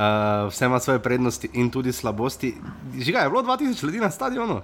vse 0.48 0.64
ima 0.64 0.80
svoje 0.80 0.98
prednosti 0.98 1.50
in 1.52 1.70
tudi 1.70 1.92
slabosti. 1.92 2.54
Žiga, 2.96 3.18
je 3.20 3.30
bilo 3.30 3.42
2000 3.42 3.84
ljudi 3.84 3.98
na 3.98 4.10
stadionu? 4.10 4.60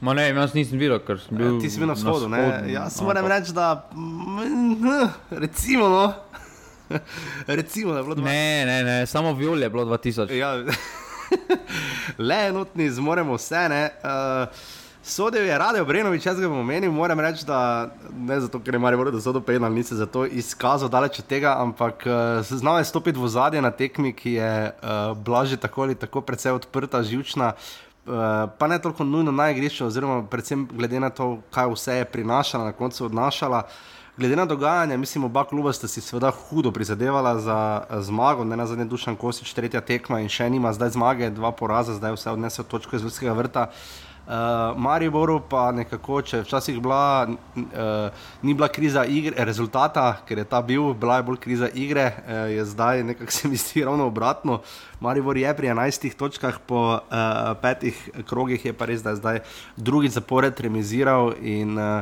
Ma 0.00 0.14
ne, 0.14 0.28
jaz 0.28 0.54
nisem 0.54 0.78
videl, 0.78 0.98
ker 0.98 1.18
sem 1.18 1.36
bil. 1.36 1.54
Ja, 1.54 1.60
ti 1.60 1.70
si 1.70 1.78
bil 1.78 1.86
na 1.86 1.94
vzhodu, 1.94 2.28
ne? 2.28 2.40
vzhodu, 2.40 2.68
Jaz 2.70 2.92
ampak- 2.92 3.04
moram 3.04 3.26
reči, 3.26 3.52
da. 3.52 3.88
mm, 3.92 5.08
Recimo, 5.30 5.88
no. 5.88 6.12
Recimo, 7.48 7.92
da 7.92 7.98
je 7.98 8.04
bilo 8.04 8.14
2000. 8.16 8.24
Ne, 8.24 8.42
ne, 8.66 8.84
ne, 8.84 9.06
samo 9.06 9.32
viol 9.32 9.62
je 9.62 9.70
bilo 9.70 9.84
2000. 9.86 10.32
Ja, 10.32 10.54
le 12.18 12.46
enotni 12.46 12.90
zmoremo 12.90 13.34
vse. 13.34 13.68
Ne? 13.68 13.90
Uh, 14.00 14.48
Sodel 15.04 15.44
je 15.44 15.58
Rade 15.58 15.80
Obrenovič, 15.82 16.24
jaz 16.24 16.38
ga 16.40 16.48
bom 16.48 16.62
omenil, 16.62 16.88
moram 16.92 17.20
reči, 17.20 17.44
da 17.44 17.92
ne 18.16 18.38
zato, 18.40 18.56
ker 18.56 18.72
je 18.74 18.78
Marijo 18.80 19.02
Vrdo 19.02 19.18
sodo 19.20 19.40
penal, 19.44 19.68
ni 19.72 19.82
se 19.84 19.98
zato 20.00 20.22
izkazal 20.24 20.88
daleč 20.88 21.18
od 21.20 21.26
tega, 21.28 21.52
ampak 21.60 22.06
uh, 22.08 22.40
znal 22.40 22.78
je 22.80 22.88
stopiti 22.88 23.20
v 23.20 23.28
zadje 23.28 23.60
na 23.60 23.68
tekmi, 23.70 24.14
ki 24.16 24.32
je 24.38 24.52
uh, 24.72 25.12
blaže 25.12 25.60
tako 25.60 25.82
ali 25.84 25.94
tako 25.94 26.22
precej 26.24 26.56
odprta, 26.56 27.02
živčna. 27.02 27.52
Uh, 27.52 28.48
pa 28.58 28.66
ne 28.66 28.78
toliko 28.80 29.04
nujno 29.04 29.32
na 29.32 29.50
igrišču, 29.50 29.84
oziroma 29.86 30.22
predvsem 30.24 30.64
glede 30.72 31.00
na 31.00 31.10
to, 31.10 31.42
kaj 31.52 31.68
vse 31.74 31.98
je 32.00 32.08
prinašala, 32.08 32.64
na 32.64 32.72
koncu 32.72 33.04
odnašala. 33.04 33.62
Glede 34.16 34.36
na 34.40 34.48
dogajanje, 34.48 34.96
mislim, 34.96 35.24
oba 35.24 35.44
kluba 35.44 35.72
sta 35.72 35.88
si 35.88 36.00
seveda 36.00 36.30
hudo 36.30 36.72
prizadevala 36.72 37.38
za 37.38 37.58
eh, 37.90 38.00
zmago, 38.00 38.44
ne 38.44 38.56
na 38.56 38.66
zadnje 38.66 38.84
Dušan 38.84 39.16
Kosič, 39.16 39.52
tretja 39.52 39.80
tekma 39.80 40.20
in 40.22 40.32
še 40.32 40.48
nima 40.48 40.72
zdaj 40.72 40.94
zmage, 40.96 41.30
dva 41.34 41.52
poraza, 41.52 41.98
zdaj 41.98 42.14
vse 42.14 42.30
odnesel 42.30 42.64
točko 42.64 42.96
iz 42.96 43.02
ljudskega 43.02 43.32
vrta. 43.34 43.68
Uh, 43.68 44.03
Mariboru 44.76 45.40
pa 45.50 45.68
nekako, 45.72 46.22
če 46.24 46.40
včasih 46.46 46.78
bila, 46.80 47.28
uh, 47.28 48.22
ni 48.42 48.54
bila 48.54 48.70
kriza 48.72 49.04
igre, 49.04 49.44
rezultata, 49.44 50.06
ker 50.24 50.40
je 50.40 50.44
ta 50.48 50.62
bil, 50.64 50.94
bila 50.96 51.18
je 51.18 51.26
bolj 51.28 51.40
kriza 51.42 51.68
igre, 51.68 52.06
uh, 52.24 52.48
je 52.48 52.64
zdaj 52.64 53.02
nekako 53.04 53.32
se 53.32 53.48
mi 53.48 53.56
zdi 53.56 53.84
ravno 53.84 54.06
obratno. 54.06 54.60
Maribor 55.00 55.36
je 55.36 55.54
pri 55.56 55.68
11 55.68 56.16
točkah, 56.16 56.58
po 56.66 56.80
uh, 56.96 57.00
petih 57.60 57.98
krogih 58.24 58.64
je 58.64 58.72
pa 58.72 58.88
res, 58.88 59.02
da 59.04 59.10
je 59.10 59.20
zdaj 59.20 59.40
drugi 59.76 60.08
zapored 60.08 60.60
remiziral 60.60 61.34
in 61.42 61.78
uh, 61.78 62.00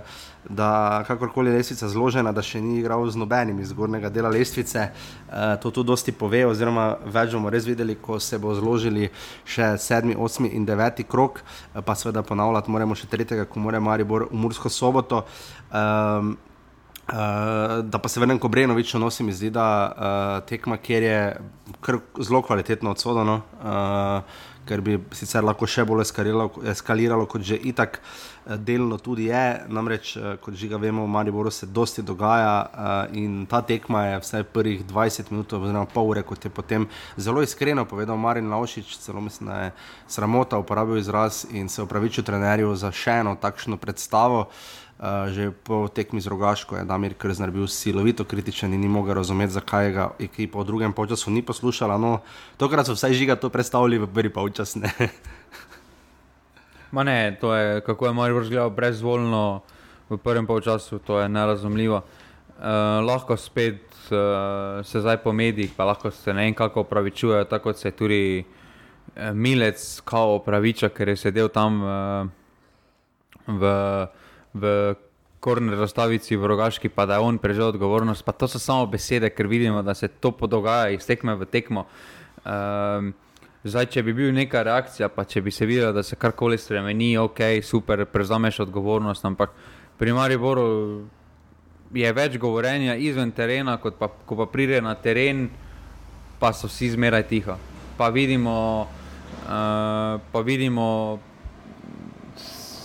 da 0.49 1.05
kakorkoli 1.07 1.51
je 1.51 1.57
lestvica 1.57 1.89
zložena, 1.89 2.33
da 2.33 2.43
še 2.43 2.61
ni 2.61 2.79
igral 2.81 3.07
z 3.11 3.17
nobenim 3.17 3.61
iz 3.61 3.73
zgornjega 3.73 4.11
dela 4.11 4.31
lestvice. 4.33 4.89
Uh, 4.89 5.55
to 5.63 5.71
tudi 5.71 5.87
dosti 5.93 6.13
pove, 6.13 6.45
oziroma 6.47 6.97
več 7.05 7.33
bomo 7.33 7.51
res 7.51 7.67
videli, 7.67 7.97
ko 7.97 8.21
se 8.21 8.39
bo 8.43 8.55
zložili 8.59 9.11
še 9.45 9.75
sedmi, 9.79 10.17
osmi 10.19 10.53
in 10.57 10.67
deveti 10.69 11.07
krok, 11.09 11.43
uh, 11.43 11.83
pa 11.85 11.95
seveda 11.99 12.25
ponavljati 12.27 12.71
moramo 12.71 12.99
še 12.99 13.11
tretjega, 13.11 13.47
ko 13.47 13.63
mora 13.63 13.81
Maribor 13.81 14.29
v 14.31 14.41
Mursko 14.47 14.73
soboto. 14.73 15.27
Um, 15.71 16.37
Uh, 17.03 17.83
da 17.85 17.99
pa 17.99 18.09
se 18.09 18.21
vrnem 18.21 18.39
k 18.39 18.49
Brenoviču, 18.49 18.99
no 18.99 19.09
se 19.11 19.25
mi 19.27 19.33
zdi, 19.35 19.51
da 19.51 19.65
uh, 19.91 20.47
tekma, 20.49 20.77
kjer 20.79 21.03
je 21.03 21.17
zelo 22.23 22.41
kvalitetno 22.47 22.95
odsodeno, 22.95 23.41
uh, 23.59 24.23
ker 24.67 24.81
bi 24.81 24.99
sicer 25.13 25.45
lahko 25.45 25.67
še 25.67 25.85
bolj 25.89 26.07
eskaliralo, 26.07 26.51
eskaliralo 26.73 27.27
kot 27.27 27.43
že 27.43 27.57
itak. 27.57 28.01
delno 28.43 28.99
tudi 28.99 29.29
je. 29.31 29.63
Namreč, 29.71 30.17
kot 30.43 30.55
že 30.59 30.67
ga 30.67 30.77
vemo, 30.77 31.05
v 31.05 31.09
Mariboru 31.15 31.51
se 31.51 31.67
dosti 31.67 32.03
dogaja 32.03 33.07
in 33.15 33.47
ta 33.47 33.63
tekma 33.63 34.05
je 34.07 34.21
vsaj 34.21 34.43
prvih 34.51 34.85
20 34.85 35.31
minut, 35.31 35.53
oziroma 35.53 35.87
pol 35.87 36.11
ure, 36.11 36.23
kot 36.27 36.45
je 36.45 36.51
potem 36.51 36.89
zelo 37.17 37.43
iskreno 37.43 37.85
povedal 37.85 38.19
Marin 38.19 38.51
Laušič, 38.51 38.99
celo 38.99 39.21
mislim, 39.21 39.49
da 39.49 39.59
je 39.63 39.73
sramota 40.09 40.59
uporabil 40.59 40.99
izraz 40.99 41.47
in 41.51 41.69
se 41.69 41.83
opravičil 41.83 42.25
trenerju 42.25 42.75
za 42.75 42.91
še 42.91 43.21
eno 43.23 43.37
takšno 43.39 43.77
predstavo. 43.77 44.41
Uh, 44.41 44.82
že 45.03 45.51
po 45.51 45.91
tekmi 45.91 46.23
z 46.23 46.31
Rogaško 46.31 46.79
je 46.79 46.85
Damir 46.87 47.19
Krznar 47.19 47.51
bil 47.51 47.67
silovito 47.67 48.23
kritičen 48.23 48.71
in 48.71 48.81
ni 48.81 48.89
mogel 48.89 49.19
razumeti, 49.19 49.59
zakaj 49.59 49.91
ga 49.91 50.05
ekipa 50.23 50.63
v 50.63 50.65
drugem 50.65 50.95
času 50.95 51.31
ni 51.31 51.43
poslušala. 51.43 51.99
No, 51.99 52.23
tokrat 52.57 52.87
so 52.87 52.95
vsaj 52.95 53.11
žiga 53.11 53.35
to 53.35 53.51
predstavili 53.51 53.99
v 53.99 54.07
prvi 54.07 54.31
polčas. 54.31 54.79
Ne. 54.79 54.93
ne, 57.03 57.35
to 57.41 57.55
je 57.55 57.81
kako 57.81 58.07
je 58.07 58.13
Marijo 58.13 58.41
gledal 58.47 58.71
brezvoljno 58.71 59.63
v 60.09 60.17
prvem 60.23 60.47
polčasu, 60.47 60.99
to 60.99 61.19
je 61.19 61.29
nerazumljivo. 61.29 61.99
Uh, 62.63 63.03
lahko 63.03 63.37
spet 63.37 63.83
uh, 64.15 64.87
se 64.87 65.01
zdaj 65.01 65.17
po 65.17 65.33
medijih, 65.33 65.73
pa 65.77 65.85
lahko 65.85 66.11
se 66.11 66.35
ne 66.35 66.47
vem 66.47 66.55
kako 66.55 66.81
opravičujejo, 66.81 67.45
tako 67.45 67.73
se 67.73 67.91
tudi 67.91 68.45
uh, 68.45 69.35
Milec 69.35 70.01
kao 70.05 70.37
opraviča, 70.39 70.89
ker 70.95 71.09
je 71.09 71.17
sedel 71.17 71.49
tam 71.49 71.83
uh, 71.83 71.91
v 73.51 73.63
v 74.55 74.95
korner 75.43 75.79
razstavici 75.79 76.37
v 76.37 76.47
Rogaški, 76.47 76.89
pa 76.89 77.07
da 77.07 77.19
je 77.19 77.27
on 77.27 77.39
prevzel 77.39 77.73
odgovornost. 77.73 78.25
Pa 78.25 78.33
to 78.33 78.47
so 78.49 78.61
samo 78.63 78.87
besede, 78.87 79.31
ker 79.31 79.47
vidimo, 79.51 79.83
da 79.83 79.95
se 79.95 80.09
to 80.09 80.31
podogaja 80.31 80.93
iz 80.95 81.07
tekme 81.07 81.35
v 81.35 81.49
tekmo. 81.51 81.87
Um, 82.47 83.11
zdaj, 83.65 83.89
če 83.91 84.05
bi 84.07 84.15
bil 84.15 84.31
neka 84.35 84.63
reakcija, 84.63 85.09
pa 85.11 85.25
če 85.27 85.43
bi 85.43 85.51
se 85.51 85.67
videlo, 85.67 85.91
da 85.93 86.03
se 86.07 86.17
karkoli 86.17 86.59
spremeni, 86.59 87.17
ok, 87.19 87.59
super, 87.63 88.05
prevzameš 88.07 88.61
odgovornost, 88.69 89.25
ampak 89.27 89.51
pri 89.99 90.15
Mariboru 90.15 90.69
je 91.95 92.13
več 92.15 92.39
govorjenja 92.39 92.95
izven 92.95 93.35
terena, 93.35 93.77
kot 93.83 93.99
pa, 93.99 94.09
ko 94.09 94.39
pa 94.39 94.47
pride 94.47 94.79
na 94.83 94.95
teren, 94.95 95.49
pa 96.39 96.53
so 96.55 96.71
vsi 96.71 96.95
zmeraj 96.95 97.27
tiho. 97.31 97.59
Pa 97.99 98.09
vidimo, 98.15 98.55
uh, 98.87 100.23
pa 100.23 100.41
vidimo 100.47 101.19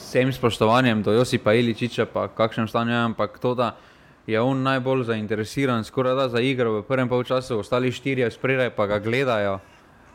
vsem 0.07 0.31
spoštovanjem 0.31 1.03
do 1.03 1.11
Josipa 1.11 1.51
Iličiča, 1.53 2.05
pa 2.07 2.27
kakšnem 2.31 2.67
stanju 2.67 2.93
je, 2.95 2.99
ampak 3.11 3.39
to, 3.43 3.51
da 3.55 3.75
je 4.27 4.39
on 4.39 4.63
najbolj 4.63 5.03
zainteresiran, 5.11 5.83
skoraj 5.83 6.15
da 6.15 6.29
za 6.29 6.39
igro 6.39 6.79
v 6.79 6.83
prvem 6.87 7.09
polčasu, 7.11 7.59
ostali 7.59 7.91
štirje 7.91 8.31
spredaj 8.31 8.71
pa 8.75 8.87
ga 8.87 8.99
gledajo. 9.03 9.59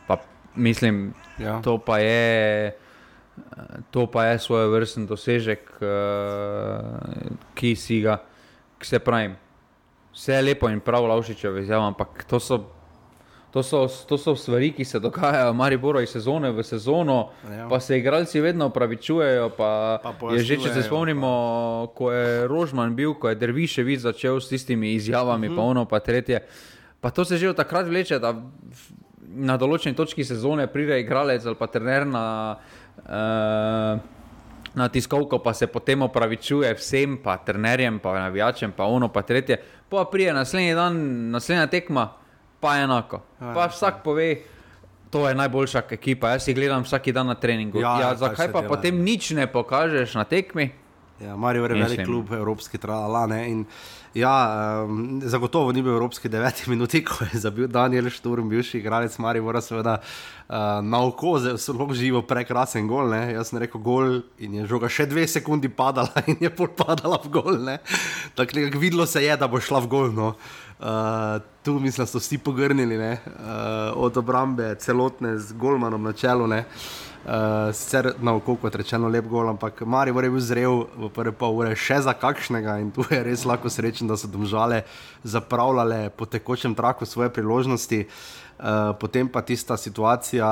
Pa 0.09 0.17
mislim, 0.57 1.13
ja. 1.39 1.61
to 1.61 1.77
pa 1.79 1.99
je. 1.99 2.73
To 3.91 4.07
pa 4.13 4.27
je 4.29 4.39
svoj 4.39 4.69
vrsten 4.69 5.07
dosežek, 5.09 5.71
ki 7.57 7.71
si 7.77 8.01
ga, 8.05 8.19
ki 8.77 8.87
se 8.87 8.99
pravi, 9.01 9.31
vse 10.13 10.37
je 10.37 10.43
lepo 10.43 10.69
in 10.69 10.81
prav, 10.85 11.09
Lavšičev 11.09 11.57
izjava, 11.63 11.87
ampak 11.89 12.27
to 12.29 12.41
so 12.41 12.59
To 13.53 13.63
so, 13.63 13.85
to 14.09 14.17
so 14.19 14.33
stvari, 14.37 14.71
ki 14.73 14.85
se 14.85 14.97
dogajajo 15.01 15.51
v 15.53 15.57
Mariboru 15.57 16.01
iz 16.01 16.09
sezone 16.09 16.49
v 16.57 16.63
sezono, 16.65 17.31
ja. 17.45 17.67
pa 17.69 17.81
se 17.81 17.99
igralci 17.99 18.41
vedno 18.41 18.71
upravičujejo. 18.73 19.51
Pa 19.57 20.01
pa 20.01 20.33
je 20.33 20.41
že, 20.41 20.57
če 20.57 20.73
se 20.73 20.83
spomnimo, 20.87 21.33
ko 21.93 22.09
je 22.13 22.49
Rožman 22.49 22.97
bil, 22.97 23.13
ko 23.13 23.29
je 23.29 23.37
Derviševič 23.37 24.01
začel 24.09 24.41
s 24.41 24.49
tistimi 24.49 24.95
izjavami, 24.97 25.49
uh 25.49 25.53
-huh. 25.53 25.57
pa 25.57 25.63
mhm. 25.63 25.71
ono, 25.71 25.85
pa 25.85 26.01
tretje. 26.01 26.41
Pa 27.01 27.11
to 27.11 27.25
se 27.25 27.37
že 27.37 27.51
od 27.51 27.57
takrat 27.57 27.87
vleče, 27.87 28.19
da 28.19 28.33
na 29.29 29.57
določeni 29.57 29.97
točki 29.97 30.25
sezone 30.25 30.67
pride 30.67 31.01
igralec 31.01 31.45
ali 31.47 31.57
pa 31.59 31.67
trener 31.67 32.07
na, 32.07 32.57
uh, 33.05 34.01
na 34.75 34.89
tiskovko, 34.89 35.39
pa 35.39 35.55
se 35.55 35.67
potem 35.67 36.03
opravičuje 36.03 36.75
vsem, 36.75 37.19
pa 37.23 37.37
trenerjem, 37.37 37.99
pa 37.99 38.19
navijačem, 38.19 38.73
pa 38.73 38.85
ono, 38.85 39.09
pa 39.09 39.23
tretje. 39.23 39.61
Pa 39.89 40.05
prije 40.05 40.33
naslednji 40.33 40.75
dan, 40.75 41.31
naslednja 41.31 41.67
tekma 41.67 42.22
pa 42.63 42.79
enako. 42.79 43.19
Ja, 43.41 43.51
pa 43.55 43.67
vsak 43.67 43.99
ja. 43.99 44.03
pove, 44.07 44.29
to 45.11 45.27
je 45.29 45.35
najboljša 45.35 45.83
ekipa. 45.91 46.37
Jaz 46.37 46.47
si 46.47 46.55
gledam 46.55 46.87
vsak 46.87 47.11
dan 47.11 47.27
na 47.27 47.35
treningu. 47.35 47.83
Ja, 47.83 47.99
ja, 48.01 48.15
zakaj 48.15 48.53
pa 48.55 48.63
potem 48.63 49.03
nič 49.03 49.35
ne 49.35 49.51
pokažeš 49.51 50.15
na 50.15 50.25
tekmi? 50.25 50.71
Ja, 51.21 51.37
Marijo 51.37 51.65
je 51.65 51.83
velik 51.83 52.07
klub, 52.07 52.33
evropski 52.33 52.79
tralane. 52.79 53.65
Ja, 54.15 54.85
um, 54.85 55.21
zagotovo 55.25 55.73
ni 55.73 55.83
bil 55.83 55.93
evropski 55.93 56.29
deveti 56.29 56.65
minuti, 56.71 57.05
ko 57.05 57.25
je 57.33 57.41
zabil 57.41 57.67
Daniel 57.67 58.11
Šturm, 58.11 58.49
bivši 58.49 58.79
igralec 58.79 59.19
Marijo, 59.19 59.45
mora 59.45 59.61
seveda 59.61 59.99
uh, 60.01 60.55
na 60.83 61.05
oko 61.07 61.39
zelo 61.39 61.89
živo, 61.95 62.23
prekrasen 62.23 62.89
gol. 62.89 63.09
Ne? 63.11 63.33
Jaz 63.33 63.53
sem 63.53 63.59
rekel 63.63 63.81
gol 63.81 64.21
in 64.39 64.55
je 64.61 64.67
žoga 64.67 64.91
še 64.91 65.07
dve 65.07 65.27
sekundi 65.29 65.69
padala 65.69 66.25
in 66.31 66.37
je 66.41 66.51
pol 66.51 66.69
padala 66.77 67.21
v 67.25 67.33
gol. 67.33 67.71
Tako 68.35 68.59
nekako 68.59 68.83
videlo 68.83 69.07
se 69.07 69.25
je, 69.25 69.37
da 69.37 69.49
bo 69.49 69.61
šla 69.61 69.81
v 69.87 69.93
gol. 69.93 70.13
No? 70.13 70.35
Uh, 70.83 71.39
tu 71.63 71.79
mislim, 71.79 72.03
da 72.03 72.11
so 72.11 72.19
vsi 72.19 72.41
pogrnili, 72.43 72.99
uh, 72.99 73.95
od 73.95 74.17
obrambe, 74.19 74.75
celotne 74.83 75.39
z 75.39 75.55
Golmanom 75.55 76.03
na 76.03 76.13
čelu. 76.13 76.51
Uh, 77.23 77.71
sicer 77.71 78.09
na 78.19 78.33
oko, 78.35 78.57
kot 78.59 78.75
rečeno, 78.75 79.07
lep 79.07 79.29
gol, 79.31 79.47
ampak 79.47 79.85
Marijo 79.87 80.19
je 80.19 80.31
bil 80.31 80.41
zrel 80.43 80.81
v 80.99 81.11
prve 81.15 81.31
pol 81.31 81.55
ure 81.55 81.77
še 81.79 82.01
za 82.03 82.17
kakšnega 82.19 82.81
in 82.83 82.91
tu 82.91 83.07
je 83.07 83.21
res 83.23 83.45
lahko 83.47 83.71
srečen, 83.71 84.11
da 84.11 84.19
so 84.19 84.27
domžale 84.27 84.83
zapravljale 85.23 86.11
po 86.11 86.27
tekočem 86.27 86.75
traku 86.75 87.07
svoje 87.07 87.31
priložnosti. 87.31 88.09
Uh, 88.63 88.93
potem 88.95 89.27
pa 89.27 89.41
tista 89.43 89.77
situacija, 89.77 90.47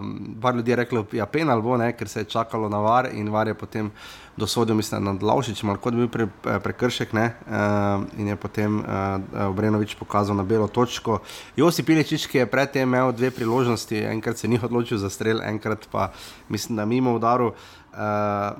um, 0.00 0.36
par 0.40 0.54
ljudi 0.56 0.70
je 0.72 0.76
reklo, 0.76 1.02
ja, 1.12 1.26
penal, 1.26 1.60
bo, 1.60 1.76
ne, 1.76 1.90
ker 1.92 2.08
se 2.08 2.22
je 2.22 2.30
čakalo 2.32 2.68
na 2.72 2.78
var 2.80 3.10
in 3.12 3.28
var 3.28 3.48
je 3.48 3.54
potem 3.54 3.90
dosodil, 4.36 4.74
mislim, 4.74 5.04
nad 5.04 5.22
Lavšičem, 5.22 5.74
kot 5.76 5.92
bi 5.92 6.06
bil 6.06 6.08
pre, 6.08 6.26
prekršek, 6.64 7.12
ne, 7.12 7.26
uh, 7.44 8.06
in 8.16 8.32
je 8.32 8.36
potem 8.40 8.80
uh, 8.80 9.50
Obrenovič 9.50 9.98
pokazal 10.00 10.36
na 10.36 10.48
belo 10.48 10.68
točko. 10.68 11.18
Josi 11.56 11.84
Piličič, 11.84 12.24
ki 12.26 12.38
je 12.38 12.48
predtem 12.48 12.88
imel 12.88 13.12
dve 13.12 13.30
priložnosti, 13.30 14.00
enkrat 14.16 14.40
se 14.40 14.48
ni 14.48 14.60
odločil 14.62 14.96
za 14.96 15.12
strel, 15.12 15.44
enkrat 15.44 15.84
pa 15.92 16.12
mislim, 16.48 16.80
da 16.80 16.88
mimo 16.88 17.12
udaru. 17.20 17.52
Uh, 17.52 17.85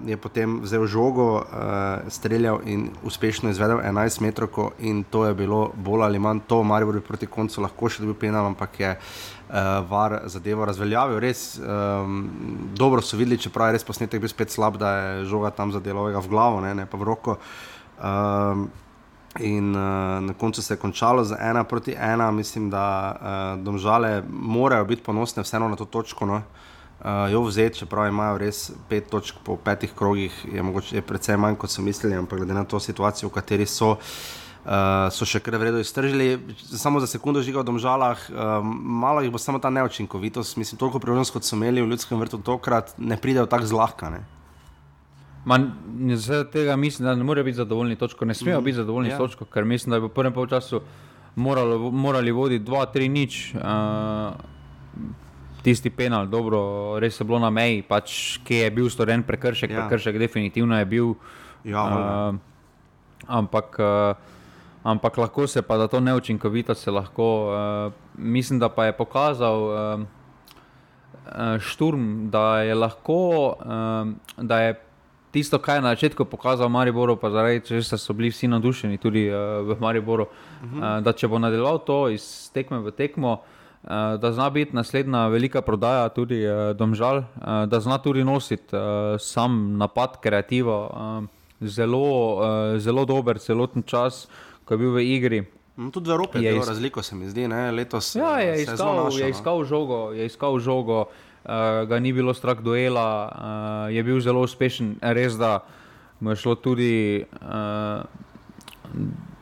je 0.07 0.16
potem 0.16 0.61
vzel 0.64 0.87
žogo, 0.89 1.45
uh, 1.45 2.09
streljal 2.09 2.61
in 2.64 2.89
uspešno 3.05 3.51
izvedel 3.51 3.82
11 3.84 4.20
metrov, 4.24 4.72
in 4.78 5.05
to 5.05 5.26
je 5.26 5.34
bilo 5.34 5.72
bolj 5.76 6.03
ali 6.03 6.18
manj 6.18 6.41
to, 6.49 6.62
Marijo 6.62 6.93
bi 6.93 7.01
proti 7.01 7.26
koncu 7.26 7.61
lahko 7.61 7.89
še 7.89 8.01
dobil 8.01 8.16
penal, 8.16 8.47
ampak 8.49 8.80
je 8.80 8.91
uh, 8.97 9.37
uh, 9.49 9.91
var 9.91 10.20
zadevo 10.24 10.64
razveljavil. 10.64 11.20
Res 11.20 11.59
um, 11.59 12.28
dobro 12.74 13.03
so 13.03 13.16
videli, 13.16 13.39
čeprav 13.39 13.70
je 13.70 13.78
res 13.78 13.87
posnetek 13.87 14.22
bil 14.22 14.30
spet 14.30 14.53
slab, 14.53 14.78
da 14.80 14.93
je 14.97 15.24
žoga 15.30 15.51
tam 15.55 15.72
zadelovega 15.74 16.22
v 16.22 16.32
glavo, 16.32 16.61
ne, 16.64 16.74
ne 16.74 16.87
pa 16.87 16.99
v 16.99 17.09
roko. 17.09 17.39
Um, 17.97 18.68
in 19.41 19.74
uh, 19.76 20.22
na 20.24 20.34
koncu 20.39 20.62
se 20.62 20.74
je 20.74 20.80
končalo 20.80 21.24
z 21.24 21.37
ena 21.41 21.64
proti 21.64 21.95
ena. 21.95 22.30
Mislim, 22.30 22.70
da 22.70 22.87
uh, 23.12 23.64
domžale 23.64 24.22
morajo 24.28 24.84
biti 24.84 25.03
ponosne 25.03 25.45
vseeno 25.45 25.68
na 25.68 25.76
to 25.76 25.84
točko. 25.84 26.26
No. 26.26 26.41
Uh, 26.41 26.66
jo 27.32 27.42
vzeti, 27.42 27.78
čeprav 27.78 28.09
imajo 28.09 28.38
res 28.38 28.70
pet 28.88 29.11
točk 29.11 29.42
po 29.44 29.57
petih 29.57 29.92
krogih, 29.94 30.32
je, 30.53 30.62
mogoče, 30.62 30.97
je 30.97 31.03
precej 31.03 31.36
manj 31.36 31.57
kot 31.61 31.70
so 31.70 31.82
mislili, 31.82 32.16
ampak 32.16 32.38
glede 32.38 32.55
na 32.55 32.64
to 32.64 32.80
situacijo, 32.80 33.28
v 33.28 33.36
kateri 33.36 33.66
so, 33.66 33.90
uh, 33.90 34.47
uh, 34.66 35.09
so 35.14 35.26
še 35.28 35.40
kar 35.44 35.57
vredno 35.61 35.80
iztržili. 35.82 36.36
Samo 36.66 37.01
za 37.03 37.09
sekundu 37.11 37.42
žiga 37.47 37.62
v 37.62 37.68
domžalah, 37.70 38.26
um, 38.30 38.72
malo 39.03 39.22
jih 39.24 39.32
bo 39.32 39.40
samo 39.42 39.61
ta 39.62 39.70
neočinkovitost. 39.70 40.59
Mislim, 40.61 40.80
toliko 40.80 41.03
priložnosti, 41.03 41.34
kot 41.36 41.47
so 41.47 41.57
imeli 41.59 41.84
v 41.84 41.92
ljudskem 41.92 42.20
vrtu, 42.20 42.42
tokrat 42.44 42.94
ne 42.99 43.18
pridejo 43.20 43.47
tako 43.51 43.70
zlahka. 43.70 44.11
Ne? 44.16 44.24
Zaradi 46.18 46.51
tega 46.57 46.76
mislim, 46.76 47.07
da 47.07 47.14
ne 47.14 47.26
morejo 47.26 47.47
biti 47.47 47.61
zadovoljni 47.62 47.97
točko, 47.97 48.26
ne 48.26 48.34
smejo 48.34 48.59
mm 48.59 48.61
-hmm. 48.61 48.64
biti 48.64 48.80
zadovoljni 48.82 49.11
yeah. 49.11 49.18
Ja. 49.18 49.18
točko, 49.18 49.44
ker 49.44 49.64
mislim, 49.64 49.94
da 49.94 50.01
bi 50.01 50.07
v 50.07 50.14
prvem 50.14 50.34
času 50.49 50.80
morali, 51.36 51.78
morali 51.92 52.32
voditi 52.32 52.64
2-3 52.64 53.09
nič. 53.09 53.55
Uh, 53.55 54.55
Tisti 55.67 55.91
penal, 55.91 56.29
dobro, 56.31 56.61
res 57.03 57.17
je 57.19 57.25
bilo 57.27 57.41
na 57.43 57.51
meji, 57.51 57.81
pač, 57.83 58.39
ki 58.47 58.62
je 58.62 58.71
bil 58.71 58.87
storjen 58.93 59.25
prekršek, 59.27 59.73
ja. 59.75 59.83
prekršek 59.83 60.19
definitivno 60.23 60.79
je 60.79 60.87
bil. 60.87 61.14
Ja, 61.67 61.83
uh, 61.83 62.37
ampak 63.27 63.75
uh, 63.83 64.14
ampak 64.87 65.19
lahko 65.19 65.47
se 65.47 65.62
pa 65.62 65.77
da 65.77 65.89
to 65.89 66.01
neučinkovito 66.01 66.75
se 66.75 66.91
lahko. 66.91 67.51
Uh, 67.51 67.93
mislim, 68.19 68.59
da 68.59 68.69
pa 68.69 68.85
je 68.85 68.93
pokazal 68.93 69.62
uh, 69.62 70.03
Šturm, 71.61 72.31
da 72.31 72.61
je 72.62 72.75
lahko, 72.75 73.57
uh, 73.59 74.45
da 74.47 74.61
je 74.61 74.81
tisto, 75.31 75.59
kar 75.59 75.77
je 75.77 75.83
na 75.83 75.89
začetku 75.89 76.25
pokazal 76.25 76.69
Mariboru, 76.69 77.17
pa 77.17 77.31
zaradi 77.31 77.61
tega 77.61 77.99
so 77.99 78.12
bili 78.12 78.31
vsi 78.31 78.49
nadušeni 78.49 78.99
tudi 78.99 79.27
uh, 79.29 79.67
v 79.67 79.77
Mariboru, 79.81 80.23
uh 80.23 80.71
-huh. 80.71 80.99
uh, 80.99 81.03
da 81.05 81.12
če 81.12 81.29
bo 81.29 81.39
nadaljeval 81.39 81.79
to 81.79 82.09
iz 82.09 82.51
tekme 82.55 82.79
v 82.79 82.91
tekmo. 82.91 83.43
Uh, 83.87 84.16
da 84.20 84.32
zna 84.32 84.51
biti 84.51 84.74
naslednja 84.74 85.28
velika 85.30 85.62
prodaja, 85.62 86.09
tudi 86.09 86.41
uh, 86.43 86.72
domžal, 86.76 87.16
uh, 87.18 87.64
da 87.70 87.80
zna 87.80 87.99
tudi 88.03 88.24
nositi 88.24 88.74
sam 89.18 89.76
napad, 89.78 90.18
kreativo, 90.20 90.78
zelo, 91.61 92.78
zelo 92.78 93.05
dober 93.05 93.39
celoten 93.39 93.82
čas, 93.82 94.26
ko 94.64 94.74
je 94.74 94.78
bil 94.78 94.91
v 94.99 95.05
igri. 95.07 95.45
No, 95.76 95.91
tudi 95.91 96.11
v 96.11 96.12
Evropi 96.12 96.43
je 96.43 96.53
bilo 96.53 96.64
razliko, 96.64 97.03
se 97.03 97.14
mi 97.14 97.28
zdi, 97.28 97.49
ne? 97.49 97.70
letos. 97.70 98.14
Ja, 98.16 98.39
je 98.41 98.62
iskal, 98.62 99.05
našo, 99.05 99.18
je, 99.18 99.24
no. 99.24 99.30
iskal 99.30 99.64
žogo, 99.64 100.01
je 100.12 100.26
iskal 100.26 100.59
žogo, 100.59 101.01
uh, 101.05 101.84
ga 101.89 102.01
ni 102.01 102.12
bilo 102.12 102.34
strah 102.34 102.59
duela, 102.59 103.09
uh, 103.28 103.95
je 103.95 104.03
bil 104.03 104.20
zelo 104.20 104.43
uspešen, 104.43 104.97
res 105.01 105.37
da 105.39 105.61
mu 106.20 106.32
je 106.32 106.37
šlo 106.43 106.55
tudi 106.57 107.22
uh, 107.22 108.03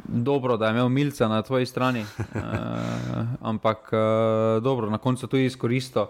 dobro, 0.05 0.57
da 0.57 0.67
je 0.67 0.71
imel 0.71 0.89
milca 0.89 1.29
na 1.29 1.43
tvoji 1.43 1.67
strani, 1.67 2.01
uh, 2.01 2.41
ampak 3.51 3.93
uh, 3.93 4.63
dobro, 4.63 4.91
na 4.91 4.99
koncu 4.99 5.27
tudi 5.27 5.45
izkoristil. 5.45 6.07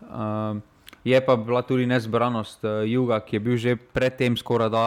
Uh, 0.00 0.56
Je 1.06 1.14
pa 1.22 1.36
bila 1.38 1.62
tudi 1.62 1.86
nezbranost 1.86 2.64
uh, 2.64 2.82
Juga, 2.82 3.20
ki 3.22 3.36
je 3.36 3.40
bil 3.40 3.56
že 3.56 3.76
predtem 3.78 4.34
skoraj 4.34 4.70
da 4.74 4.86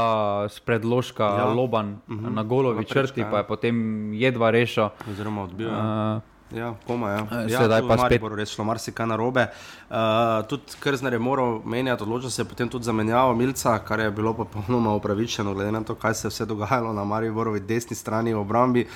spredložka 0.51 1.23
ja. 1.23 1.45
Loban 1.47 2.03
uh 2.07 2.17
-huh. 2.17 2.35
na 2.35 2.43
golovi 2.43 2.85
črti, 2.85 3.23
pa 3.31 3.37
je 3.37 3.43
potem 3.47 4.13
jedva 4.13 4.51
rešil. 4.51 4.91
Oziroma 5.07 5.43
odbil. 5.43 5.71
Uh, 5.71 6.19
Ja, 6.51 6.73
koma, 6.87 7.09
ja. 7.09 7.27
ja, 7.47 7.61
Sedaj 7.61 7.83
pa 7.85 7.97
spet. 7.97 8.23
Če 8.23 8.35
rečemo, 8.35 8.65
marsikaj 8.71 9.07
narobe. 9.11 9.45
Uh, 9.89 10.39
tudi 10.49 10.79
Krzner 10.81 11.13
je 11.13 11.19
moral 11.21 11.59
menjati, 11.61 12.03
odločil 12.03 12.33
se 12.33 12.41
je 12.41 12.47
potem 12.49 12.69
tudi 12.69 12.87
za 12.89 12.93
menjavo 12.93 13.35
Milca, 13.37 13.75
kar 13.85 14.01
je 14.01 14.09
bilo 14.11 14.33
popolnoma 14.33 14.95
upravičeno, 14.97 15.53
glede 15.53 15.71
na 15.71 15.83
to, 15.85 15.95
kaj 15.95 16.17
se 16.17 16.27
je 16.27 16.33
vse 16.33 16.49
dogajalo 16.49 16.93
na 16.93 17.05
Mariborovi 17.05 17.59
desni 17.59 17.95
strani 17.95 18.33
v 18.33 18.41
obrambi. 18.41 18.87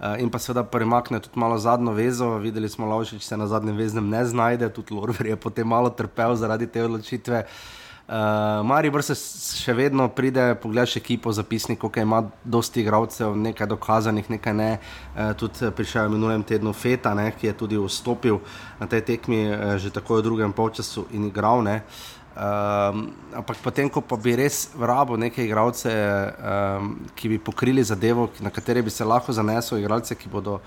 Uh, 0.00 0.22
in 0.22 0.30
pa 0.30 0.38
seveda 0.38 0.62
premakne 0.64 1.18
tudi 1.20 1.38
malo 1.40 1.58
zadnjo 1.58 1.92
vezo. 1.92 2.36
Videli 2.38 2.68
smo, 2.68 2.86
da 2.86 3.18
se 3.18 3.36
na 3.36 3.46
zadnjem 3.46 3.76
veznem 3.76 4.08
ne 4.08 4.24
znajde, 4.24 4.70
tudi 4.70 4.94
Lorver 4.94 5.26
je 5.26 5.36
potem 5.36 5.66
malo 5.68 5.90
trpel 5.90 6.36
zaradi 6.36 6.66
te 6.66 6.84
odločitve. 6.84 7.44
Uh, 7.44 7.79
Uh, 8.10 8.66
Maribor 8.66 9.04
se 9.06 9.14
še 9.14 9.70
vedno 9.78 10.08
pride, 10.10 10.56
pogledaš 10.58 10.96
ekipo, 10.98 11.30
zapisnik, 11.30 11.84
ki 11.94 12.02
ima 12.02 12.24
dosti 12.42 12.82
igralcev, 12.82 13.36
nekaj 13.38 13.68
dokazanih, 13.70 14.32
nekaj 14.34 14.54
ne. 14.58 14.70
Uh, 15.14 15.28
tudi 15.38 15.70
prišel 15.78 16.08
je 16.08 16.14
minulem 16.16 16.42
tednu 16.42 16.72
Feta, 16.74 17.12
ne, 17.14 17.28
ki 17.30 17.46
je 17.46 17.52
tudi 17.60 17.78
vstopil 17.78 18.40
na 18.80 18.88
tej 18.90 19.04
tekmi 19.12 19.44
uh, 19.46 19.76
že 19.78 19.92
tako 19.94 20.18
v 20.18 20.24
drugem 20.26 20.50
polčasu 20.50 21.06
in 21.14 21.28
igral. 21.30 21.62
Um, 21.62 23.14
ampak 23.30 23.62
potem, 23.62 23.86
ko 23.86 24.02
pa 24.02 24.18
bi 24.18 24.34
res 24.34 24.72
vrabo 24.74 25.14
neke 25.14 25.46
igralce, 25.46 25.94
um, 25.94 26.92
ki 27.14 27.36
bi 27.36 27.38
pokrili 27.38 27.86
zadevo, 27.86 28.26
na 28.42 28.50
katere 28.50 28.82
bi 28.82 28.90
se 28.90 29.06
lahko 29.06 29.30
zanesel, 29.30 29.78
igralce, 29.78 30.18
ki 30.18 30.26
bodo 30.26 30.58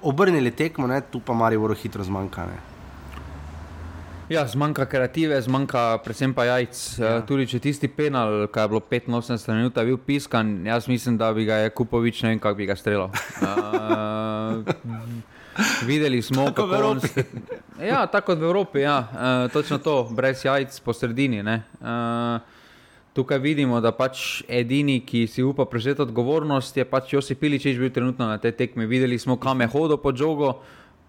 obrnili 0.00 0.56
tekmo, 0.56 0.88
ne, 0.88 1.04
tu 1.04 1.20
pa 1.20 1.36
Maribor 1.36 1.76
hitro 1.76 2.00
zmanjka. 2.00 2.48
Ne. 2.48 2.77
Ja, 4.28 4.42
zmanjka 4.44 4.84
kreative, 4.84 5.40
zmanjka 5.40 6.02
predvsem 6.04 6.34
pa 6.36 6.44
jajc. 6.44 6.76
Ja. 7.00 7.12
Uh, 7.16 7.22
tudi 7.24 7.46
če 7.48 7.62
tisti 7.64 7.88
penal, 7.88 8.44
ki 8.52 8.60
je 8.60 8.68
bilo 8.68 8.82
85 8.84 9.56
minut, 9.56 9.80
bil 9.88 9.96
piskan, 10.04 10.50
jaz 10.68 10.88
mislim, 10.88 11.16
da 11.16 11.30
bi 11.32 11.46
ga 11.48 11.62
je 11.62 11.70
Kupovič 11.72 12.20
ne 12.26 12.34
vem, 12.34 12.42
kako 12.42 12.58
bi 12.60 12.66
ga 12.68 12.76
streljal. 12.76 13.08
Uh, 13.40 14.68
videli 15.88 16.20
smo, 16.22 16.50
tako 16.52 16.68
kako 16.68 16.90
on... 16.90 17.00
Ja, 17.80 18.04
tako 18.06 18.34
kot 18.34 18.44
v 18.44 18.50
Evropi, 18.50 18.84
ja. 18.84 18.98
uh, 19.00 19.48
točno 19.52 19.80
to, 19.80 19.96
brez 20.12 20.44
jajc 20.44 20.76
po 20.84 20.92
sredini. 20.92 21.40
Uh, 21.40 22.44
tukaj 23.16 23.40
vidimo, 23.40 23.80
da 23.80 23.96
pač 23.96 24.42
edini, 24.44 25.00
ki 25.08 25.24
si 25.24 25.40
upa 25.40 25.64
prevzeti 25.64 26.04
odgovornost, 26.04 26.76
je 26.76 26.84
pač 26.84 27.16
Josip 27.16 27.40
Piličič 27.40 27.80
bil 27.80 27.88
trenutno 27.96 28.28
na 28.28 28.36
tej 28.36 28.52
tekmi. 28.60 28.84
Videli 28.84 29.16
smo, 29.18 29.40
kam 29.40 29.64
je 29.64 29.72
hodil 29.72 29.96
po 29.96 30.12
žogu 30.12 30.52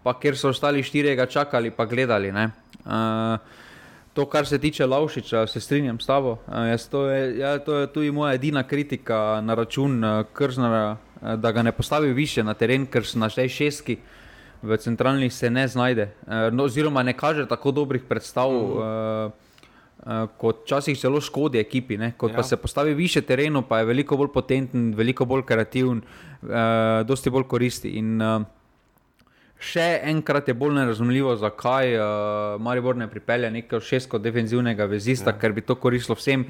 pa 0.04 0.14
ker 0.20 0.38
so 0.38 0.50
ostali 0.50 0.84
štirje 0.84 1.16
ga 1.16 1.26
čakali, 1.26 1.72
pa 1.72 1.86
gledali. 1.86 2.32
Uh, 2.32 3.40
to, 4.14 4.26
kar 4.26 4.46
se 4.46 4.60
tiče 4.60 4.86
Laušiča, 4.86 5.48
se 5.48 5.60
strinjam 5.60 6.00
s 6.00 6.06
tabo. 6.06 6.38
Uh, 6.48 6.90
to, 6.92 7.06
je, 7.10 7.38
ja, 7.38 7.60
to 7.60 7.76
je 7.76 7.88
tudi 7.88 8.12
moja 8.12 8.34
edina 8.34 8.64
kritika 8.64 9.42
na 9.42 9.54
račun 9.54 10.04
uh, 10.04 10.26
Krznara, 10.34 10.98
uh, 11.22 11.34
da 11.34 11.52
ga 11.52 11.64
ne 11.64 11.72
postavi 11.72 12.14
više 12.14 12.44
na 12.44 12.54
teren, 12.54 12.86
ker 12.86 13.06
so 13.06 13.20
naštej 13.20 13.50
šestki. 13.50 13.98
V 14.62 14.78
centralnih 14.78 15.34
se 15.34 15.50
ne 15.50 15.68
znajde, 15.68 16.10
no, 16.52 16.64
oziroma 16.64 17.04
ne 17.04 17.14
kaže 17.14 17.46
tako 17.48 17.72
dobrih 17.72 18.04
predstav, 18.04 18.50
uh 18.50 18.78
-huh. 18.78 19.26
uh, 19.26 19.32
uh, 20.06 20.30
kot 20.38 20.64
včasih 20.64 21.00
celo 21.00 21.22
škodi 21.22 21.60
ekipi. 21.60 21.98
Ne? 21.98 22.12
Kot 22.18 22.32
ja. 22.32 22.36
pa 22.36 22.44
se 22.44 22.58
postavi 22.58 22.94
više 22.94 23.22
terenu, 23.22 23.62
pa 23.62 23.80
je 23.80 23.86
veliko 23.86 24.18
bolj 24.18 24.32
potenten, 24.34 24.94
veliko 24.96 25.26
bolj 25.26 25.44
kreativen, 25.46 26.02
uh, 26.42 26.50
dosti 27.06 27.30
bolj 27.30 27.44
koristi. 27.44 27.90
In, 27.90 28.22
uh, 28.22 28.42
Še 29.60 30.00
enkrat 30.08 30.48
je 30.48 30.54
bolj 30.56 30.78
nerazumljivo, 30.78 31.34
zakaj 31.36 31.90
uh, 31.98 32.04
Maribor 32.64 32.96
ne 32.96 33.10
pripelje 33.12 33.50
nekega 33.52 33.82
šestko 33.84 34.22
defenzivnega 34.24 34.86
vezista, 34.88 35.34
ja. 35.34 35.40
ker 35.42 35.52
bi 35.52 35.66
to 35.68 35.76
koristilo 35.76 36.16
vsem, 36.16 36.46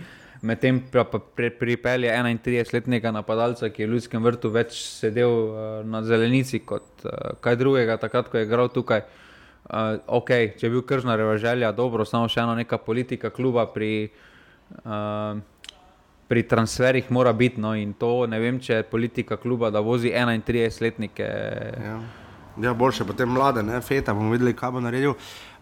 medtem 0.45 0.77
pa, 0.93 1.07
pa 1.09 1.17
pri, 1.17 1.49
pripelje 1.57 2.11
31-letnega 2.13 3.09
napadalca, 3.15 3.71
ki 3.73 3.81
je 3.81 3.87
v 3.87 3.95
Ljudskem 3.95 4.21
vrtu 4.21 4.53
več 4.53 4.77
sedel 5.01 5.33
uh, 5.33 5.57
na 5.89 6.03
zelenici 6.05 6.61
kot 6.61 7.07
uh, 7.09 7.33
kaj 7.41 7.57
drugega, 7.63 7.97
takrat, 7.97 8.29
ko 8.29 8.37
je 8.37 8.45
igral 8.45 8.69
tukaj. 8.77 9.01
Uh, 9.65 9.97
ok, 10.21 10.31
če 10.61 10.69
je 10.69 10.73
bil 10.77 10.85
kržnareva 10.85 11.33
želja, 11.41 11.73
dobro, 11.73 12.05
samo 12.05 12.29
še 12.29 12.45
ena 12.45 12.53
neka 12.61 12.77
politika 12.85 13.33
kluba 13.33 13.65
pri, 13.73 14.11
uh, 14.85 15.41
pri 16.29 16.45
transferih 16.45 17.09
mora 17.09 17.33
biti. 17.33 17.57
No, 17.57 17.73
in 17.73 17.97
to 17.97 18.29
ne 18.29 18.37
vem, 18.37 18.61
če 18.61 18.83
je 18.83 18.89
politika 18.93 19.41
kluba, 19.41 19.73
da 19.73 19.81
vozi 19.81 20.13
31-letnike. 20.13 21.35
Ja. 21.89 22.01
Ja, 22.61 22.73
boljše 22.73 23.05
potem 23.05 23.29
mlade, 23.29 23.63
ne, 23.63 23.81
feta, 23.81 24.13
bomo 24.13 24.31
videli, 24.31 24.53
kaj 24.53 24.71
bo 24.71 24.81
naredil. 24.83 25.13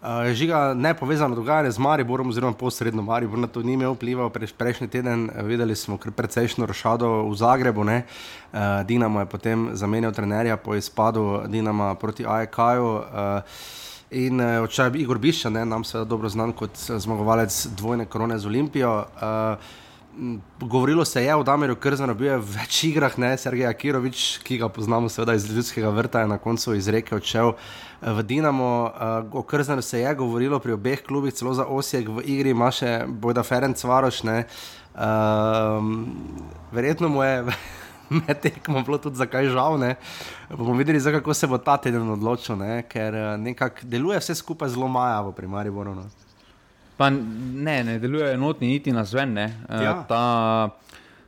Uh, 0.02 0.30
žiga 0.34 0.74
ne 0.74 0.94
povezano 0.94 1.34
dogajanje 1.34 1.70
z 1.70 1.78
Mariborom, 1.78 2.28
oziroma 2.28 2.56
posredno 2.58 3.02
Maribor, 3.02 3.38
na 3.38 3.46
to 3.46 3.62
ni 3.62 3.72
imel 3.72 3.94
vpliva. 3.94 4.28
Preš, 4.30 4.52
prejšnji 4.52 4.88
teden 4.88 5.30
eh, 5.30 5.42
videli 5.42 5.76
smo 5.76 5.98
kar 5.98 6.12
precejšno 6.12 6.66
rošado 6.66 7.08
v 7.30 7.34
Zagrebu. 7.36 7.82
Uh, 7.82 7.90
Dinamo 8.86 9.20
je 9.20 9.26
potem 9.26 9.68
zamenjal 9.72 10.12
trenerja 10.12 10.56
po 10.56 10.74
izpadu 10.74 11.42
Dinama 11.46 11.94
proti 11.94 12.26
AEK-ju. 12.26 12.94
Uh, 12.94 13.04
In 14.10 14.40
očaj 14.40 14.90
Igor 14.96 15.18
Bišča, 15.18 15.50
nam 15.50 15.84
seveda 15.84 16.08
dobro 16.08 16.28
znan 16.28 16.54
kot 16.56 16.70
zmagovalec 16.78 17.66
dvojne 17.76 18.06
korone 18.08 18.38
z 18.38 18.46
Olimpijo. 18.46 19.04
Uh, 19.20 19.58
Govorilo 20.60 21.04
se 21.04 21.24
je 21.24 21.34
o 21.34 21.42
Damirju 21.42 21.76
Krznu, 21.76 22.14
bil 22.14 22.26
je 22.26 22.38
v 22.38 22.54
več 22.56 22.78
igrah, 22.88 23.14
ne 23.22 23.36
Sergej 23.38 23.68
Akirovič, 23.70 24.40
ki 24.42 24.56
ga 24.58 24.66
poznamo 24.66 25.06
seveda 25.06 25.36
iz 25.38 25.46
ljudskega 25.46 25.92
vrta, 25.94 26.24
je 26.24 26.30
na 26.32 26.38
koncu 26.42 26.74
izrekel, 26.74 27.20
odšel 27.22 27.52
eh, 27.54 28.10
v 28.16 28.24
Dinamo. 28.26 28.70
Uh, 28.88 29.38
o 29.38 29.42
Krznu 29.46 29.82
se 29.82 30.00
je 30.00 30.14
govorilo 30.18 30.58
pri 30.58 30.74
obeh 30.74 31.04
klubih, 31.06 31.34
celo 31.34 31.54
za 31.54 31.66
Osijek 31.70 32.08
v 32.10 32.26
igri 32.26 32.50
ima 32.50 32.72
še 32.74 33.04
Bojda 33.06 33.46
Ferenc 33.46 33.84
Varoš. 33.84 34.24
Uh, 34.26 34.34
verjetno 36.74 37.08
mu 37.14 37.22
je 37.22 37.44
med 38.18 38.40
tekmo 38.42 38.82
bilo 38.82 38.98
tudi 38.98 39.22
zakaj 39.22 39.52
žal. 39.54 39.78
Ne? 39.78 39.94
Bomo 40.50 40.74
videli, 40.74 40.98
kako 40.98 41.34
se 41.34 41.46
bo 41.46 41.62
ta 41.62 41.76
teden 41.78 42.10
odločil, 42.10 42.58
ne? 42.58 42.82
ker 42.90 43.38
nekako 43.38 43.86
deluje 43.86 44.18
vse 44.18 44.34
skupaj 44.34 44.74
zelo 44.74 44.90
majavo 44.90 45.30
pri 45.32 45.46
Mariboru. 45.46 45.94
No? 45.94 46.27
Pa 46.98 47.10
ne, 47.10 47.84
ne 47.84 47.98
deluje 48.02 48.32
enotni, 48.34 48.72
niti 48.72 48.92
na 48.92 49.04
zven. 49.04 49.38
Eh, 49.38 49.50
ja. 49.70 50.02
Ta, 50.08 50.22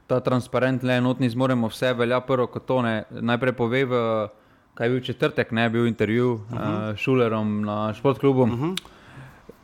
ta 0.07 0.21
transparent, 0.21 0.83
le 0.83 0.97
enotni 0.99 1.31
zmoremo 1.31 1.71
vse, 1.71 1.93
velja 1.95 2.18
prvo 2.27 2.49
kot 2.51 2.66
to. 2.66 2.81
Ne. 2.83 3.05
Najprej 3.11 3.55
pove, 3.55 3.85
v, 3.87 4.01
kaj 4.75 4.89
je 4.89 4.95
bil 4.95 5.05
četrtek, 5.07 5.53
ne 5.55 5.68
bil 5.71 5.87
intervju 5.87 6.33
uh 6.33 6.41
-huh. 6.51 6.91
uh, 6.91 6.97
Šulerom 6.97 7.61
na 7.64 7.95
športklubu. 7.95 8.43
Uh 8.43 8.51
-huh. 8.51 8.77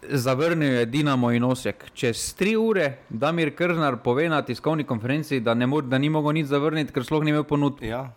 Zavrnil 0.09 0.73
je 0.73 0.87
Dinamo 0.87 1.33
in 1.33 1.45
Osek. 1.45 1.91
Čez 1.95 2.35
tri 2.35 2.57
ure 2.57 2.99
Damir 3.09 3.55
Krznar 3.57 3.97
pove 3.97 4.29
na 4.29 4.43
tiskovni 4.43 4.85
konferenci, 4.85 5.41
da, 5.41 5.55
ne 5.55 5.67
mo, 5.67 5.81
da 5.81 5.99
ni 5.99 6.11
mogel 6.11 6.33
nič 6.33 6.47
zavrniti, 6.47 6.93
ker 6.93 7.05
sploh 7.05 7.25
ni 7.25 7.31
imel 7.31 7.45
ponudb. 7.45 7.83
Ja. 7.83 8.13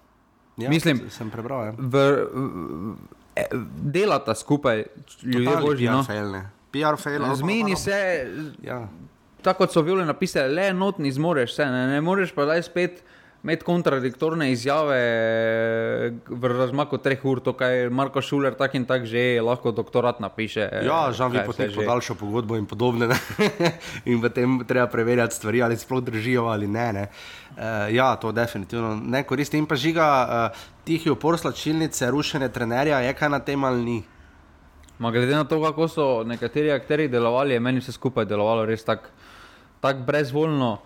Ja, 0.58 0.70
Mislim, 0.70 1.10
sem 1.10 1.30
prebral. 1.30 1.66
Ja. 1.66 1.72
V, 1.78 1.98
v, 2.34 2.96
e, 3.36 3.46
delata 3.82 4.36
skupaj, 4.36 4.84
ljudje 5.24 5.58
božji. 5.62 5.88
No? 5.88 6.06
PR-fail. 6.74 7.36
Zmeni 7.36 7.76
se, 7.76 8.00
ja. 8.64 8.84
tako 9.42 9.66
kot 9.66 9.74
so 9.74 9.84
bili 9.84 10.06
napisali, 10.06 10.54
le 10.54 10.68
enotni 10.74 11.12
zmoreš 11.12 11.56
se, 11.56 11.66
ne, 11.66 11.88
ne 11.94 12.02
moreš 12.02 12.36
pa 12.36 12.48
zdaj 12.50 12.64
spet 12.70 13.04
imeti 13.44 13.64
kontradiktorne 13.64 14.52
izjave 14.52 15.00
v 16.28 16.52
razmaku 16.52 16.98
treh 17.00 17.22
ur, 17.24 17.40
to 17.40 17.54
kaj 17.56 17.88
Marko 17.90 18.22
Šuler 18.22 18.56
tak 18.60 18.76
in 18.76 18.86
tak 18.86 19.06
že 19.08 19.40
lahko 19.42 19.72
doktorat 19.72 20.20
napiše. 20.20 20.68
Ja, 20.84 21.08
žal 21.16 21.32
bi 21.32 21.40
potem 21.48 21.72
podaljšal 21.72 22.20
pogodbo 22.20 22.60
in 22.60 22.68
podobne. 22.68 23.08
in 24.12 24.20
v 24.20 24.32
tem 24.36 24.60
treba 24.68 24.90
preverjati 24.92 25.36
stvari, 25.36 25.64
ali 25.64 25.80
sploh 25.80 26.04
držijo 26.04 26.50
ali 26.52 26.68
ne. 26.68 26.92
ne. 26.94 27.08
Uh, 27.56 27.88
ja, 27.96 28.16
to 28.20 28.32
definitivno 28.36 28.96
ne 29.00 29.24
koristi. 29.24 29.58
In 29.58 29.66
pa 29.66 29.80
žiga 29.80 30.08
uh, 30.52 30.68
tihi 30.84 31.10
upor 31.10 31.40
slačilnice, 31.40 32.12
rušenje 32.12 32.52
trenerja, 32.52 33.00
je 33.08 33.16
kaj 33.16 33.30
na 33.30 33.40
tem 33.40 33.64
ali 33.64 33.84
ni. 33.84 34.00
Ma 35.00 35.12
glede 35.12 35.36
na 35.36 35.44
to, 35.44 35.62
kako 35.64 35.88
so 35.88 36.24
nekateri 36.28 36.72
akteri 36.72 37.08
delovali, 37.08 37.54
je 37.54 37.60
meni 37.60 37.80
vse 37.80 37.92
skupaj 37.96 38.26
delovalo 38.26 38.66
res 38.66 38.84
tako 38.84 39.10
tak 39.80 39.98
brezvoljno. 39.98 40.78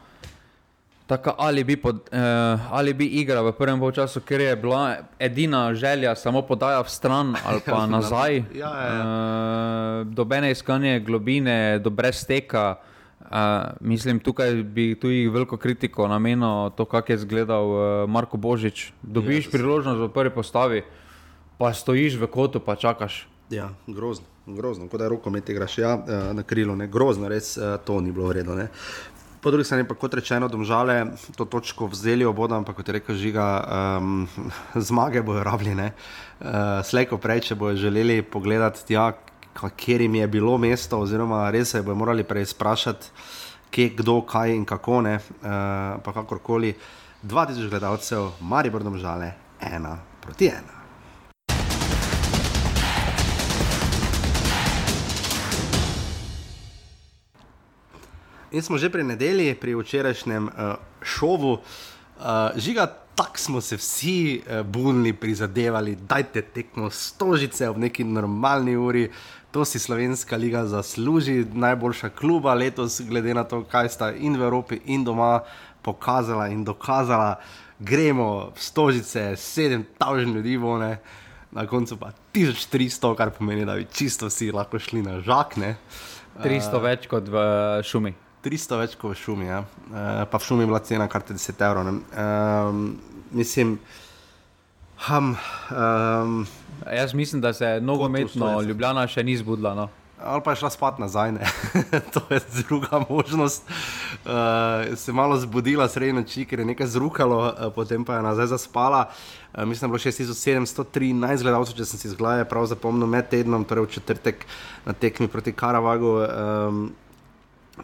Tako 1.07 1.33
ali 1.37 1.63
bi, 1.63 1.75
pod, 1.75 2.09
eh, 2.11 2.57
ali 2.71 2.93
bi 2.93 3.05
igra 3.05 3.41
v 3.41 3.51
prvem 3.51 3.91
času, 3.91 4.21
ker 4.21 4.41
je 4.41 4.55
bila 4.55 4.95
edina 5.19 5.73
želja 5.73 6.15
samo 6.15 6.41
podaja 6.41 6.81
v 6.81 6.89
stran 6.89 7.35
ali 7.47 7.59
pa 7.65 7.71
ja, 7.71 7.85
nazaj. 7.85 8.37
Ja, 8.37 8.43
ja, 8.55 8.69
ja. 8.69 9.01
Eh, 9.01 10.03
dobene 10.05 10.51
iskanje 10.51 10.99
globine, 10.99 11.79
do 11.79 11.89
brez 11.89 12.25
teka. 12.25 12.75
Uh, 13.23 13.39
mislim, 13.79 14.19
tukaj 14.19 14.51
bi 14.53 14.95
tudi 14.99 15.27
veliko 15.27 15.57
kritiko 15.57 16.07
namenil 16.07 16.69
to, 16.69 16.85
kako 16.85 17.11
je 17.11 17.15
izgledal 17.15 17.65
uh, 17.65 18.09
Marko 18.09 18.37
Božič. 18.37 18.91
Dobiš 19.01 19.45
ja, 19.45 19.51
priložnost 19.51 19.99
v 19.99 20.09
prvi 20.13 20.29
postavi, 20.29 20.83
pa 21.57 21.73
stojiš 21.73 22.19
v 22.19 22.27
kotu, 22.27 22.59
pa 22.59 22.75
čakaš 22.75 23.32
Ja, 23.49 23.69
grozno, 23.87 24.25
grozno, 24.45 24.87
kot 24.87 25.01
da 25.01 25.07
roko 25.07 25.29
med 25.29 25.49
igraš, 25.49 25.77
ja, 25.77 25.93
eh, 25.93 26.33
na 26.33 26.43
krilu, 26.43 26.75
ne, 26.75 26.87
grozno, 26.87 27.27
res 27.29 27.57
uh, 27.57 27.75
to 27.85 27.99
ni 28.01 28.11
bilo 28.11 28.27
vredno. 28.31 28.55
Ne. 28.55 28.69
Po 29.43 29.51
drugi 29.51 29.67
strani 29.67 29.83
pa 29.83 29.95
kot 29.99 30.13
rečeno, 30.15 30.47
domžale 30.47 31.17
to 31.35 31.45
točko 31.45 31.89
vzeli 31.91 32.25
obodo, 32.25 32.55
ampak 32.55 32.77
kot 32.79 32.87
je 32.87 32.93
rekel 32.95 33.15
Žiga, 33.19 33.47
um, 33.99 34.27
zmage 34.87 35.21
bojo 35.21 35.43
rabljene. 35.43 35.91
Uh, 36.39 36.79
Slejko 36.87 37.19
prej, 37.19 37.43
če 37.49 37.57
bojo 37.59 37.75
želeli 37.75 38.21
pogledati 38.23 38.85
tja, 38.87 39.11
kjer 39.53 40.01
jim 40.01 40.15
je 40.15 40.27
bilo 40.27 40.57
mesto, 40.57 41.01
oziroma 41.03 41.49
res 41.51 41.75
se 41.75 41.81
bojo 41.83 41.99
morali 41.99 42.23
preizprašati, 42.23 43.11
kje, 43.73 43.89
kdo, 43.99 44.21
kaj 44.21 44.55
in 44.55 44.63
kako 44.65 45.01
ne, 45.01 45.17
uh, 45.19 45.99
pa 46.03 46.15
kakorkoli. 46.15 46.71
2000 47.23 47.69
gledalcev, 47.69 48.31
Maribor 48.39 48.83
domžale, 48.83 49.33
ena 49.59 49.97
proti 50.23 50.47
ena. 50.47 50.82
In 58.53 58.61
smo 58.61 58.77
že 58.77 58.93
pri 58.93 59.01
nedelji, 59.01 59.55
pri 59.57 59.73
včerajšnjem 59.73 60.45
uh, 60.45 60.77
šovu. 61.01 61.57
Uh, 61.57 62.53
žiga, 62.53 62.85
tako 63.15 63.37
smo 63.37 63.61
se 63.61 63.77
vsi 63.81 64.41
uh, 64.45 64.61
bunili, 64.61 65.13
prizadevali, 65.13 65.95
dajte 65.95 66.41
tekmo 66.53 66.89
stožice 66.93 67.69
v 67.69 67.89
neki 67.89 68.03
normalni 68.05 68.77
uri. 68.77 69.09
To 69.51 69.65
si 69.65 69.79
slovenska 69.81 70.37
liga 70.37 70.65
zasluži, 70.69 71.45
najboljša 71.53 72.09
kluba 72.09 72.53
letos, 72.53 73.01
glede 73.01 73.33
na 73.33 73.43
to, 73.43 73.63
kaj 73.65 73.89
sta 73.89 74.11
in 74.13 74.37
v 74.37 74.45
Evropi, 74.45 74.81
in 74.85 75.03
doma 75.03 75.41
pokazala 75.81 76.47
in 76.53 76.61
dokazala. 76.63 77.41
Gremo 77.79 78.53
v 78.53 78.61
stožice, 78.61 79.33
sedem 79.35 79.85
tavžen 79.97 80.33
ljudi, 80.33 80.57
vone. 80.57 80.97
na 81.51 81.67
koncu 81.67 81.97
pa 81.97 82.11
1300, 82.33 83.15
kar 83.17 83.29
pomeni, 83.29 83.65
da 83.65 83.75
bi 83.75 83.85
čisto 83.93 84.25
vsi 84.25 84.51
lahko 84.51 84.79
šli 84.79 85.01
na 85.01 85.21
žakne. 85.21 85.75
300 86.41 86.77
uh, 86.77 86.81
več 86.81 87.05
kot 87.09 87.29
v 87.29 87.41
šumi. 87.85 88.22
300 88.43 88.79
več 88.81 88.95
kot 88.99 89.13
v 89.13 89.19
šumi, 89.19 89.47
ja. 89.47 89.63
uh, 89.63 90.23
pa 90.27 90.39
v 90.39 90.47
šumi 90.47 90.65
je 90.65 90.71
bila 90.71 90.83
cena 90.83 91.07
kar 91.07 91.23
10 91.23 91.63
evrov. 91.63 91.89
Um, 91.89 92.85
mislim, 93.31 93.77
hum, 95.07 95.35
um, 95.71 96.45
jaz 96.91 97.13
mislim, 97.13 97.41
da 97.41 97.53
se 97.53 97.77
nogometno 97.81 98.61
Ljubljana 98.61 99.07
še 99.07 99.23
ni 99.23 99.37
zbudila. 99.39 99.75
No. 99.75 99.89
Ali 100.23 100.41
pa 100.43 100.51
je 100.51 100.61
šla 100.61 100.69
spat 100.69 100.99
nazaj, 100.99 101.33
to 102.15 102.21
je 102.29 102.39
druga 102.63 103.01
možnost. 103.09 103.63
Uh, 103.67 104.95
se 104.95 105.11
je 105.11 105.15
malo 105.15 105.37
zbudila 105.37 105.87
sredi 105.89 106.13
noči, 106.13 106.45
ker 106.47 106.59
je 106.59 106.65
nekaj 106.65 106.87
zrukalo, 106.87 107.39
uh, 107.47 107.71
potem 107.75 108.05
pa 108.05 108.15
je 108.15 108.23
nazaj 108.23 108.47
zaspala. 108.53 109.09
Uh, 109.53 109.65
mislim, 109.67 109.91
da 109.91 109.97
je 109.97 109.99
bilo 109.99 110.11
6713 110.11 111.43
gledalcev, 111.43 111.75
če 111.75 111.85
sem 111.85 111.99
si 111.99 112.13
zgledal, 112.15 112.47
prav 112.47 112.67
zapomnil 112.71 113.07
med 113.07 113.27
tednom, 113.31 113.65
torej 113.67 113.87
v 113.87 113.93
četrtek 113.97 114.45
na 114.85 114.95
tekmi 114.95 115.27
proti 115.27 115.51
Karavagu. 115.51 116.15
Um, 116.23 116.85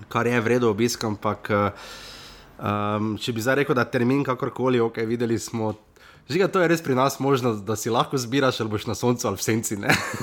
kar 0.08 0.28
je 0.28 0.42
vredno 0.42 0.70
obisk, 0.70 1.04
ampak 1.04 1.50
um, 1.52 3.14
če 3.20 3.34
bi 3.34 3.44
zdaj 3.44 3.62
rekel, 3.64 3.78
da 3.78 3.88
termin 3.90 4.24
kakorkoli, 4.28 4.82
ok, 4.84 5.02
videli 5.10 5.40
smo. 5.40 5.74
Žiga, 6.30 6.46
to 6.54 6.62
je 6.62 6.68
res 6.70 6.82
pri 6.86 6.94
nas 6.94 7.16
možno, 7.18 7.56
da 7.66 7.74
si 7.74 7.90
lahko 7.90 8.18
zbiraš 8.22 8.60
ali 8.62 8.70
boš 8.70 8.86
na 8.86 8.94
soncu 8.94 9.26
ali 9.28 9.40
v 9.40 9.42
senci. 9.42 9.78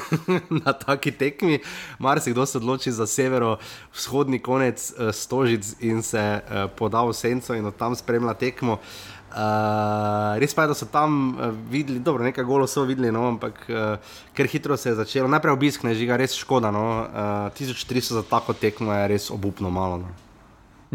na 0.65 0.73
taki 0.73 1.11
tekmi. 1.11 1.59
Mar 1.99 2.21
si 2.23 2.31
kdo 2.31 2.47
se 2.47 2.59
odloči 2.59 2.93
za 2.95 3.09
severo-vzhodni 3.11 4.39
konec 4.39 4.93
uh, 4.95 5.11
stožic 5.11 5.75
in 5.83 6.03
se 6.07 6.23
uh, 6.23 6.71
poda 6.79 7.03
v 7.03 7.11
senco 7.11 7.59
in 7.59 7.67
od 7.67 7.75
tam 7.75 7.99
spremlja 7.99 8.39
tekmo. 8.39 8.79
Uh, 8.79 9.16
Uh, 9.37 10.39
res 10.41 10.55
pa 10.57 10.65
je, 10.65 10.71
da 10.73 10.75
so 10.79 10.87
tam 10.89 11.37
uh, 11.37 11.51
videli, 11.69 12.01
dobro, 12.01 12.25
nekaj 12.25 12.45
golo 12.49 12.65
so 12.65 12.87
videli, 12.89 13.11
no, 13.13 13.27
ampak 13.35 13.59
uh, 13.69 14.15
ker 14.33 14.49
hitro 14.49 14.79
se 14.81 14.89
je 14.89 14.95
začelo. 14.97 15.29
Najprej 15.29 15.53
obisk, 15.53 15.85
ne 15.85 15.93
žiga, 15.93 16.17
res 16.17 16.33
škoda. 16.41 16.71
No, 16.73 16.85
uh, 17.05 17.51
1300 17.53 18.17
za 18.17 18.23
tako 18.25 18.57
tekmo 18.57 18.97
je 18.97 19.09
res 19.13 19.29
obupno 19.31 19.69
malo. 19.71 19.99
No. 20.01 20.15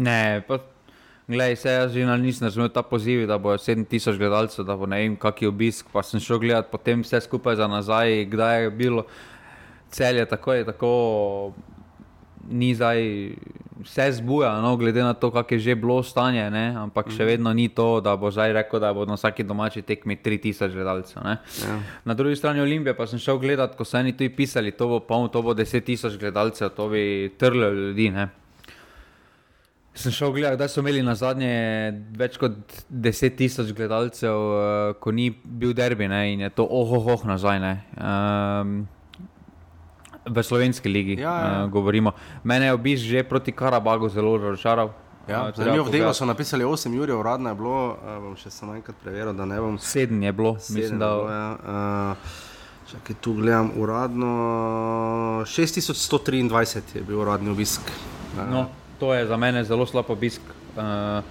Ne, 0.02 0.42
pa, 0.48 0.58
gledaj, 1.28 1.56
se 1.62 1.76
jaz 1.76 1.94
že 1.94 2.06
nisem 2.18 2.48
razumel 2.48 2.72
ta 2.74 2.82
poziv, 2.82 3.28
da 3.30 3.38
bo 3.38 3.54
7000 3.54 4.18
gledalcev, 4.18 4.66
da 4.66 4.74
bo 4.76 4.90
ne 4.90 5.04
vem, 5.04 5.14
kak 5.14 5.42
je 5.42 5.52
obisk. 5.52 5.86
Pa 5.94 6.02
sem 6.02 6.18
šel 6.18 6.42
gledati 6.42 6.72
potem 6.72 7.06
vse 7.06 7.22
skupaj 7.22 7.62
za 7.62 7.70
nazaj, 7.70 8.24
kdaj 8.26 8.62
je 8.62 8.70
bilo 8.70 9.06
celje, 9.92 10.26
tako 10.26 10.58
je 10.58 10.64
tako 10.64 10.90
ni 12.50 12.74
zdaj 12.74 12.98
vse 13.84 14.12
zbuja, 14.12 14.60
no, 14.60 14.76
glede 14.76 15.02
na 15.02 15.14
to, 15.14 15.30
kako 15.30 15.54
je 15.54 15.60
že 15.60 15.74
bilo 15.74 16.02
stanje, 16.02 16.50
ne? 16.50 16.72
ampak 16.76 17.10
še 17.10 17.22
mhm. 17.22 17.30
vedno 17.30 17.52
ni 17.52 17.68
to, 17.68 18.00
da 18.00 18.16
bo 18.16 18.30
zdaj 18.30 18.52
rekel, 18.52 18.80
da 18.80 18.92
bo 18.94 19.06
na 19.08 19.18
vsaki 19.18 19.44
domači 19.44 19.82
tekmi 19.82 20.16
3000 20.16 20.72
gledalcev. 20.72 21.22
Ja. 21.22 21.78
Na 22.04 22.14
drugi 22.14 22.36
strani 22.36 22.60
Olimpije 22.60 22.94
pa 22.96 23.06
sem 23.06 23.18
šel 23.18 23.38
gledati, 23.38 23.76
ko 23.76 23.84
so 23.84 23.98
oni 23.98 24.16
tu 24.16 24.28
pisali, 24.36 24.72
to 24.72 24.88
bo 24.88 25.00
polno, 25.00 25.28
to 25.28 25.42
bo 25.42 25.54
10 25.54 25.84
tisoč 25.84 26.16
gledalcev, 26.18 26.70
to 26.76 26.88
bi 26.88 27.32
trlo 27.38 27.70
ljudi. 27.70 28.10
Ne? 28.10 28.28
Sem 29.94 30.12
šel 30.12 30.32
gledati, 30.32 30.58
da 30.58 30.68
so 30.68 30.80
imeli 30.80 31.02
na 31.04 31.14
zadnje 31.14 31.52
več 32.16 32.38
kot 32.40 32.56
10 32.88 33.36
tisoč 33.36 33.74
gledalcev, 33.76 34.32
uh, 34.32 34.96
ko 34.96 35.12
ni 35.12 35.28
bil 35.30 35.74
derbi 35.76 36.08
ne? 36.08 36.24
in 36.32 36.46
je 36.46 36.50
to 36.56 36.64
ohoho 36.64 37.18
oh, 37.18 37.28
nazaj. 37.28 37.60
Um, 37.98 38.86
v 40.26 40.42
slovenski 40.42 40.88
ligi 40.88 41.16
ja, 41.20 41.30
ja. 41.30 41.64
Uh, 41.64 41.70
govorimo. 41.70 42.12
Mene 42.44 42.66
je 42.66 42.72
obiš 42.72 43.00
že 43.00 43.22
proti 43.22 43.52
Karabagu 43.52 44.08
zelo 44.08 44.36
razočaral. 44.38 44.92
Ja, 45.28 45.48
uh, 45.48 45.56
Zanimivo, 45.56 45.84
v 45.84 45.90
delu 45.90 46.14
so 46.14 46.26
napisali 46.26 46.64
8 46.64 46.98
ur, 46.98 47.10
uradno 47.10 47.50
je 47.50 47.54
bilo, 47.54 47.98
uh, 47.98 48.18
bom 48.22 48.36
še 48.36 48.50
samo 48.50 48.74
enkrat 48.74 48.96
preveril, 49.02 49.34
da 49.34 49.46
ne 49.46 49.60
bom. 49.60 49.78
7 49.78 50.22
je 50.22 50.32
bilo, 50.32 50.54
mislim, 50.54 50.98
da. 50.98 51.10
Bilo, 51.10 51.30
ja. 51.30 51.50
uh, 52.16 52.50
Čakaj, 52.92 53.16
tu 53.24 53.32
gledam 53.32 53.70
uradno. 53.78 54.26
6123 55.46 56.96
je 56.98 57.02
bil 57.02 57.22
uradni 57.22 57.48
obisk. 57.50 57.80
No, 58.50 58.66
to 59.00 59.14
je 59.14 59.26
za 59.26 59.36
mene 59.36 59.64
zelo 59.64 59.86
slab 59.86 60.10
obisk. 60.10 60.42
Uh, 60.76 61.22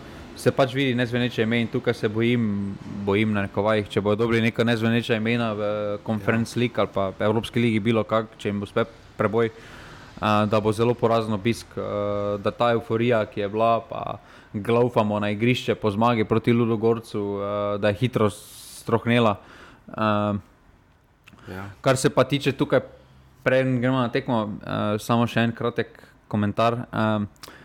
se 0.41 0.51
pač 0.51 0.73
vidi 0.73 0.95
nezveneče 0.97 1.43
ime 1.45 1.59
in 1.61 1.67
tukaj 1.69 1.93
se 1.93 2.09
bojim, 2.09 2.73
bojim 3.05 3.33
na 3.33 3.45
nekovajih, 3.45 3.89
če 3.93 4.01
bodo 4.01 4.23
dobili 4.23 4.41
neka 4.47 4.65
nezveneča 4.65 5.19
imena 5.19 5.51
v 5.57 5.67
konferenci 6.05 6.57
ja. 6.57 6.61
lig 6.63 6.79
ali 6.81 6.89
pa 6.93 7.11
Evropski 7.19 7.61
ligi, 7.61 7.79
bilo 7.83 8.03
kak, 8.07 8.33
če 8.41 8.49
jim 8.49 8.61
bo 8.63 8.69
spet 8.69 8.89
preboj, 9.19 9.51
uh, 9.51 10.25
da 10.49 10.61
bo 10.63 10.73
zelo 10.73 10.95
porazen 10.97 11.37
obisk, 11.37 11.77
uh, 11.77 12.39
da 12.41 12.53
ta 12.55 12.71
euforija, 12.73 13.21
ki 13.29 13.43
je 13.43 13.51
bila, 13.53 13.75
pa 13.85 14.17
glaufamo 14.53 15.19
na 15.21 15.29
igrišče 15.31 15.77
po 15.77 15.91
zmagi 15.93 16.25
proti 16.25 16.53
Ludogorcu, 16.53 17.21
uh, 17.21 17.45
da 17.81 17.93
je 17.93 18.01
hitro 18.01 18.29
strohnela. 18.33 19.37
Ja. 21.51 21.63
Kar 21.81 21.97
se 21.97 22.09
pa 22.09 22.23
tiče 22.23 22.51
tukaj, 22.57 22.81
preden 23.43 23.79
gremo 23.81 23.99
na 23.99 24.09
tekmo, 24.13 24.43
samo 25.01 25.25
še 25.27 25.43
en 25.47 25.53
kratek 25.57 25.97
komentar. 26.31 26.85
Uh, 26.93 27.57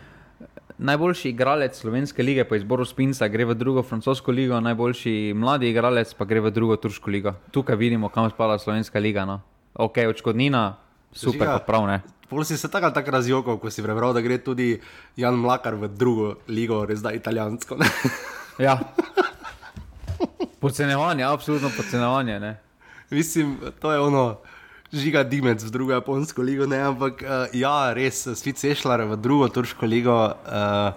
najboljši 0.77 1.29
igralec 1.29 1.77
slovenske 1.79 2.23
lige 2.23 2.43
po 2.43 2.55
izboru 2.55 2.85
Spinca 2.85 3.27
gre 3.27 3.45
v 3.45 3.55
drugo 3.55 3.83
francosko 3.83 4.31
ligo, 4.31 4.59
najboljši 4.59 5.33
mladi 5.35 5.69
igralec 5.69 6.13
pa 6.13 6.25
gre 6.25 6.41
v 6.41 6.51
drugo 6.51 6.75
turško 6.75 7.11
ligo. 7.11 7.33
Tukaj 7.51 7.75
vidimo, 7.75 8.09
kam 8.09 8.29
spada 8.29 8.59
slovenska 8.59 8.99
liga. 8.99 9.25
No. 9.25 9.41
Ok, 9.73 9.97
očkodnina, 10.09 10.77
super, 11.11 11.47
pa 11.47 11.59
prav 11.59 11.87
ne. 11.87 12.01
Pol 12.29 12.43
si 12.43 12.57
se 12.57 12.67
tako 12.67 12.91
tak 12.91 13.07
razjokal, 13.07 13.57
ko 13.57 13.71
si 13.71 13.83
prebral, 13.83 14.13
da 14.13 14.21
gre 14.21 14.37
tudi 14.37 14.81
Jan 15.15 15.35
Mlakar 15.39 15.75
v 15.75 15.87
drugo 15.87 16.35
ligo, 16.47 16.83
res 16.85 17.01
da 17.01 17.13
italijansko. 17.15 17.77
ja. 18.65 18.79
Podcenevanje, 20.59 21.23
absolutno 21.23 21.71
podcenevanje. 21.77 22.57
Mislim, 23.09 23.57
to 23.79 23.91
je 23.91 23.99
ono 23.99 24.37
žiga 24.93 25.23
Dimec 25.23 25.63
v 25.63 25.71
drugo 25.71 25.91
japonsko 25.93 26.41
ligo, 26.41 26.67
ne, 26.67 26.79
ampak 26.79 27.21
uh, 27.21 27.51
ja, 27.55 27.93
res, 27.93 28.23
svet 28.39 28.59
sešljar 28.59 29.03
v 29.11 29.17
drugo 29.19 29.49
turško 29.51 29.85
ligo. 29.85 30.15
Uh, 30.47 30.95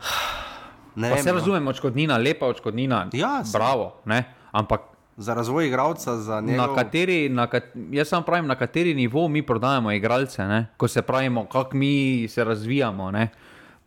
ne, 1.00 1.14
vem, 1.14 1.22
se 1.22 1.32
no. 1.32 1.38
razumem, 1.38 1.68
očkodnina, 1.72 2.18
lepa 2.20 2.46
očkodnina. 2.46 3.08
Ja, 3.12 3.40
bravo, 3.52 4.00
ne, 4.04 4.24
ampak. 4.52 4.88
Za 5.20 5.34
razvoj 5.36 5.66
igralca, 5.68 6.16
za 6.16 6.40
njegov... 6.40 6.56
na 6.56 6.74
kateri, 6.74 7.28
na 7.28 7.44
kat... 7.46 7.64
jaz 7.92 8.08
sam 8.08 8.22
pravim, 8.24 8.46
na 8.48 8.54
kateri 8.56 8.94
nivo 8.96 9.28
mi 9.28 9.42
prodajamo 9.44 9.92
igralce, 9.92 10.46
ne? 10.48 10.66
ko 10.80 10.88
se 10.88 11.02
pravimo, 11.02 11.44
kako 11.44 11.76
mi 11.76 12.24
se 12.28 12.44
razvijamo. 12.44 13.10
Ne? 13.10 13.28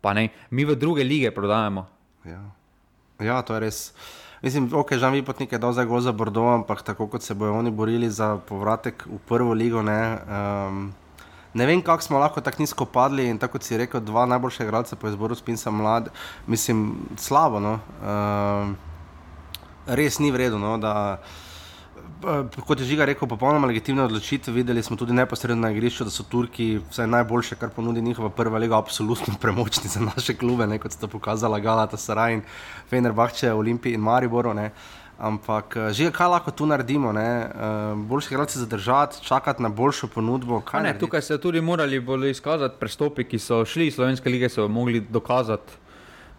Ne? 0.03 0.27
Mi 0.49 0.65
v 0.65 0.75
druge 0.75 1.03
lige 1.03 1.31
prodajamo. 1.31 1.87
Ja, 2.25 2.43
ja 3.19 3.41
to 3.41 3.57
je 3.57 3.59
res. 3.59 3.79
Mislim, 4.43 4.67
ok, 4.73 4.93
že 4.99 5.07
mi 5.11 5.23
potnike 5.23 5.57
do 5.57 5.71
zdaj 5.71 5.85
goza 5.87 6.11
Bordeaux, 6.11 6.51
ampak 6.59 6.81
tako 6.83 7.07
kot 7.07 7.23
se 7.23 7.33
bojo 7.33 7.55
oni 7.55 7.71
borili 7.71 8.09
za 8.11 8.37
povratek 8.37 9.05
v 9.07 9.19
prvo 9.27 9.53
ligo, 9.55 9.79
ne, 9.81 10.19
um, 10.27 10.91
ne 11.53 11.65
vem, 11.65 11.81
kako 11.81 12.03
smo 12.03 12.19
lahko 12.19 12.41
tako 12.43 12.59
nizko 12.59 12.85
padli 12.85 13.29
in 13.29 13.39
tako 13.39 13.61
si 13.63 13.77
rekel, 13.77 14.03
dva 14.03 14.25
najboljša 14.25 14.63
igralca 14.63 14.95
po 14.95 15.07
izboru 15.07 15.35
Spinca 15.35 15.71
mlad, 15.71 16.09
mislim, 16.47 17.07
slabo, 17.15 17.59
no. 17.63 17.79
Um, 18.03 18.75
res 19.87 20.19
ni 20.19 20.31
vredno, 20.31 20.59
no, 20.59 20.75
da 20.77 21.21
kot 22.67 22.79
je 22.79 22.85
Žiga 22.85 23.05
rekel, 23.05 23.27
popolnoma 23.27 23.67
legitimne 23.67 24.03
odločitve. 24.03 24.53
Videli 24.53 24.83
smo 24.83 24.95
tudi 24.97 25.13
neposredno 25.13 25.67
na 25.67 25.71
igrišču, 25.71 26.07
da 26.07 26.11
so 26.13 26.23
Turki 26.23 26.79
vse 26.89 27.07
najboljše, 27.07 27.55
kar 27.55 27.69
ponudi 27.69 28.01
njihova 28.01 28.29
prva 28.29 28.57
liga, 28.57 28.77
absolutno 28.77 29.35
premočni 29.41 29.89
za 29.89 29.99
naše 29.99 30.37
klube, 30.37 30.67
ne, 30.67 30.79
kot 30.79 30.91
sta 30.91 31.07
pokazala 31.07 31.59
Galata, 31.59 31.97
Saraj 31.97 32.33
in 32.33 32.41
Fenerbahče, 32.89 33.53
Olimpij 33.53 33.93
in 33.93 34.01
Maribor. 34.01 34.49
Ampak, 35.19 35.75
uh, 35.77 35.91
že 35.93 36.11
kaj 36.11 36.27
lahko 36.27 36.51
tu 36.51 36.65
naredimo? 36.65 37.09
Uh, 37.09 37.93
boljši 38.09 38.33
igralci 38.33 38.59
zadržati, 38.59 39.21
čakati 39.23 39.63
na 39.63 39.69
boljšo 39.69 40.07
ponudbo. 40.07 40.61
Ne, 40.81 40.97
tukaj 40.99 41.21
se 41.21 41.37
tudi 41.37 41.61
morali 41.61 41.99
bolj 41.99 42.29
izkazati, 42.29 42.79
prestopi, 42.79 43.23
ki 43.23 43.39
so 43.39 43.65
šli 43.65 43.87
iz 43.87 43.95
Slovenske 43.95 44.29
lige, 44.29 44.49
so 44.49 44.67
mogli 44.67 44.99
dokazati. 44.99 45.82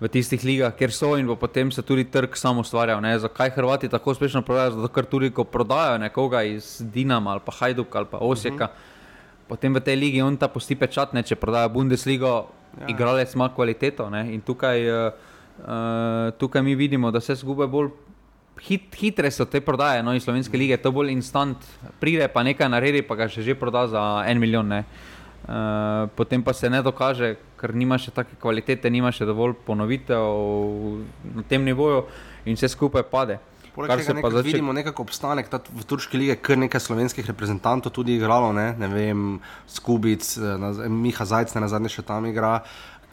V 0.05 0.09
tistih 0.13 0.43
ligah, 0.45 0.75
kjer 0.77 0.93
so, 0.93 1.15
in 1.17 1.25
potem 1.41 1.71
se 1.73 1.81
tudi 1.81 2.05
trg 2.05 2.37
samo 2.37 2.61
ustvarjal. 2.61 3.01
Ne? 3.01 3.15
Zakaj 3.19 3.55
Hrvati 3.57 3.89
tako 3.89 4.13
uspešno 4.13 4.43
prodajajo? 4.45 4.75
Zato, 4.77 4.91
ker 4.93 5.09
tudi 5.09 5.31
ko 5.33 5.47
prodajajo 5.49 6.03
nekoga 6.03 6.43
iz 6.45 6.77
Dinama 6.93 7.33
ali 7.33 7.41
pa 7.45 7.53
Hajduka 7.57 7.99
ali 7.99 8.09
pa 8.11 8.19
Osijeka, 8.21 8.65
uh 8.65 8.71
-huh. 8.71 9.49
potem 9.49 9.75
v 9.75 9.81
tej 9.81 9.97
ligi 9.97 10.23
on 10.23 10.37
ta 10.37 10.49
posti 10.49 10.77
pečat, 10.77 11.13
ne? 11.13 11.23
če 11.23 11.37
prodaja 11.37 11.69
Bundesligo, 11.69 12.47
ja. 12.81 12.87
igralec 12.89 13.35
ima 13.35 13.49
kvaliteto. 13.49 14.11
Ne? 14.11 14.35
In 14.35 14.41
tukaj, 14.41 14.91
uh, 14.91 15.13
tukaj 16.39 16.63
mi 16.63 16.75
vidimo, 16.75 17.11
da 17.11 17.21
se 17.21 17.35
zgube 17.35 17.67
bolj 17.67 17.89
hit, 18.61 18.95
hitre 18.95 19.31
so 19.31 19.45
te 19.45 19.61
prodaje 19.61 20.03
no, 20.03 20.15
iz 20.15 20.25
slovenske 20.25 20.59
lige, 20.59 20.77
to 20.77 20.93
bolj 20.93 21.13
instant, 21.13 21.57
pride 22.01 22.29
pa 22.29 22.43
nekaj 22.43 22.69
naredi, 22.69 23.03
pa 23.03 23.15
ga 23.15 23.29
še 23.29 23.43
že 23.43 23.55
proda 23.55 23.87
za 23.87 24.25
en 24.27 24.41
milijon. 24.41 24.69
Ne. 24.69 24.85
Uh, 25.45 26.09
potem 26.17 26.43
pa 26.43 26.53
se 26.53 26.71
ne 26.71 26.83
dokaže, 26.83 27.35
ker 27.65 27.73
nima 27.73 27.97
še 27.97 28.13
take 28.13 28.37
kvalitete, 28.41 28.93
nima 28.93 29.09
še 29.15 29.25
dovolj 29.25 29.57
ponovitev 29.65 30.21
na 31.33 31.45
tem 31.49 31.65
nivoju 31.65 32.05
in 32.45 32.59
vse 32.59 32.69
skupaj 32.77 33.09
pade. 33.09 33.41
Kar 33.75 33.99
se 34.05 34.15
pa 34.15 34.31
zdaj 34.31 34.45
vidimo, 34.47 34.73
nekako 34.77 35.03
obstanek 35.03 35.49
v 35.51 35.85
turški 35.89 36.19
lige, 36.21 36.37
kar 36.39 36.61
nekaj 36.61 36.79
slovenskih 36.85 37.27
reprezentantov 37.27 37.91
tudi 37.97 38.15
igralo, 38.15 38.53
ne, 38.55 38.69
ne 38.79 38.89
vem, 38.93 39.25
Skubic, 39.67 40.23
eh, 40.39 40.85
Miha 40.87 41.27
Zajc, 41.27 41.57
na 41.59 41.71
zadnje 41.73 41.97
še 41.97 42.05
tam 42.07 42.29
igra. 42.31 42.61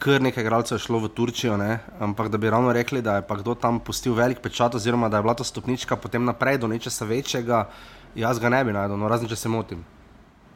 Kar 0.02 0.22
nekaj 0.22 0.44
igralcev 0.44 0.78
šlo 0.82 1.00
v 1.02 1.10
Turčijo, 1.14 1.56
ne? 1.58 1.80
ampak 2.02 2.30
da 2.30 2.38
bi 2.38 2.50
ravno 2.50 2.70
rekli, 2.74 3.02
da 3.02 3.18
je 3.18 3.26
kdo 3.26 3.54
tam 3.54 3.78
pustil 3.82 4.14
velik 4.14 4.42
pečat, 4.42 4.74
oziroma 4.74 5.08
da 5.08 5.18
je 5.18 5.26
bila 5.26 5.34
to 5.34 5.46
stopnička 5.46 5.96
potem 5.96 6.24
naprej 6.26 6.58
do 6.58 6.70
nečesa 6.70 7.06
večjega, 7.06 7.68
jaz 8.14 8.38
ga 8.42 8.50
ne 8.50 8.64
bi 8.66 8.74
najdel, 8.74 8.98
no, 8.98 9.10
razen 9.10 9.30
če 9.30 9.38
se 9.38 9.50
motim. 9.50 9.84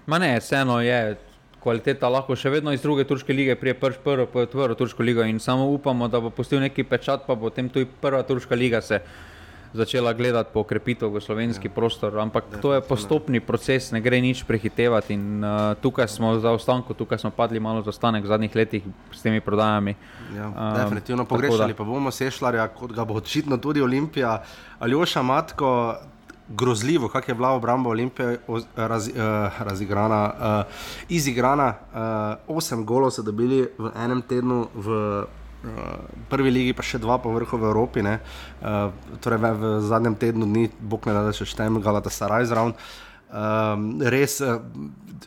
Ma 0.07 0.19
ne, 0.23 0.35
vseeno 0.39 0.81
je. 0.83 1.19
Kvaliteta 1.67 2.07
lahko 2.07 2.37
še 2.39 2.53
vedno 2.55 2.71
iz 2.71 2.83
druge 2.85 3.03
turške 3.05 3.35
lige 3.35 3.57
prije 3.59 3.75
prvi 3.75 3.99
prvo, 4.05 4.27
je 4.41 4.47
prvo 4.47 4.75
turško 4.79 5.03
ligo 5.03 5.25
in 5.27 5.41
samo 5.43 5.67
upamo, 5.75 6.07
da 6.09 6.21
bo 6.23 6.31
pustil 6.31 6.63
neki 6.63 6.85
pečat, 6.87 7.27
pa 7.27 7.35
bo 7.35 7.51
potem 7.51 7.67
tudi 7.69 7.89
prva 7.91 8.23
turška 8.23 8.55
liga 8.55 8.81
se 8.81 9.03
začela 9.77 10.13
gledati 10.13 10.51
po 10.55 10.65
krepitev 10.65 11.13
v 11.13 11.21
slovenski 11.21 11.69
ja. 11.69 11.75
prostor. 11.75 12.19
Ampak 12.19 12.45
to 12.63 12.73
je 12.75 12.81
postopni 12.81 13.41
proces, 13.41 13.93
ne 13.93 14.01
gre 14.01 14.21
nič 14.21 14.43
prehitevati. 14.49 15.15
In, 15.15 15.45
uh, 15.45 15.77
tukaj 15.81 16.09
smo 16.09 16.39
za 16.41 16.51
ostanku, 16.51 16.95
tukaj 16.95 17.19
smo 17.19 17.31
padli 17.31 17.61
malo 17.61 17.83
za 17.83 17.91
ostanek 17.91 18.25
v 18.25 18.33
zadnjih 18.33 18.57
letih 18.57 18.83
s 19.13 19.23
temi 19.23 19.41
prodajami. 19.41 19.97
Ja, 20.37 20.49
um, 20.49 20.75
definitivno 20.81 21.25
pogrešali, 21.29 21.75
pa 21.75 21.85
bomo 21.85 22.11
sešljali, 22.11 22.63
kot 22.75 22.97
ga 22.97 23.05
bo 23.05 23.21
očitno 23.21 23.59
tudi 23.59 23.83
Olimpija. 23.83 24.43
Aljoša 24.79 25.23
Matko, 25.23 25.71
grozljivo, 26.49 27.09
kak 27.09 27.29
je 27.29 27.35
bila 27.35 27.51
obramba 27.51 27.91
Olimpije 27.91 28.39
raz, 28.77 29.09
uh, 29.09 29.15
razigrana, 29.59 30.33
uh, 30.39 30.65
izigrana. 31.09 31.75
Uh, 32.49 32.57
osem 32.57 32.85
golov 32.87 33.11
so 33.11 33.23
dobili 33.23 33.67
v 33.79 33.91
enem 33.95 34.23
tednu. 34.23 34.69
V, 34.75 34.89
uh, 34.91 35.27
prvi 36.31 36.51
ligi, 36.51 36.73
pa 36.77 36.83
še 36.87 36.99
dva 37.03 37.19
po 37.19 37.33
vrhu 37.35 37.59
v 37.59 37.71
Evropi. 37.71 38.05
Uh, 38.07 38.95
torej 39.21 39.43
v, 39.43 39.53
v 39.59 39.73
zadnjem 39.83 40.15
tednu 40.15 40.47
dni, 40.47 40.71
bog 40.81 41.07
ne 41.07 41.17
da, 41.19 41.35
če 41.35 41.49
štejem, 41.49 41.83
Galata 41.83 42.11
Saraj 42.11 42.47
zraven. 42.51 42.77
Um, 43.27 43.99
res, 44.07 44.39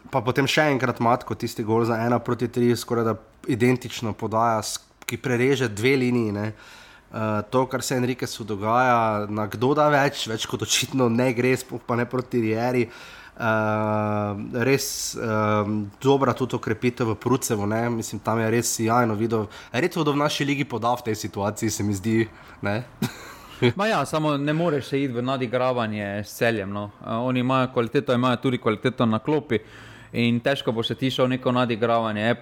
pa 0.08 0.22
potem 0.24 0.48
še 0.48 0.70
enkrat 0.72 1.02
matko, 1.04 1.36
tisti 1.36 1.66
gol 1.68 1.84
za 1.84 2.00
ena 2.00 2.22
proti 2.24 2.48
tri, 2.48 2.72
skoraj 2.72 3.06
da 3.06 3.16
identično 3.52 4.16
podaja, 4.16 4.64
ki 5.04 5.18
prereže 5.20 5.68
dve 5.68 5.98
liniji. 6.00 6.32
Ne. 6.32 6.54
Uh, 7.10 7.42
to, 7.50 7.66
kar 7.66 7.82
se 7.82 7.96
Enrikesu 7.98 8.44
dogaja, 8.46 9.26
na 9.30 9.48
kdo 9.50 9.74
da 9.74 9.88
več, 9.90 10.28
več 10.30 10.46
kot 10.46 10.62
očitno 10.62 11.10
ne 11.10 11.32
gre, 11.34 11.56
sploh 11.58 11.82
pa 11.82 11.98
ne 11.98 12.06
proti 12.06 12.42
Rieri. 12.44 12.86
Uh, 12.86 13.20
Uh, 13.40 14.36
res 14.68 15.16
um, 15.16 15.86
dobra 16.04 16.34
tudi 16.36 16.58
okrepitev 16.58 17.08
v 17.08 17.16
Prucevu, 17.16 17.64
ne? 17.72 17.88
mislim, 17.90 18.20
tam 18.20 18.42
je 18.44 18.50
res 18.52 18.72
jajno 18.84 19.16
videl. 19.16 19.46
Redko 19.72 20.04
v 20.04 20.16
naši 20.20 20.44
ligi 20.44 20.66
podal 20.68 21.00
v 21.00 21.08
tej 21.08 21.16
situaciji, 21.16 21.72
se 21.72 21.84
mi 21.84 21.96
zdi. 21.96 22.28
ja, 23.88 24.04
samo 24.06 24.36
ne 24.36 24.52
moreš 24.54 24.92
se 24.92 25.00
iti 25.04 25.14
v 25.14 25.24
nadigravanje 25.24 26.28
s 26.28 26.36
celjem. 26.36 26.68
No. 26.68 26.92
Uh, 27.00 27.24
oni 27.32 27.40
imajo 27.40 27.72
kvaliteto, 27.72 28.14
imajo 28.14 28.44
tudi 28.44 28.60
kvaliteto 28.60 29.06
na 29.06 29.24
klopi 29.24 29.64
in 30.12 30.44
težko 30.44 30.76
bo 30.76 30.84
se 30.84 31.00
ti 31.00 31.08
šel 31.08 31.32
neko 31.32 31.52
nadigravanje. 31.56 32.36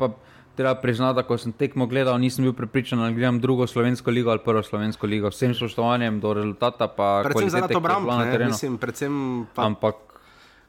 Treba 0.58 0.74
priznati, 0.82 1.16
da 1.16 1.24
ko 1.24 1.38
sem 1.38 1.52
tekmo 1.54 1.86
gledal, 1.86 2.18
nisem 2.18 2.48
bil 2.48 2.54
pripričan, 2.58 3.00
ali 3.00 3.14
gledam 3.14 3.38
drugo 3.40 3.68
slovensko 3.68 4.12
ligo 4.12 4.32
ali 4.34 4.42
prvo 4.42 4.64
slovensko 4.64 5.08
ligo. 5.08 5.30
Vsem 5.30 5.54
spoštovanjem 5.54 6.20
do 6.20 6.34
rezultata. 6.34 6.88
Predvsem 6.88 7.50
za 7.50 7.68
to 7.68 7.78
obrambo, 7.78 8.18
ne 8.18 8.46
mislim, 8.46 8.78
predvsem 8.82 9.46
pa. 9.54 9.68
Ampak 9.70 9.96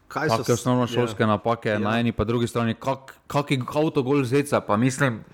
kaj 0.08 0.28
so 0.28 0.44
te 0.44 0.52
osnovno 0.52 0.86
šolske 0.86 1.22
ja. 1.22 1.26
napake 1.26 1.68
ja. 1.68 1.78
na 1.78 1.98
eni 2.00 2.12
in 2.12 2.26
drugi 2.26 2.46
strani, 2.46 2.74
kak 3.26 3.50
je 3.50 3.60
avto 3.74 4.02
gol 4.02 4.24
zeca, 4.24 4.60
pa 4.60 4.76
mislim. 4.76 5.24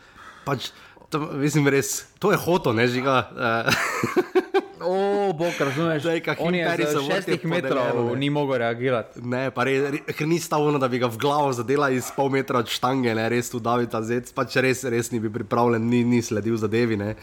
Pač, 0.44 0.70
to, 1.10 1.18
mislim 1.18 1.68
res, 1.68 2.06
to 2.18 2.30
je 2.30 2.38
hoto, 2.38 2.72
ne 2.72 2.86
žiga. 2.86 3.30
Uh. 3.34 4.42
O, 4.80 5.32
bog, 5.32 5.52
razumeš, 5.60 6.02
da 6.02 6.12
je 6.12 6.86
za 6.92 7.02
šestih 7.14 7.44
metrov 7.44 8.16
ni 8.16 8.30
mogel 8.30 8.58
reagirati. 8.58 9.22
Ne, 9.22 9.50
pa 9.50 9.64
res, 9.64 10.00
ker 10.16 10.28
ni 10.28 10.38
stavljeno, 10.38 10.78
da 10.78 10.88
bi 10.88 10.98
ga 10.98 11.06
v 11.06 11.18
glavo 11.18 11.52
zadela 11.52 11.90
iz 11.90 12.10
pol 12.16 12.30
metra 12.30 12.58
od 12.58 12.70
štange, 12.70 13.14
ne, 13.14 13.28
res 13.28 13.50
tu 13.50 13.60
David 13.62 13.94
Zec, 14.02 14.32
pač 14.34 14.56
res, 14.56 14.84
res 14.84 15.12
ni 15.12 15.20
bil 15.22 15.32
pripravljen, 15.34 15.90
ni, 15.90 16.04
ni 16.04 16.22
sledil 16.22 16.56
zadevi. 16.60 16.98
Ne. 17.00 17.14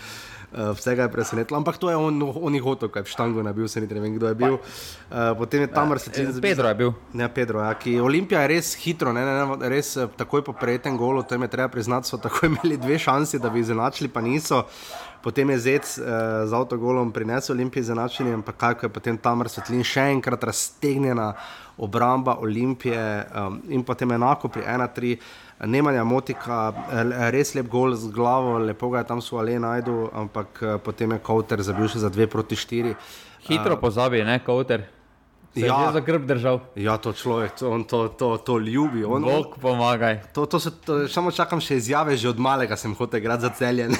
Uh, 0.51 0.73
vsega 0.75 1.05
je 1.07 1.11
presenetilo, 1.11 1.55
ampak 1.57 1.77
to 1.79 1.89
je 1.89 1.95
on, 1.95 2.17
on 2.35 2.55
jih 2.55 2.63
hotel, 2.63 2.89
kaj 2.91 3.05
v 3.07 3.11
štangu 3.13 3.43
ne 3.43 3.53
bil, 3.55 3.69
se 3.71 3.79
ni 3.79 3.87
ne 3.87 4.01
vem, 4.03 4.17
kdo 4.17 4.27
je 4.27 4.35
bil. 4.35 4.57
Uh, 4.57 5.31
potem 5.39 5.63
je 5.63 5.69
tam 5.71 5.93
res 5.95 6.09
ja, 6.11 6.25
zelo. 6.27 6.43
Pedro 6.43 6.67
je 6.67 6.75
bil. 6.75 6.91
Ne, 7.15 7.29
Pedro, 7.31 7.61
ja, 7.63 7.71
ki 7.79 7.93
Olimpija 8.03 8.41
je 8.43 8.49
res 8.51 8.73
hitro, 8.83 9.13
ne, 9.15 9.23
ne, 9.23 9.45
ne, 9.47 9.69
res 9.71 9.95
eh, 9.95 10.11
takoj 10.19 10.43
po 10.43 10.51
prejetem 10.51 10.99
golu, 10.99 11.23
to 11.23 11.39
jim 11.39 11.47
je 11.47 11.53
treba 11.55 11.71
priznati, 11.71 12.11
so 12.11 12.19
tako 12.19 12.45
imeli 12.51 12.75
dve 12.75 12.99
šansi, 12.99 13.39
da 13.39 13.47
bi 13.47 13.63
izenačili, 13.63 14.11
pa 14.11 14.19
niso. 14.19 14.65
Potem 15.23 15.49
je 15.49 15.59
Zec 15.59 15.97
uh, 15.97 16.05
z 16.49 16.53
avtogolom 16.53 17.11
prinesel 17.11 17.55
Olimpije 17.55 17.83
za 17.83 17.95
način, 17.95 18.33
ampak 18.33 18.55
kako 18.57 18.85
je 18.85 18.89
potem 18.89 19.17
tam 19.17 19.41
razsvetljen, 19.41 19.83
še 19.83 20.07
enkrat 20.17 20.43
raztegnjena 20.43 21.33
obramba 21.77 22.37
Olimpije 22.41 23.25
um, 23.35 23.61
in 23.69 23.83
potem 23.83 24.11
enako 24.11 24.47
pri 24.47 24.61
1-3. 24.61 25.17
Nemanja 25.65 26.03
Motika, 26.03 26.73
res 27.29 27.53
lep 27.53 27.67
gol 27.69 27.93
z 27.95 28.09
glavo, 28.09 28.57
lepo 28.57 28.89
ga 28.89 29.03
je 29.03 29.09
tam 29.11 29.21
so 29.21 29.37
ali 29.37 29.59
najdu, 29.59 30.09
ampak 30.13 30.61
eh, 30.61 30.77
potem 30.81 31.11
je 31.11 31.19
Kowter 31.21 31.61
zabil 31.61 31.85
še 31.85 32.01
za 32.01 32.09
2 32.09 32.25
proti 32.25 32.57
4. 32.57 32.95
Hitro 33.45 33.77
uh, 33.77 33.81
pozabi, 33.81 34.23
ne 34.25 34.39
Kowter. 34.41 34.87
Ja, 35.53 35.91
za 35.93 35.99
grb 35.99 36.25
držal. 36.25 36.61
Ja, 36.79 36.95
to 36.97 37.11
človek, 37.13 37.59
to, 37.59 37.69
on 37.75 37.83
to, 37.83 38.07
to, 38.07 38.37
to 38.39 38.57
ljubi. 38.57 39.03
On, 39.03 39.21
Bog 39.21 39.59
pomagaj. 39.61 40.21
To, 40.33 40.45
to 40.45 40.59
se, 40.63 40.71
to, 40.71 41.05
samo 41.11 41.29
čakam 41.31 41.61
še 41.61 41.77
izjave, 41.77 42.15
že 42.17 42.31
od 42.31 42.39
malega 42.39 42.77
sem 42.79 42.95
hotel 42.95 43.19
igrati 43.19 43.45
za 43.45 43.51
celjen. 43.59 43.93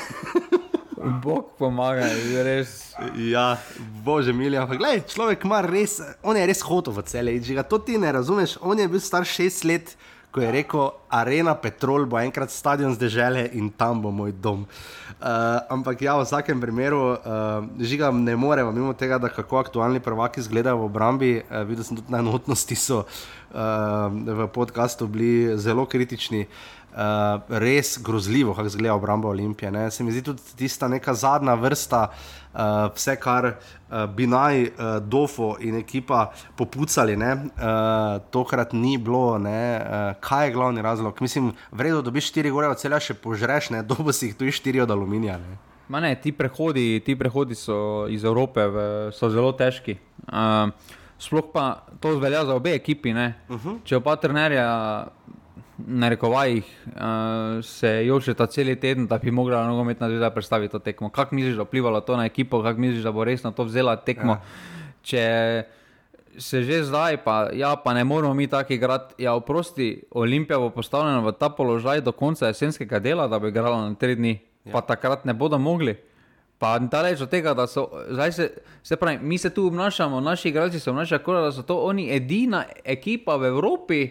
Bog 1.01 1.55
pomagaj, 1.57 2.13
res. 2.45 2.93
Ja, 3.17 3.57
bože, 4.05 4.33
milija. 4.33 4.67
Glej, 4.69 5.03
človek 5.09 5.45
ima 5.47 5.61
res, 5.65 5.97
on 6.23 6.37
je 6.37 6.45
res 6.45 6.61
hotel 6.61 6.93
v 6.93 7.05
celje. 7.09 7.63
To 7.69 7.81
ti 7.81 7.97
ne 7.97 8.11
razumeš, 8.11 8.57
on 8.61 8.79
je 8.79 8.87
bil 8.87 9.01
star 9.01 9.25
šest 9.25 9.65
let 9.65 9.95
ko 10.31 10.41
je 10.41 10.51
rekel, 10.51 10.89
Arena 11.11 11.53
Petrol 11.59 12.05
bo 12.07 12.19
enkrat 12.19 12.51
stadion 12.51 12.95
zdržele 12.95 13.49
in 13.53 13.67
tam 13.69 14.01
bo 14.01 14.11
moj 14.15 14.31
dom. 14.31 14.63
Uh, 15.21 15.59
ampak 15.69 16.01
ja, 16.01 16.15
v 16.17 16.23
vsakem 16.23 16.61
primeru, 16.63 17.13
uh, 17.13 17.67
žiga 17.77 18.09
ne 18.15 18.33
moremo, 18.39 18.71
mimo 18.71 18.95
tega, 18.97 19.19
da 19.21 19.29
kako 19.29 19.59
aktualni 19.59 19.99
prvaki 19.99 20.39
izgledajo 20.39 20.79
v 20.79 20.87
obrambi. 20.87 21.31
Uh, 21.43 21.61
videl 21.67 21.85
sem 21.85 21.99
tudi 21.99 22.09
na 22.09 22.23
enotnosti, 22.23 22.75
so 22.79 23.03
uh, 23.03 24.07
v 24.09 24.47
podkastu 24.55 25.05
bili 25.11 25.59
zelo 25.59 25.85
kritični. 25.85 26.47
Uh, 26.47 26.80
res 27.47 27.99
grozljivo, 28.03 28.53
kako 28.53 28.67
izgleda 28.67 28.95
obramba 28.95 29.29
Olimpije. 29.29 29.71
Ne? 29.71 29.91
Se 29.91 30.03
mi 30.03 30.11
zdi 30.11 30.21
tudi 30.21 30.41
tista 30.57 30.87
neka 30.87 31.13
zadnja 31.13 31.53
vrsta, 31.53 32.07
uh, 32.53 32.59
vse 32.95 33.15
kar 33.15 33.45
uh, 33.45 34.05
bi 34.15 34.27
naj 34.27 34.63
uh, 34.63 34.69
Dofo 35.01 35.55
in 35.59 35.75
ekipa 35.75 36.31
popucali, 36.57 37.15
uh, 37.15 38.21
tokrat 38.31 38.73
ni 38.73 38.97
bilo. 38.97 39.35
Uh, 39.35 40.15
kaj 40.19 40.47
je 40.47 40.53
glavni 40.53 40.81
razlog? 40.81 41.21
Mislim, 41.21 41.51
vredno, 41.71 42.01
da 42.01 42.09
dobiš 42.11 42.27
štiri 42.27 42.51
gore 42.51 42.67
od 42.67 42.79
celja, 42.79 42.99
še 42.99 43.13
požreš, 43.13 43.69
ne 43.69 43.83
dobi 43.83 44.13
si 44.13 44.31
jih 44.31 44.35
tu 44.35 44.51
štiri 44.51 44.81
od 44.81 44.91
aluminija. 44.91 45.37
Ne? 45.37 45.57
Ne, 45.99 46.15
ti, 46.15 46.31
prehodi, 46.31 47.01
ti 47.05 47.17
prehodi 47.19 47.55
so 47.55 48.07
iz 48.09 48.23
Evrope, 48.23 48.63
v, 48.67 48.83
so 49.11 49.29
zelo 49.29 49.51
težki. 49.51 49.97
Uh, 50.27 50.71
sploh 51.21 51.51
pa 51.53 51.83
to 51.99 52.15
velja 52.19 52.45
za 52.45 52.55
obe 52.55 52.75
ekipi. 52.75 53.11
Uh 53.11 53.17
mhm. 53.17 53.33
-huh. 53.49 53.77
Če 53.83 53.99
pa 53.99 54.15
trenerja 54.15 55.07
na 55.87 56.09
rekovajih 56.09 56.65
uh, 56.85 57.01
se 57.65 58.05
joče 58.05 58.33
ta 58.33 58.47
cel 58.47 58.75
teden, 58.75 59.07
da 59.07 59.17
bi 59.17 59.31
mogla 59.31 59.67
nogometna 59.67 60.09
zveza 60.09 60.29
predstaviti 60.29 60.71
to 60.71 60.79
tekmo. 60.79 61.09
Kako 61.09 61.35
misliš, 61.35 61.55
da 61.55 61.63
vplivalo 61.63 62.01
to 62.01 62.17
na 62.17 62.25
ekipo, 62.25 62.63
kako 62.63 62.79
misliš, 62.79 63.03
da 63.03 63.11
bo 63.11 63.23
resno 63.23 63.51
to 63.51 63.63
vzela 63.63 63.95
tekmo? 63.95 64.31
Ja. 64.31 64.41
Če 65.01 65.63
se 66.37 66.63
že 66.63 66.83
zdaj, 66.83 67.17
pa, 67.23 67.49
ja, 67.53 67.75
pa 67.75 67.93
ne 67.93 68.03
moramo 68.03 68.33
mi 68.33 68.47
tako 68.47 68.73
igrati. 68.73 69.23
Ja, 69.23 69.33
oprosti, 69.33 70.03
Olimpija 70.11 70.59
bo 70.59 70.69
postavljena 70.69 71.19
v 71.19 71.31
ta 71.31 71.49
položaj 71.49 72.01
do 72.01 72.11
konca 72.11 72.47
jesenskega 72.47 72.99
dela, 72.99 73.27
da 73.27 73.39
bi 73.39 73.47
igrala 73.47 73.89
na 73.89 73.95
tri 73.95 74.15
dni, 74.15 74.39
ja. 74.65 74.71
pa 74.71 74.81
takrat 74.81 75.25
ne 75.25 75.33
bodo 75.33 75.57
mogli. 75.57 75.97
Pa 76.61 76.77
daleč 76.79 77.21
od 77.21 77.29
tega, 77.29 77.53
da 77.57 77.65
so, 77.67 77.89
se, 78.31 78.51
se 78.83 78.95
pravi, 78.95 79.17
mi 79.21 79.37
se 79.37 79.49
tu 79.49 79.65
obnašamo, 79.67 80.19
naši 80.21 80.49
igralci 80.49 80.79
se 80.79 80.89
obnašajo, 80.89 81.23
kot 81.25 81.35
da 81.35 81.51
so 81.51 81.63
to 81.65 81.79
oni 81.81 82.11
edina 82.13 82.65
ekipa 82.85 83.35
v 83.35 83.49
Evropi, 83.49 84.01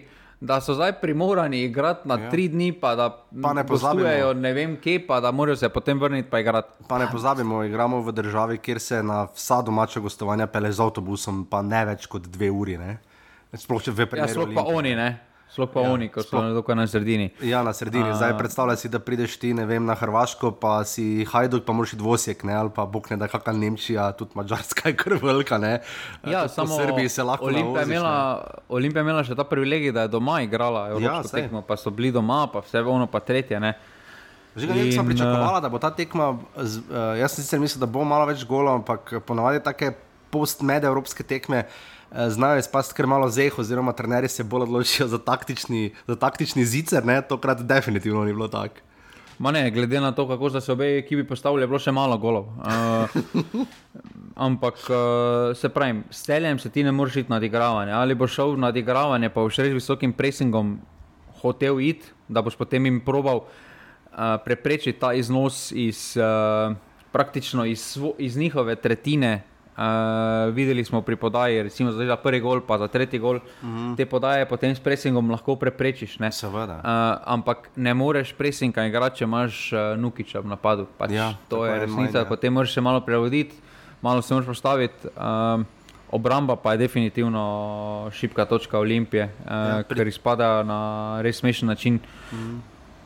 da 0.40 0.60
so 0.60 0.74
zdaj 0.74 0.92
primorani 0.92 1.62
igrati 1.62 2.08
na 2.08 2.14
ja. 2.14 2.30
tri 2.30 2.48
dni, 2.48 2.72
pa 2.72 2.94
da 2.94 3.24
Pa 3.42 3.52
ne 3.52 3.64
gostujejo 3.64 4.34
ne 4.34 4.52
vem 4.52 4.76
kje, 4.76 5.06
pa 5.06 5.20
da 5.20 5.30
morajo 5.30 5.56
se 5.56 5.68
potem 5.68 6.00
vrniti 6.00 6.30
pa 6.30 6.38
igrati. 6.38 6.84
Pa 6.88 6.98
ne 6.98 7.08
pozabimo, 7.12 7.62
igramo 7.64 8.00
v 8.00 8.12
državi, 8.12 8.58
kjer 8.58 8.80
se 8.80 9.02
na 9.02 9.24
vsa 9.26 9.62
domača 9.62 10.00
gostovanja 10.00 10.46
pele 10.46 10.72
z 10.72 10.80
avtobusom, 10.80 11.44
pa 11.44 11.62
ne 11.62 11.84
več 11.84 12.06
kot 12.06 12.22
dve 12.22 12.50
uri. 12.50 12.78
Ne? 12.78 12.98
Sploh 13.54 13.82
če 13.82 13.90
v 13.90 14.00
Ja, 14.00 14.06
primeru. 14.06 14.28
sploh 14.30 14.54
pa 14.54 14.62
Olimpije. 14.62 14.76
oni, 14.76 14.94
ne. 14.94 15.29
Sploh 15.50 15.66
pa 15.66 15.82
ja, 15.82 15.90
oni, 15.90 16.06
ko 16.14 16.22
so 16.22 16.38
tukaj 16.54 16.76
na 16.78 16.84
sredini. 16.86 17.32
Ja, 17.42 17.64
na 17.66 17.72
sredini. 17.74 18.14
Zdaj 18.14 18.36
predstavljaj 18.38 18.76
si, 18.84 18.88
da 18.88 19.00
prideš 19.02 19.34
ti 19.42 19.50
vem, 19.52 19.82
na 19.82 19.96
Hrvaško, 19.98 20.52
pa 20.62 20.84
si 20.86 21.24
Hajduk, 21.26 21.64
pa 21.66 21.74
moraš 21.74 21.96
iti 21.96 21.98
dvosek, 21.98 22.44
ne? 22.46 22.54
ali 22.54 22.70
pa 22.74 22.86
bog 22.86 23.10
ne 23.10 23.18
da 23.18 23.26
kakšna 23.28 23.56
Nemčija, 23.58 24.12
tudi 24.14 24.38
Mačarska 24.38 24.88
je 24.88 24.96
krvelka. 24.96 25.58
Ne? 25.58 25.72
Ja, 26.22 26.46
Tudi 26.46 26.54
samo 26.54 26.78
Srbiji 26.78 27.08
se 27.08 27.26
lahko 27.26 27.50
Olimpija 27.50 27.82
imela. 27.82 28.14
Olimpija 28.68 29.02
imela 29.02 29.26
še 29.26 29.34
ta 29.34 29.44
privilegij, 29.44 29.90
da 29.92 30.06
je 30.06 30.14
doma 30.14 30.38
igrala 30.46 30.86
Evropsko 30.94 31.26
ja, 31.26 31.42
tekmo, 31.42 31.66
pa 31.66 31.74
so 31.76 31.90
bili 31.90 32.12
doma, 32.14 32.44
pa 32.52 32.62
vse 32.62 32.86
ono, 32.86 33.10
pa 33.10 33.18
tretje. 33.20 33.58
Ne. 33.60 33.74
Že 34.54 34.70
nekaj 34.70 34.92
sem 34.92 35.06
pričakovala, 35.06 35.58
da 35.62 35.68
bo 35.70 35.82
ta 35.82 35.90
tekma. 35.94 36.36
Z, 36.58 36.86
uh, 36.86 37.18
jaz 37.18 37.34
sem 37.34 37.42
sicer 37.42 37.58
mislil, 37.62 37.82
da 37.82 37.90
bo 37.90 38.06
malo 38.06 38.30
več 38.30 38.46
golov, 38.46 38.84
ampak 38.84 39.18
ponavadi 39.26 39.62
take 39.66 39.96
post-med 40.30 40.86
evropske 40.86 41.26
tekme. 41.26 41.66
eh, 41.66 41.98
Znajo 42.10 42.58
izpasti 42.58 42.94
kar 42.94 43.06
malo 43.06 43.28
zeh, 43.30 43.58
oziroma 43.58 43.92
trenerji 43.92 44.28
se 44.28 44.44
bolj 44.44 44.62
odločijo 44.62 45.06
za 45.08 45.18
taktični, 45.18 45.94
za 46.06 46.16
taktični 46.16 46.64
zicer, 46.64 47.04
ne? 47.06 47.22
tokrat 47.22 47.62
definitivno 47.62 48.24
ni 48.24 48.32
bilo 48.32 48.48
tako. 48.48 48.82
Ma 49.40 49.50
ne, 49.50 49.70
glede 49.70 50.00
na 50.00 50.12
to, 50.12 50.28
kako 50.28 50.50
so 50.50 50.60
se 50.60 50.72
obe 50.72 50.98
ekipi 50.98 51.24
postavili, 51.24 51.62
je 51.62 51.66
bilo 51.66 51.78
še 51.80 51.92
malo 51.96 52.18
golov. 52.20 52.50
Uh, 52.60 53.62
ampak 54.46 54.82
uh, 54.92 55.54
se 55.56 55.70
pravi, 55.72 56.02
s 56.10 56.26
celjem 56.26 56.58
se 56.58 56.68
ti 56.70 56.84
ne 56.84 56.92
moreš 56.92 57.22
iti 57.22 57.32
na 57.32 57.38
odigravanje. 57.40 57.92
Ali 57.96 58.14
boš 58.14 58.34
šel 58.36 58.58
na 58.60 58.68
odigravanje, 58.68 59.30
pa 59.32 59.40
boš 59.40 59.62
res 59.64 59.72
visokim 59.72 60.12
presingom 60.12 60.74
hotel 61.40 61.80
iti, 61.80 62.12
da 62.28 62.42
boš 62.44 62.58
potem 62.60 62.84
jim 62.84 63.00
probal 63.00 63.46
uh, 63.46 64.36
preprečiti 64.44 64.98
ta 65.00 65.14
iznos 65.16 65.70
iz, 65.72 66.18
uh, 66.20 66.76
praktično 67.12 67.64
iz, 67.64 67.80
svo, 67.80 68.12
iz 68.18 68.36
njihove 68.36 68.76
tretjine. 68.76 69.38
Uh, 69.76 69.84
videli 70.54 70.84
smo 70.84 71.00
pri 71.02 71.16
podaji, 71.16 71.62
recimo 71.62 71.92
za 71.92 72.16
prvi 72.16 72.40
gol, 72.40 72.60
pa 72.60 72.78
za 72.78 72.88
tretji 72.88 73.18
gol, 73.18 73.36
uh 73.36 73.42
-huh. 73.62 73.96
te 73.96 74.06
podaje 74.06 74.44
potem 74.46 74.74
s 74.74 74.80
presingom 74.80 75.30
lahko 75.30 75.56
preprečiš. 75.56 76.18
Ne? 76.18 76.32
Seveda. 76.32 76.74
Uh, 76.74 77.22
ampak 77.24 77.70
ne 77.76 77.94
moreš 77.94 78.32
presinka 78.32 78.84
igrati, 78.86 79.16
če 79.18 79.24
imaš 79.24 79.72
uh, 79.72 79.78
Nukiča 79.98 80.40
v 80.40 80.46
napadu. 80.46 80.86
Pač, 80.98 81.10
Ja, 81.10 81.34
to 81.48 81.66
je 81.66 81.78
resnica, 81.80 82.18
manj, 82.18 82.28
potem 82.28 82.52
moraš 82.52 82.74
se 82.74 82.80
malo 82.80 83.00
prilagoditi, 83.00 83.54
malo 84.02 84.22
se 84.22 84.34
moraš 84.34 84.46
postaviti. 84.46 85.08
Um, 85.16 85.66
obramba 86.10 86.56
pa 86.56 86.72
je 86.72 86.78
definitivno 86.78 88.10
šibka 88.12 88.44
točka 88.44 88.78
Olimpije, 88.78 89.24
uh, 89.24 89.50
Ja, 89.50 89.82
pri- 89.88 89.96
ker 89.96 90.06
izpada 90.08 90.62
na 90.62 91.18
res 91.22 91.36
smešen 91.36 91.68
način. 91.68 92.00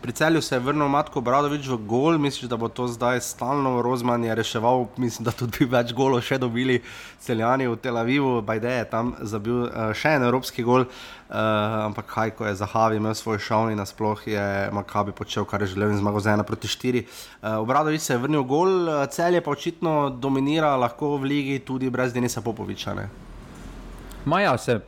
Pri 0.04 0.12
celju 0.12 0.42
se 0.42 0.54
je 0.54 0.60
vrnil 0.60 0.88
Matko 0.88 1.20
Bradovič 1.24 1.64
v 1.64 1.78
gol, 1.88 2.18
misliš, 2.20 2.44
da 2.52 2.58
bo 2.60 2.68
to 2.68 2.84
zdaj 2.92 3.22
stalno 3.24 3.80
Rozman 3.82 4.24
je 4.24 4.34
reševal, 4.34 4.84
mislim, 5.00 5.24
da 5.24 5.32
tudi 5.32 5.64
več 5.64 5.94
golov 5.96 6.20
še 6.20 6.36
dobili 6.42 6.76
celjani 7.24 7.64
v 7.72 7.78
Tel 7.80 7.96
Avivu, 7.96 8.42
Bajde 8.44 8.74
je 8.74 8.82
tam 8.90 9.14
zabil 9.24 9.62
uh, 9.64 9.96
še 9.96 10.12
en 10.18 10.28
evropski 10.28 10.60
gol, 10.60 10.84
uh, 10.84 11.40
ampak 11.86 12.10
kaj, 12.12 12.34
ko 12.36 12.44
je 12.44 12.52
Zahavi 12.60 13.00
imel 13.00 13.16
svoj 13.16 13.40
šov 13.48 13.72
in 13.72 13.80
nasploh 13.80 14.28
je 14.28 14.44
Makabi 14.76 15.16
počel, 15.16 15.48
kar 15.48 15.64
je 15.64 15.72
želel 15.72 15.96
in 15.96 16.04
zmagal 16.04 16.20
z 16.20 16.36
1 16.36 16.44
proti 16.52 16.68
4. 16.68 17.06
Uh, 17.08 17.64
Obradovič 17.64 18.04
se 18.04 18.12
je 18.12 18.20
vrnil 18.28 18.44
gol, 18.44 18.92
celje 19.08 19.40
pa 19.40 19.56
očitno 19.56 20.10
dominira 20.12 20.76
lahko 20.76 21.16
v 21.16 21.32
ligi 21.32 21.60
tudi 21.64 21.88
brez 21.88 22.12
Denisa 22.12 22.44
Popoviča. 22.44 22.92
Ne? 22.92 23.08
Maja 24.28 24.58
se, 24.60 24.82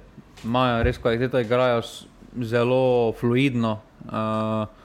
imajo 0.44 0.82
res 0.84 1.00
kvaliteto, 1.00 1.40
igrajo 1.40 1.86
zelo 2.36 3.14
fluidno. 3.16 3.78
Uh, 4.04 4.84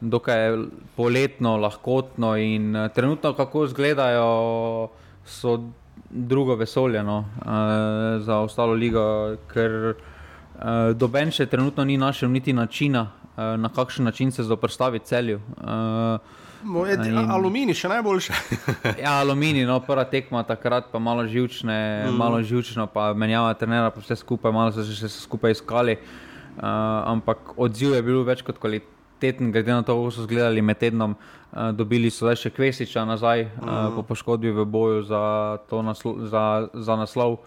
Dokaj 0.00 0.56
poletno, 0.96 1.56
lahkotno 1.60 2.36
in 2.40 2.76
uh, 2.76 2.88
trenutno, 2.94 3.34
kako 3.36 3.64
izgledajo, 3.68 4.88
so 5.24 5.58
drugo 6.10 6.54
vesolje 6.56 7.02
no, 7.02 7.18
uh, 7.18 8.22
za 8.24 8.38
ostalo 8.38 8.72
ligo, 8.72 9.36
ker 9.52 9.94
uh, 9.94 10.92
doben 10.96 11.30
še 11.30 11.46
trenutno 11.46 11.84
ni 11.84 11.98
našel 12.00 12.30
niti 12.30 12.52
načina, 12.52 13.06
uh, 13.36 13.54
na 13.60 13.68
kakšen 13.68 14.04
način 14.04 14.32
se 14.32 14.42
zoprstaviti 14.42 15.06
celju. 15.06 15.40
Uh, 15.60 16.18
In- 16.60 17.30
aluminij 17.30 17.74
še 17.74 17.88
najboljše. 17.88 18.34
Ja, 19.04 19.20
aluminij, 19.20 19.64
no, 19.64 19.78
prva 19.80 20.04
tekma 20.04 20.42
takrat, 20.44 20.90
pa 20.92 20.98
malo 20.98 21.24
živčne, 21.24 21.76
mm. 22.04 22.16
malo 22.20 22.42
živčno, 22.44 22.84
pa 22.92 23.14
menjava 23.16 23.54
trenera, 23.56 23.88
pa 23.90 24.00
vse 24.00 24.18
skupaj, 24.20 24.52
malo 24.52 24.74
so 24.74 24.84
se 24.84 24.96
še 24.98 25.08
skupaj 25.08 25.56
iskali. 25.56 25.96
Uh, 26.50 26.66
ampak 27.14 27.54
odziv 27.56 27.94
je 27.96 28.02
bil 28.04 28.20
več 28.28 28.42
kot 28.44 28.58
kvaliteten, 28.60 28.99
glede 29.52 29.72
na 29.72 29.82
to, 29.82 29.94
kako 29.94 30.10
so 30.10 30.26
gledali 30.26 30.62
med 30.62 30.78
tednom. 30.78 31.14
Uh, 31.52 31.70
dobili 31.74 32.10
so 32.10 32.26
zdaj 32.26 32.36
še 32.36 32.50
Kvesiča 32.54 33.04
nazaj 33.04 33.44
mm. 33.44 33.68
uh, 33.68 33.94
po 33.96 34.02
poškodbi 34.02 34.52
v 34.54 34.64
boju 34.64 35.02
za, 35.02 35.22
naslo, 35.82 36.14
za, 36.26 36.68
za 36.74 36.96
naslov. 36.96 37.40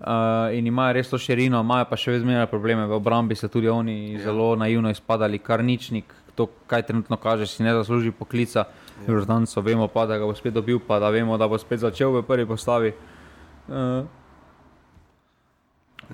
Uh, 0.00 0.48
in 0.56 0.66
imajo 0.66 0.94
res 0.96 1.10
to 1.10 1.18
širino, 1.20 1.60
imajo 1.60 1.84
pa 1.90 1.96
še 2.00 2.14
vedno 2.14 2.46
probleme 2.48 2.86
v 2.88 2.96
obrambi, 2.96 3.36
so 3.36 3.48
tudi 3.52 3.68
oni 3.68 4.14
ja. 4.14 4.22
zelo 4.24 4.54
naivno 4.56 4.88
izpadali, 4.90 5.38
kar 5.38 5.60
ničnik, 5.64 6.08
to, 6.34 6.48
kaj 6.66 6.86
trenutno 6.88 7.16
kaže, 7.20 7.46
si 7.46 7.62
ne 7.62 7.74
zasluži 7.76 8.10
poklica. 8.10 8.64
Ja. 9.04 9.60
Vemo 9.60 9.88
pa, 9.88 10.06
da 10.06 10.16
ga 10.16 10.24
bo 10.24 10.32
spet 10.34 10.54
dobil, 10.56 10.80
pa 10.80 10.98
da 11.00 11.10
vemo, 11.12 11.36
da 11.36 11.48
bo 11.48 11.58
spet 11.60 11.84
začel 11.84 12.16
v 12.16 12.24
prvi 12.24 12.48
postavi. 12.48 12.94
Uh, 13.68 14.08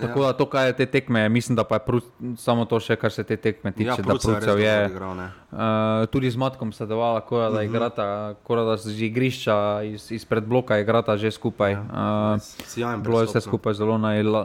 tako 0.01 0.21
da 0.21 0.33
to, 0.33 0.45
kaj 0.45 0.67
je 0.67 0.73
te 0.73 0.85
tekme, 0.85 1.29
mislim, 1.29 1.55
da 1.55 1.63
pa 1.63 1.75
je 1.75 1.79
prut, 1.79 2.03
samo 2.37 2.65
to 2.65 2.79
še, 2.79 2.95
kar 2.95 3.11
se 3.11 3.23
te 3.23 3.37
tekme 3.37 3.71
tiče, 3.71 3.87
ja, 3.87 3.95
da 3.97 4.03
Prucev 4.03 4.59
je 4.59 4.89
igral, 4.89 5.15
ne. 5.15 5.29
Uh, 5.51 5.59
tudi 6.05 6.31
z 6.31 6.37
Matkom 6.37 6.71
sta 6.71 6.85
delovala, 6.85 7.21
kot 7.21 7.53
da 7.53 7.61
Mhm. 7.61 7.65
igrata, 7.65 8.07
kot 8.43 8.59
da 8.59 8.77
z 8.77 9.01
igrišča 9.01 9.81
iz, 9.83 10.11
izpred 10.11 10.43
bloka 10.43 10.77
igrata 10.77 11.17
že 11.17 11.31
skupaj. 11.31 11.71
Ja, 11.71 12.37
Uh, 12.37 13.01
bilo 13.01 13.19
je 13.19 13.25
vse 13.25 13.41
skupaj 13.41 13.73
zelo, 13.73 13.97
naj, 13.97 14.21
uh, 14.21 14.35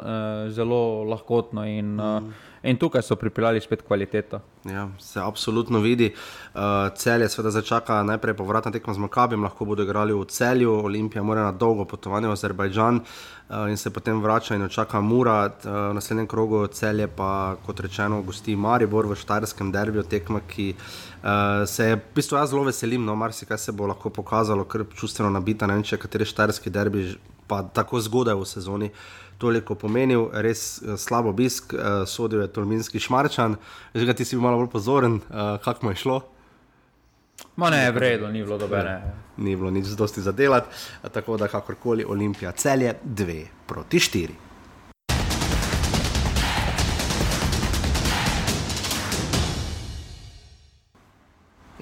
zelo 0.48 1.04
lahkotno 1.04 1.64
in, 1.64 2.00
uh, 2.00 2.22
in 2.62 2.76
tukaj 2.76 3.02
so 3.02 3.16
pripeljali 3.16 3.60
spet 3.60 3.82
kvaliteto. 3.82 4.40
Ja, 4.64 4.88
se 4.98 5.20
absolutno 5.20 5.80
vidi. 5.80 6.12
Uh, 6.54 6.60
celje 6.96 7.28
seveda 7.28 7.50
začaka 7.50 8.02
najprej 8.02 8.34
povratna 8.34 8.70
tekma 8.72 8.94
z 8.94 8.98
Makabim, 8.98 9.42
lahko 9.42 9.64
bodo 9.64 9.82
igrali 9.82 10.14
v 10.14 10.24
celju, 10.24 10.72
Olimpija 10.84 11.22
mora 11.22 11.42
na 11.42 11.52
dolgo 11.52 11.84
potovanje 11.84 12.28
v 12.28 12.32
Azerbajdžan 12.32 13.00
uh, 13.00 13.70
in 13.70 13.76
se 13.76 13.90
potem 13.90 14.22
vrača 14.22 14.54
in 14.54 14.62
očaka 14.62 15.00
Murat. 15.00 15.66
Uh, 15.66 15.90
v 15.90 15.94
naslednjem 15.94 16.26
krogu 16.26 16.66
celje 16.66 17.08
pa, 17.08 17.56
kot 17.66 17.80
rečeno, 17.80 18.22
gosti 18.22 18.56
Maribor 18.56 19.06
v 19.06 19.18
Štajerskem 19.18 19.72
derbiju, 19.72 20.02
tekma, 20.02 20.40
ki 20.48 20.74
uh, 20.74 21.66
se 21.66 21.84
je, 21.84 21.96
v 21.96 22.14
bistvu 22.14 22.38
jaz 22.38 22.50
zelo 22.50 22.62
veselim, 22.64 23.04
no, 23.04 23.16
marsikaj 23.16 23.58
se 23.58 23.72
bo 23.72 23.90
lahko 23.90 24.10
pokazalo, 24.10 24.64
ker 24.64 24.86
čustveno 24.94 25.30
nabita, 25.30 25.66
ne 25.66 25.80
vem, 25.80 25.82
če 25.82 25.98
kateri 25.98 26.28
štajerski 26.28 26.70
derbi, 26.70 27.10
pa 27.50 27.62
tako 27.74 28.00
zgodaj 28.00 28.38
v 28.38 28.46
sezoni. 28.46 28.90
Toliko 29.42 29.74
pomenil, 29.74 30.28
res 30.44 30.78
eh, 30.78 30.94
slab 30.94 31.26
obisk, 31.32 31.74
uh, 31.74 32.04
sodil 32.06 32.44
je 32.44 32.52
Tolminski 32.54 33.02
šmarčan, 33.02 33.56
že 33.90 34.06
ga 34.06 34.14
ti 34.14 34.22
si 34.24 34.38
bil 34.38 34.44
malo 34.46 34.60
bolj 34.62 34.70
pozoren, 34.70 35.18
uh, 35.18 35.56
kako 35.64 35.88
mu 35.88 35.92
je 35.96 36.02
šlo. 36.04 36.20
Ma 37.56 37.70
ne, 37.70 37.90
vredno, 37.90 38.30
ni 38.30 38.42
bilo 38.42 38.58
dobene. 38.58 39.02
Ni 39.36 39.56
bilo 39.56 39.70
nič 39.70 39.86
dosti 39.98 40.22
za 40.22 40.32
delati, 40.32 40.68
eh, 41.02 41.08
tako 41.08 41.36
da 41.36 41.48
kakorkoli 41.48 42.04
Olimpija 42.08 42.52
celje 42.52 42.94
2 43.04 43.44
proti 43.66 43.98
4. 43.98 44.51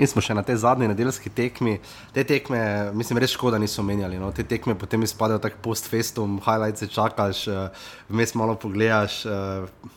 In 0.01 0.09
smo 0.09 0.23
še 0.25 0.33
na 0.33 0.41
tej 0.41 0.57
zadnji 0.63 0.89
nedeljski 0.89 1.29
tekmi. 1.29 1.75
Te 2.17 2.25
tekme, 2.25 2.61
mislim, 2.97 3.21
res 3.21 3.35
škoda 3.37 3.59
niso 3.61 3.85
menjali. 3.85 4.17
No. 4.17 4.31
Te 4.33 4.47
tekme 4.49 4.73
potem 4.75 5.03
izpadajo 5.05 5.43
tako 5.45 5.61
post-festum, 5.67 6.39
highlights 6.47 6.89
čakaš, 6.89 7.45
eh, 7.49 7.69
vmes 8.09 8.33
malo 8.35 8.57
pogledaš. 8.57 9.27
eh, 9.27 9.89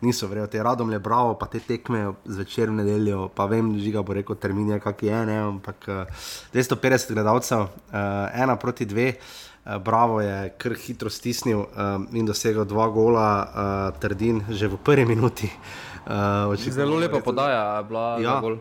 Niso 0.00 0.28
verjeli, 0.30 0.46
te 0.46 0.60
radom 0.62 0.92
je 0.92 0.98
bravo, 1.02 1.32
pa 1.34 1.48
te 1.50 1.58
tekme 1.58 2.12
zvečer 2.24 2.70
v 2.70 2.76
nedeljo, 2.76 3.24
pa 3.34 3.48
vem, 3.50 3.72
žiga 3.82 3.98
bo 4.06 4.14
rekel, 4.14 4.36
termin 4.38 4.68
je 4.70 4.78
kak 4.78 5.02
je, 5.02 5.24
ne, 5.26 5.38
ampak 5.42 5.88
eh, 5.88 6.06
250 6.54 7.14
gledalcev, 7.14 7.64
uh, 7.66 8.30
ena 8.30 8.54
proti 8.56 8.86
dve, 8.86 9.16
bravo 9.84 10.20
je 10.22 10.54
kar 10.58 10.76
hitro 10.78 11.10
stisnil 11.10 11.66
um, 11.66 12.06
in 12.14 12.26
dosegel 12.30 12.64
dva 12.64 12.86
gola, 12.88 13.26
uh, 13.42 13.98
trdin 13.98 14.44
že 14.48 14.68
v 14.70 14.78
prvi 14.78 15.04
minuti. 15.04 15.50
Uh, 16.06 16.54
očitno 16.54 16.72
Zelo 16.78 16.96
lepa 16.96 17.18
podaja 17.20 17.76
je 17.76 17.84
bila 17.84 18.06
Ja. 18.22 18.38
za 18.38 18.40
gol. 18.40 18.56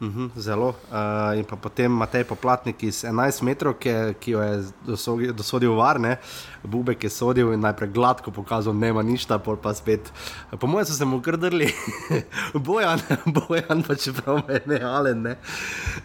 Uh 0.00 0.08
-huh, 0.08 0.30
zelo. 0.36 0.68
Uh, 0.90 1.38
in 1.38 1.44
pa 1.44 1.56
potem 1.56 1.92
Matej 1.92 2.24
Poplatnik 2.24 2.82
iz 2.82 3.04
11 3.04 3.42
metrov, 3.42 3.74
ki, 3.78 3.90
ki 4.20 4.30
jo 4.30 4.42
je 4.42 4.64
dosodil, 4.86 5.32
dosodil 5.32 5.74
varne, 5.74 6.16
Bubek 6.62 7.04
je 7.04 7.10
sodil 7.10 7.52
in 7.52 7.60
najprej 7.60 7.90
gladko 7.90 8.30
pokazal, 8.30 8.74
nema 8.74 9.02
ništa, 9.02 9.38
pol 9.38 9.56
pa 9.56 9.74
spet. 9.74 10.12
Po 10.60 10.66
mojem 10.66 10.86
so 10.86 10.92
se 10.92 11.04
mu 11.04 11.20
krdrli, 11.22 11.68
bojan, 12.66 13.00
bojan 13.36 13.82
pa 13.82 13.94
čeprav 13.94 14.42
me 14.48 14.60
ne 14.66 14.80
alen. 14.82 15.22
Ne. 15.22 15.36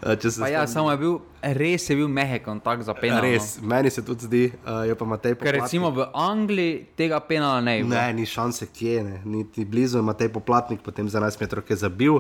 Uh, 0.04 0.50
ja, 0.52 0.68
samo 0.68 0.92
je 0.92 0.98
bil, 0.98 1.20
res 1.42 1.90
je 1.90 1.96
bil 1.96 2.08
mehek 2.08 2.46
kontakt 2.46 2.84
za 2.84 2.94
penal. 2.94 3.22
Res, 3.22 3.58
no. 3.62 3.68
meni 3.68 3.90
se 3.90 4.06
tudi 4.06 4.26
zdi, 4.26 4.52
uh, 4.66 4.88
je 4.88 4.96
pa 4.96 5.06
Matej 5.06 5.36
Poplatnik. 5.36 5.54
Ker 5.56 5.62
recimo 5.62 5.92
v 5.92 6.06
Angliji 6.14 6.86
tega 6.96 7.20
penala 7.20 7.62
ne 7.62 7.78
je. 7.78 7.84
Ne, 7.84 8.14
ni 8.14 8.26
šanse, 8.26 8.68
kje 8.68 9.04
ne, 9.04 9.22
niti 9.26 9.66
blizu 9.66 10.02
Matej 10.02 10.30
Poplatnik, 10.30 10.82
potem 10.82 11.10
za 11.10 11.20
11 11.20 11.42
metrov, 11.42 11.64
ki 11.64 11.74
je 11.74 11.78
zabil 11.78 12.20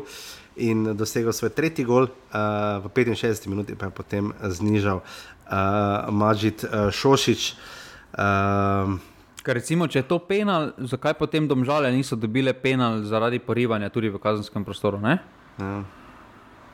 in 0.60 0.96
dosegel 0.98 1.34
svoj 1.34 1.54
tretji 1.56 1.86
gol, 1.88 2.10
uh, 2.12 2.84
v 2.84 2.92
65 2.92 3.48
minuti 3.48 3.76
pa 3.76 3.88
je 3.88 3.96
potem 3.96 4.34
znižal 4.44 5.00
uh, 5.00 6.12
Mažit 6.12 6.64
uh, 6.64 6.92
Šošič. 6.92 7.56
Uh, 8.14 9.00
recimo, 9.46 9.88
če 9.88 10.04
je 10.04 10.08
to 10.10 10.20
penal, 10.20 10.74
zakaj 10.78 11.16
potem 11.16 11.48
domžale 11.48 11.92
niso 11.92 12.20
dobile 12.20 12.54
penal 12.54 13.04
zaradi 13.08 13.40
porivanja 13.40 13.90
tudi 13.90 14.12
v 14.12 14.20
kazenskem 14.20 14.66
prostoru? 14.66 15.00
Ja. 15.00 15.18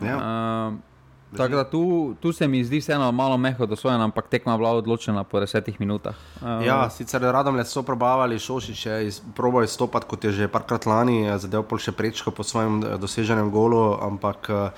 Ja. 0.01 0.15
Uh, 0.17 0.94
Tako 1.38 1.55
da 1.55 1.63
tu, 1.63 2.15
tu 2.19 2.32
se 2.34 2.47
mi 2.47 2.63
zdi 2.63 2.80
vseeno 2.80 3.11
malo 3.11 3.38
meho 3.38 3.65
dosojen, 3.65 4.01
ampak 4.01 4.28
tekma 4.28 4.51
je 4.51 4.57
bila 4.57 4.71
odločena 4.71 5.23
po 5.23 5.39
desetih 5.39 5.80
minutah. 5.80 6.15
Uh, 6.41 6.65
ja, 6.65 6.89
sicer 6.89 7.21
radom 7.21 7.55
le 7.55 7.65
so 7.65 7.84
probavali 7.84 8.39
Šošiče, 8.39 9.09
probo 9.36 9.61
je 9.61 9.67
stopati, 9.67 10.05
kot 10.07 10.23
je 10.23 10.32
že 10.32 10.47
parkrat 10.47 10.86
lani, 10.86 11.26
zadev 11.39 11.65
pol 11.67 11.82
še 11.82 11.91
prečko 11.91 12.32
po 12.32 12.43
svojem 12.43 12.84
eh, 12.84 12.97
doseženem 12.97 13.51
golu, 13.51 13.97
ampak 14.01 14.49
uh, 14.49 14.69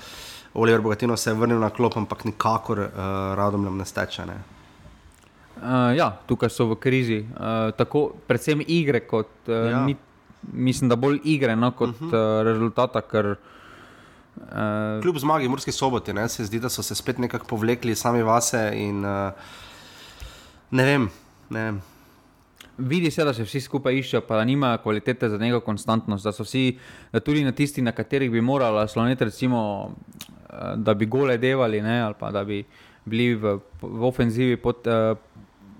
Oliver 0.54 0.80
Bogatino 0.80 1.16
se 1.16 1.30
je 1.30 1.34
vrnil 1.34 1.60
na 1.60 1.70
klop, 1.70 1.96
ampak 1.96 2.24
nikakor 2.24 2.78
uh, 2.78 2.90
radom 3.38 3.68
ne 3.78 3.84
steče. 3.84 4.26
Ne. 4.26 4.38
Uh, 5.58 5.94
ja, 5.98 6.10
tukaj 6.26 6.50
so 6.50 6.66
v 6.72 6.80
krizi. 6.80 7.20
Uh, 7.22 7.70
tako, 7.76 8.08
predvsem 8.26 8.64
igre, 8.66 9.04
kot, 9.06 9.30
uh, 9.46 9.70
ja. 9.70 9.84
mi, 9.84 9.96
mislim, 10.52 10.88
da 10.88 10.96
bolj 10.96 11.20
igre 11.24 11.56
no, 11.56 11.70
kot 11.70 11.94
uh 12.00 12.02
-huh. 12.02 12.14
uh, 12.14 12.42
rezultata. 12.42 13.00
Ker, 13.00 13.36
Uh, 13.36 13.57
Kljub 15.02 15.18
zmagi 15.18 15.46
v 15.46 15.50
Murski 15.50 15.72
soboti, 15.72 16.12
ne, 16.12 16.28
se 16.28 16.44
zdi, 16.44 16.60
da 16.60 16.68
so 16.68 16.82
se 16.82 16.94
spet 16.94 17.18
nekako 17.18 17.46
povlekli 17.46 17.94
sami 17.94 18.22
vase. 18.22 18.70
In, 18.76 19.04
uh, 19.04 19.32
ne 20.70 20.84
vem. 20.84 21.08
Ne 21.50 21.64
vem. 21.64 21.80
Vidi 22.78 23.10
se, 23.10 23.24
da 23.24 23.32
se 23.34 23.42
vsi 23.42 23.60
skupaj 23.60 23.96
iščejo, 23.98 24.22
pa 24.26 24.38
da 24.38 24.44
nimajo 24.46 24.78
kvalitete 24.82 25.28
za 25.28 25.38
neko 25.38 25.60
konstantnost. 25.66 26.24
Da 26.24 26.32
so 26.32 26.46
vsi 26.46 26.78
da 27.12 27.20
tudi 27.20 27.44
na 27.44 27.52
tisti, 27.52 27.82
na 27.82 27.92
katerih 27.92 28.30
bi 28.30 28.40
morali 28.40 28.88
sloniti, 28.88 29.24
recimo, 29.24 29.62
uh, 29.88 30.74
da 30.76 30.94
bi 30.94 31.06
gole 31.06 31.38
devali, 31.38 31.82
ne, 31.82 32.00
ali 32.02 32.14
pa 32.18 32.30
da 32.30 32.44
bi 32.44 32.62
bili 33.04 33.34
v, 33.34 33.58
v 33.82 34.04
ofenzivi, 34.04 34.56
pod, 34.56 34.86
uh, 34.86 35.18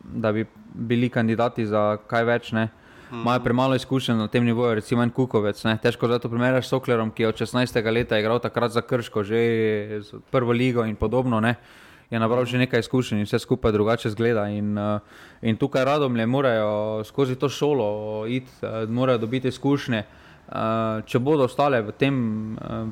da 0.02 0.32
bi 0.32 0.46
bili 0.74 1.08
kandidati 1.10 1.66
za 1.66 1.96
kaj 2.06 2.24
več. 2.24 2.52
Ne 2.52 2.68
imajo 3.12 3.40
premalo 3.40 3.74
izkušenj 3.74 4.16
na 4.16 4.28
tem 4.28 4.44
nivoju, 4.44 4.74
recimo 4.74 5.02
en 5.02 5.10
Kukovec. 5.10 5.64
Ne? 5.64 5.78
Težko 5.82 6.08
za 6.08 6.18
to 6.18 6.28
primerjaš 6.28 6.66
s 6.66 6.74
Soklerom, 6.74 7.10
ki 7.10 7.22
je 7.22 7.28
od 7.28 7.40
16. 7.40 7.92
leta 7.92 8.18
igral 8.18 8.38
takrat 8.38 8.72
za 8.72 8.80
Krško, 8.80 9.24
že 9.24 10.00
z 10.02 10.20
prvo 10.30 10.52
ligo 10.52 10.84
in 10.84 10.96
podobno. 10.96 11.40
Ne? 11.40 11.54
Je 12.10 12.18
nabral 12.18 12.44
že 12.44 12.58
nekaj 12.58 12.80
izkušenj 12.80 13.20
in 13.20 13.26
vse 13.28 13.38
skupaj 13.38 13.72
drugače 13.72 14.10
zgleda. 14.10 14.48
In, 14.48 14.78
uh, 14.78 15.00
in 15.42 15.56
tukaj 15.56 15.84
radomlje 15.84 16.26
morajo 16.26 17.04
skozi 17.04 17.36
to 17.36 17.48
šolo 17.48 18.26
iti, 18.26 18.50
uh, 18.62 18.88
morajo 18.88 19.18
dobiti 19.18 19.48
izkušnje. 19.48 20.04
Uh, 20.48 21.04
če 21.04 21.18
bodo 21.18 21.44
ostale 21.44 21.82
v, 21.84 21.92
tem, 21.92 22.14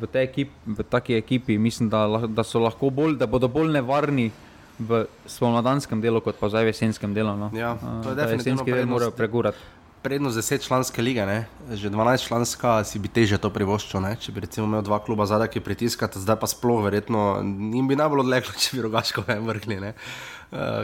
v, 0.01 0.09
ekip, 0.21 0.51
v 0.67 0.85
taki 0.85 1.17
ekipi, 1.17 1.57
mislim, 1.59 1.89
da, 1.89 2.05
da, 2.29 2.45
bolj, 2.91 3.17
da 3.17 3.27
bodo 3.27 3.49
bolj 3.49 3.73
nevarni 3.73 4.31
v 4.79 5.07
spomladanskem 5.25 6.01
delu, 6.05 6.21
kot 6.21 6.37
pa 6.37 6.53
zdaj 6.53 6.69
v 6.69 6.73
jesenskem 6.75 7.15
delu. 7.17 7.33
No. 7.33 7.49
Ja, 7.57 7.73
to 8.05 8.13
je 8.13 8.17
definitivno. 8.21 8.61
Jesenski 8.61 8.73
del 8.77 8.87
morajo 8.87 9.17
pregurati 9.17 9.57
prednost 10.03 10.39
10 10.39 10.67
članske 10.67 11.03
lige, 11.03 11.27
ne? 11.27 11.47
že 11.73 11.91
12 11.91 12.27
članska 12.27 12.85
si 12.85 12.99
bi 12.99 13.09
teže 13.09 13.39
to 13.39 13.51
privoščil. 13.51 14.01
Ne? 14.01 14.15
Če 14.21 14.33
bi 14.33 14.45
recimo 14.45 14.67
imel 14.67 14.85
dva 14.87 15.01
kluba 15.05 15.27
zadaj, 15.27 15.51
ki 15.55 15.65
pritiskata, 15.65 16.21
zdaj 16.23 16.39
pa 16.41 16.51
sploh 16.51 16.85
verjetno 16.85 17.43
jim 17.43 17.89
bi 17.89 17.99
najbolj 17.99 18.27
odleglo, 18.27 18.55
če 18.63 18.77
bi 18.77 18.87
rogaško 18.87 19.27
vrgli. 19.27 19.81
Uh, 19.83 20.17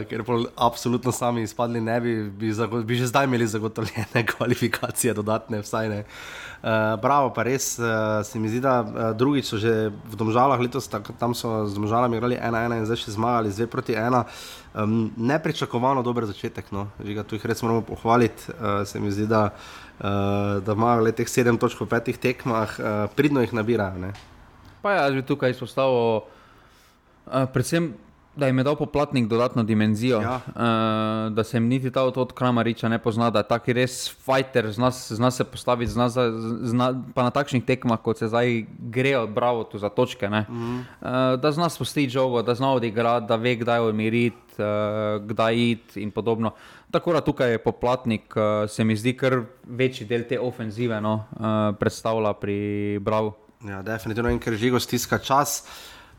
ker 0.09 0.23
pa 0.27 0.39
absolutno 0.59 1.11
sami 1.11 1.41
izpadli, 1.47 1.81
ne 1.81 1.99
bi, 2.01 2.15
bi, 2.29 2.51
bi 2.83 2.95
že 2.95 3.07
zdaj 3.07 3.25
imeli 3.25 3.47
zagotovljene 3.47 4.25
kvalifikacije, 4.31 5.13
dodatne 5.13 5.61
vsaj 5.63 5.89
ne. 5.89 6.03
Uh, 6.63 6.95
bravo, 7.01 7.27
pa 7.35 7.43
res 7.43 7.79
uh, 7.79 8.23
se 8.23 8.39
mi 8.39 8.47
zdi, 8.47 8.61
da 8.63 8.79
uh, 8.79 9.11
drugič 9.19 9.49
so 9.51 9.57
že 9.59 9.91
v 9.91 10.15
Domžalah 10.15 10.59
letos, 10.63 10.87
tak, 10.87 11.11
tam 11.19 11.35
so 11.35 11.67
z 11.67 11.75
Domžalami 11.75 12.15
igrali 12.15 12.37
1-1 12.39 12.77
in 12.79 12.85
zdaj 12.87 13.01
še 13.01 13.15
zmagali 13.15 13.51
2 13.51 13.67
proti 13.67 13.97
1. 13.99 14.23
Um, 14.73 15.11
nepričakovano 15.19 15.99
dober 16.07 16.23
začetek, 16.23 16.71
no. 16.71 16.87
Žiga, 17.03 17.27
tu 17.27 17.35
jih 17.35 17.43
res 17.43 17.59
moramo 17.67 17.83
pohvaliti. 17.83 18.47
Uh, 18.55 18.87
se 18.87 18.99
mi 19.03 19.11
zdi, 19.11 19.27
da, 19.27 19.51
uh, 19.51 20.63
da 20.63 20.71
imajo 20.71 21.03
le 21.03 21.11
teh 21.11 21.27
7 21.27 21.59
točk 21.59 21.83
po 21.83 21.87
petih 21.91 22.15
tekmah, 22.15 22.79
uh, 22.79 23.11
pridno 23.11 23.43
jih 23.43 23.51
nabirajo. 23.51 23.99
Ne. 23.99 24.15
Pa 24.79 24.95
ja, 24.95 25.03
jaz 25.03 25.19
bi 25.19 25.27
tukaj 25.27 25.51
izpostavil 25.51 26.23
uh, 26.23 27.43
predvsem 27.51 27.91
da 28.35 28.47
jim 28.47 28.57
je 28.57 28.63
dal 28.63 28.75
poplatnik 28.75 29.27
dodatno 29.27 29.63
dimenzijo, 29.63 30.21
ja. 30.21 30.35
uh, 30.47 31.33
da 31.33 31.43
se 31.43 31.57
jim 31.57 31.67
niti 31.67 31.91
ta 31.91 32.03
od 32.03 32.33
Kramariča 32.33 32.89
ne 32.89 32.99
pozna, 32.99 33.29
da 33.29 33.39
je 33.39 33.47
taki 33.47 33.73
res 33.73 34.09
fighter, 34.09 34.71
zna, 34.71 34.91
zna 34.91 35.31
se 35.31 35.43
postaviti, 35.43 35.91
zna, 35.91 36.09
zna, 36.09 36.93
pa 37.13 37.23
na 37.23 37.29
takšnih 37.29 37.63
tekmah, 37.65 38.01
kot 38.01 38.17
se 38.17 38.27
zdaj 38.27 38.65
grejo, 38.79 39.27
bravo, 39.27 39.63
tu 39.63 39.77
za 39.77 39.89
točke. 39.89 40.29
Mm 40.29 40.33
-hmm. 40.43 40.79
uh, 40.79 41.39
da 41.39 41.51
zna 41.51 41.69
spustiti 41.69 42.09
žogo, 42.09 42.41
da 42.41 42.55
zna 42.55 42.73
odigrati, 42.73 43.25
da 43.27 43.35
ve, 43.35 43.55
kdaj 43.55 43.89
umiriti, 43.89 44.53
uh, 44.57 45.25
kdaj 45.25 45.71
iti 45.71 46.01
in 46.01 46.11
podobno. 46.11 46.51
Tako 46.91 47.13
da 47.13 47.21
tukaj 47.21 47.51
je 47.51 47.57
poplatnik, 47.57 48.35
uh, 48.35 48.69
se 48.69 48.83
mi 48.83 48.95
zdi, 48.95 49.17
kar 49.17 49.41
večji 49.63 50.07
del 50.07 50.23
te 50.29 50.39
ofenzive 50.39 51.01
no, 51.01 51.13
uh, 51.13 51.75
predstavlja 51.79 52.33
pri 52.33 52.99
Bravo. 53.01 53.33
Ja, 53.67 53.81
definitivno, 53.81 54.29
in 54.29 54.39
ker 54.39 54.53
žigo 54.53 54.79
stiska 54.79 55.17
čas. 55.17 55.63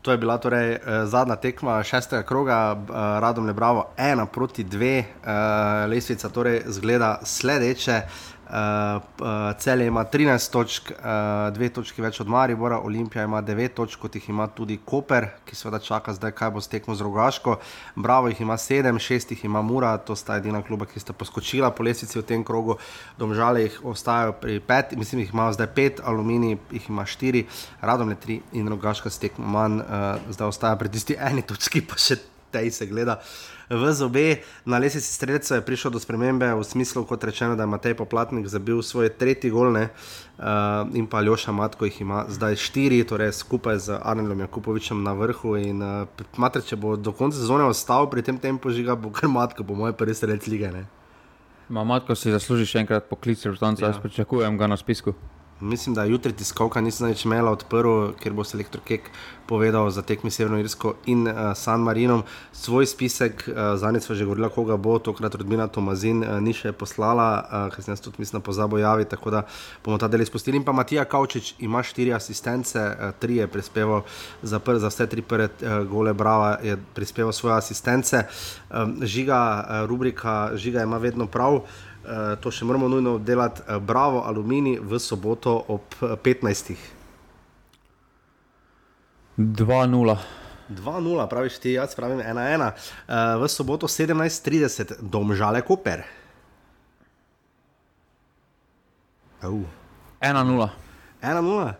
To 0.05 0.11
je 0.13 0.17
bila 0.21 0.37
torej 0.37 0.75
uh, 0.77 1.09
zadnja 1.09 1.35
tekma 1.35 1.79
šestega 1.83 2.23
kroga, 2.23 2.77
uh, 2.77 2.95
Radom 3.19 3.45
Lebravo, 3.45 3.87
ena 3.97 4.25
proti 4.25 4.63
dve, 4.63 4.99
uh, 4.99 5.89
lesvica 5.89 6.29
torej 6.29 6.61
zgleda 6.65 7.19
sledeče. 7.23 8.01
Uh, 8.45 9.01
uh, 9.21 9.57
Celje 9.57 9.87
ima 9.87 10.05
13 10.05 10.51
točk, 10.51 10.91
uh, 10.91 11.53
dve 11.53 11.69
točki 11.73 12.01
več 12.01 12.19
od 12.21 12.27
Maribora, 12.29 12.77
Olimpija 12.85 13.23
ima 13.25 13.39
9 13.41 13.73
točk, 13.73 13.97
kot 13.99 14.15
jih 14.15 14.27
ima 14.29 14.45
tudi 14.47 14.77
Koper, 14.85 15.25
ki 15.49 15.57
seveda 15.57 15.79
čaka 15.81 16.13
zdaj, 16.13 16.35
kaj 16.37 16.51
bo 16.53 16.61
stekmo 16.61 16.93
z 16.95 17.01
Rogaško. 17.07 17.55
Bravo 17.95 18.29
jih 18.29 18.43
ima 18.45 18.57
7, 18.61 18.99
6 19.01 19.33
jih 19.33 19.45
ima 19.49 19.63
Mura, 19.65 19.95
to 19.97 20.15
sta 20.15 20.37
edina 20.37 20.61
kluba, 20.61 20.85
ki 20.85 21.01
sta 21.01 21.13
poskočila 21.13 21.71
po 21.73 21.83
lesvici 21.83 22.19
v 22.19 22.23
tem 22.23 22.45
krogu. 22.45 22.77
Domžale 23.17 23.65
jih 23.65 23.79
ostajajo 23.81 24.37
pri 24.37 24.59
5, 24.61 24.93
mislim, 25.01 25.25
jih 25.25 25.33
ima 25.33 25.49
zdaj 25.53 25.71
5, 25.73 26.05
Aluminij 26.05 26.59
jih 26.71 26.89
ima 26.89 27.07
4, 27.09 27.43
Radom 27.81 28.13
je 28.13 28.21
3 28.27 28.39
in 28.61 28.69
Rogaška 28.69 29.09
stekmo 29.09 29.49
manj, 29.57 29.81
uh, 29.81 30.21
zdaj 30.29 30.53
ostaja 30.53 30.77
pri 30.77 30.93
tisti 30.93 31.17
eni 31.17 31.41
točki, 31.41 31.81
pa 31.81 31.97
še 31.97 32.21
tej 32.53 32.69
se 32.71 32.85
gleda. 32.85 33.17
Uh, 33.17 33.54
v 33.69 33.93
zobe. 33.93 34.35
Na 34.65 34.77
lesici 34.77 35.13
streljcev 35.13 35.57
je 35.57 35.65
prišlo 35.65 35.91
do 35.91 35.99
spremembe 35.99 36.53
v 36.53 36.63
smislu, 36.63 37.05
kot 37.05 37.23
rečeno, 37.23 37.55
da 37.55 37.63
ima 37.63 37.77
Matej 37.77 37.93
Poplatnik 37.93 38.47
zabil 38.47 38.81
svoj 38.81 39.09
tretji 39.09 39.49
gol 39.51 39.71
ne, 39.71 39.89
uh, 40.37 40.43
in 40.93 41.07
pa 41.07 41.21
Ljoša 41.21 41.51
Matko 41.51 41.85
jih 41.85 42.01
ima 42.01 42.25
zdaj 42.29 42.55
štiri, 42.55 43.03
torej 43.03 43.31
skupaj 43.31 43.79
z 43.79 43.99
Arnelom 44.03 44.39
Jakupovičem 44.39 45.03
na 45.03 45.13
vrhu. 45.13 45.55
In 45.57 45.81
uh, 45.81 46.25
matre, 46.37 46.61
če 46.61 46.75
bo 46.75 46.95
do 46.95 47.11
konca 47.11 47.37
sezone 47.37 47.63
ostal 47.63 48.09
pri 48.09 48.21
tem 48.21 48.37
tempu 48.37 48.69
žiga, 48.69 48.95
bo 48.95 49.09
kar 49.09 49.29
Matko, 49.29 49.63
bo 49.63 49.75
moj 49.75 49.93
prvi 49.93 50.13
streljec 50.13 50.47
lige. 50.47 50.71
Ne. 50.71 50.85
Ma 51.69 51.83
Matko 51.83 52.15
si 52.15 52.31
zasluži 52.31 52.67
še 52.69 52.83
enkrat 52.85 53.09
poklic, 53.09 53.41
vrtonca, 53.45 53.85
ja. 53.85 53.93
jaz 53.93 54.01
pričakujem 54.01 54.57
ga 54.57 54.69
na 54.69 54.77
spisku. 54.77 55.15
Mislim, 55.59 55.95
da 55.95 56.03
jutri 56.03 56.33
tiskovka 56.35 56.81
nisem 56.83 57.07
več 57.07 57.21
imela 57.23 57.53
odprl, 57.55 58.09
ker 58.19 58.33
bo 58.35 58.43
selektor 58.43 58.81
Kek 58.83 59.05
povedal 59.47 59.87
za 59.87 60.01
tekmi 60.03 60.27
Severno 60.27 60.57
Irsko 60.59 60.97
in 61.07 61.21
uh, 61.29 61.53
San 61.55 61.79
Marino. 61.79 62.25
Svoj 62.51 62.89
spisek, 62.91 63.45
uh, 63.47 63.77
zadnjič 63.79 64.03
smo 64.03 64.17
že 64.19 64.27
govorili, 64.27 64.49
koga 64.51 64.75
bo, 64.75 64.97
tokrat 64.99 65.37
rodbina 65.39 65.69
Tomazin 65.71 66.25
uh, 66.25 66.41
ni 66.43 66.51
še 66.51 66.73
poslala, 66.75 67.29
uh, 67.39 67.69
ker 67.71 67.87
sem 67.87 67.93
jaz 67.95 68.03
tudi 68.03 68.19
mislim, 68.19 68.43
pozabo 68.43 68.81
javi, 68.83 69.07
tako 69.07 69.31
da 69.31 69.45
bomo 69.85 69.95
ta 69.95 70.11
del 70.11 70.27
izpustili. 70.27 70.59
In 70.59 70.67
pa 70.67 70.75
Matija 70.75 71.07
Kavčič 71.07 71.53
ima 71.63 71.79
štiri 71.79 72.11
asistence, 72.11 72.75
uh, 72.75 73.15
tri 73.15 73.39
je 73.39 73.47
prispeval 73.47 74.03
za, 74.43 74.59
pr, 74.59 74.75
za 74.83 74.91
vse 74.91 75.07
tri 75.07 75.23
prve 75.23 75.47
uh, 75.47 75.87
gole, 75.87 76.11
brava 76.11 76.57
je 76.67 76.75
prispeval 76.99 77.31
svoje 77.31 77.55
asistence. 77.55 78.25
Um, 78.67 78.99
žiga, 79.07 79.39
uh, 79.63 79.87
rubrika 79.87 80.51
Žiga 80.59 80.83
ima 80.83 80.99
vedno 80.99 81.31
prav. 81.31 81.63
Eh, 82.05 82.35
to 82.37 82.51
še 82.53 82.65
moramo 82.69 82.85
nujno 82.85 83.17
delati, 83.17 83.63
uh, 83.65 83.79
bravo, 83.81 84.21
aluminij 84.29 84.77
v 84.77 84.99
soboto 85.01 85.55
ob 85.73 85.95
15. 86.21 86.77
2-0. 89.37 90.17
2-0, 90.69 91.25
praviš 91.29 91.57
ti, 91.63 91.73
jaz 91.73 91.95
pravim 91.97 92.21
1-1. 92.21 92.61
Uh, 92.61 92.69
eh, 93.09 93.37
v 93.41 93.49
soboto 93.49 93.89
17:30, 93.89 95.01
domžale 95.01 95.65
Koper. 95.65 96.05
1-0. 100.21 100.69
1-0. 101.21 101.73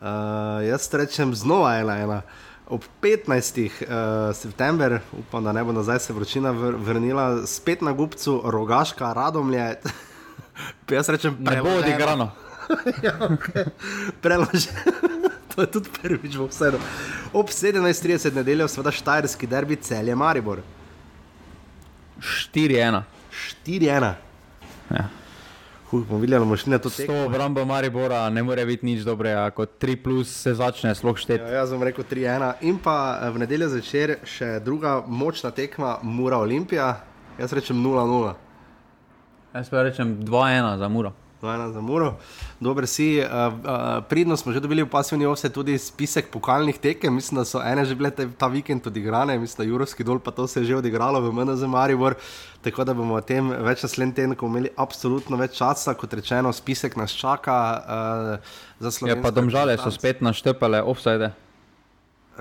Uh, 0.00 0.66
jaz 0.66 0.90
rečem 0.90 1.30
znova 1.34 1.78
ena, 1.78 1.94
ena. 2.02 2.22
Ob 2.70 2.84
15. 3.02 3.58
Uh, 3.58 4.34
september, 4.34 5.00
upam, 5.18 5.44
da 5.44 5.52
ne 5.52 5.64
bo 5.64 5.72
nazaj 5.72 5.98
se 5.98 6.12
vročina 6.12 6.50
vr 6.50 6.76
vrnila, 6.78 7.46
spet 7.46 7.82
na 7.82 7.92
gubcu, 7.92 8.42
rogaška, 8.44 9.12
radomlje. 9.12 9.74
jaz 10.90 11.08
rečem, 11.08 11.36
ne 11.40 11.62
bo 11.62 11.74
odigrano. 11.78 12.30
ja, 13.06 13.16
okay. 13.20 13.64
Preloženo. 14.22 14.78
to 15.54 15.62
je 15.62 15.70
tudi 15.70 15.90
prvič 16.02 16.36
v 16.36 16.46
vseeno. 16.46 16.78
Ob 17.32 17.50
17:30 17.50 18.34
nedeljo, 18.34 18.68
seveda 18.68 18.94
štajerski 18.94 19.46
derbi, 19.46 19.76
celje 19.76 20.14
Maribor. 20.14 20.62
4-1. 22.54 23.02
4-1. 23.66 24.14
Ja. 24.90 25.08
Huh, 25.90 26.04
bomo 26.06 26.20
videli, 26.20 26.46
mašine 26.46 26.78
to 26.78 26.90
tekmo. 26.90 27.14
To 27.14 27.24
obrambo 27.26 27.64
Maribora 27.64 28.30
ne 28.30 28.42
more 28.42 28.62
biti 28.66 28.86
nič 28.86 29.02
dobrega, 29.02 29.48
kot 29.50 29.70
3 29.82 29.96
plus 30.02 30.30
se 30.30 30.54
začne 30.54 30.94
sploh 30.94 31.18
šteti. 31.18 31.42
Ja, 31.42 31.64
jaz 31.64 31.72
bom 31.74 31.82
rekel 31.82 32.04
3-1. 32.06 32.52
In 32.70 32.78
pa 32.78 33.18
eh, 33.18 33.30
v 33.34 33.42
nedeljo 33.42 33.72
zvečer 33.74 34.20
še 34.22 34.60
druga 34.62 35.00
močna 35.06 35.50
tekma, 35.50 35.96
Mura 36.06 36.38
Olimpija. 36.38 36.92
Jaz 37.40 37.50
rečem 37.56 37.82
0-0. 37.82 38.36
Jaz 39.54 39.72
pa 39.72 39.82
rečem 39.82 40.14
2-1 40.22 40.78
za 40.78 40.88
Muro. 40.88 41.10
Ena 41.48 41.70
za 41.72 41.80
Muro. 41.80 42.14
Dober 42.60 42.86
si. 42.86 43.20
Uh, 43.20 43.24
uh, 43.24 44.04
pridno 44.08 44.36
smo 44.36 44.52
že 44.52 44.60
dobili 44.60 44.82
v 44.82 44.90
pasivni 44.90 45.26
ovse 45.26 45.48
tudi 45.48 45.78
spisek 45.78 46.28
pokalnih 46.30 46.78
tekem. 46.78 47.14
Mislim, 47.14 47.40
da 47.40 47.44
so 47.44 47.62
ene 47.64 47.84
že 47.84 47.94
bile 47.94 48.10
ta 48.10 48.46
vikend 48.46 48.86
odigrane, 48.86 49.38
mislim, 49.38 49.64
da 49.64 49.70
Jurovski 49.70 50.04
dol 50.04 50.18
pa 50.18 50.30
to 50.30 50.46
se 50.46 50.60
je 50.60 50.64
že 50.64 50.76
odigralo 50.76 51.20
v 51.20 51.32
MNZ 51.32 51.64
Maribor. 51.64 52.14
Tako 52.62 52.84
da 52.84 52.94
bomo 52.94 53.14
o 53.16 53.20
tem 53.20 53.48
več 53.50 53.82
naslednji 53.82 54.14
teden, 54.14 54.34
ko 54.34 54.46
bomo 54.46 54.58
imeli 54.58 54.74
absolutno 54.76 55.36
več 55.40 55.56
časa, 55.56 55.94
kot 55.94 56.12
rečeno, 56.12 56.52
spisek 56.52 56.96
nas 56.96 57.16
čaka 57.16 57.56
uh, 57.80 58.58
za 58.80 58.90
Slovenijo. 58.90 59.16
Ja, 59.16 59.22
pa 59.22 59.30
domžale 59.30 59.78
so 59.80 59.90
spet 59.90 60.20
naštepale 60.20 60.82
offside. 60.82 61.32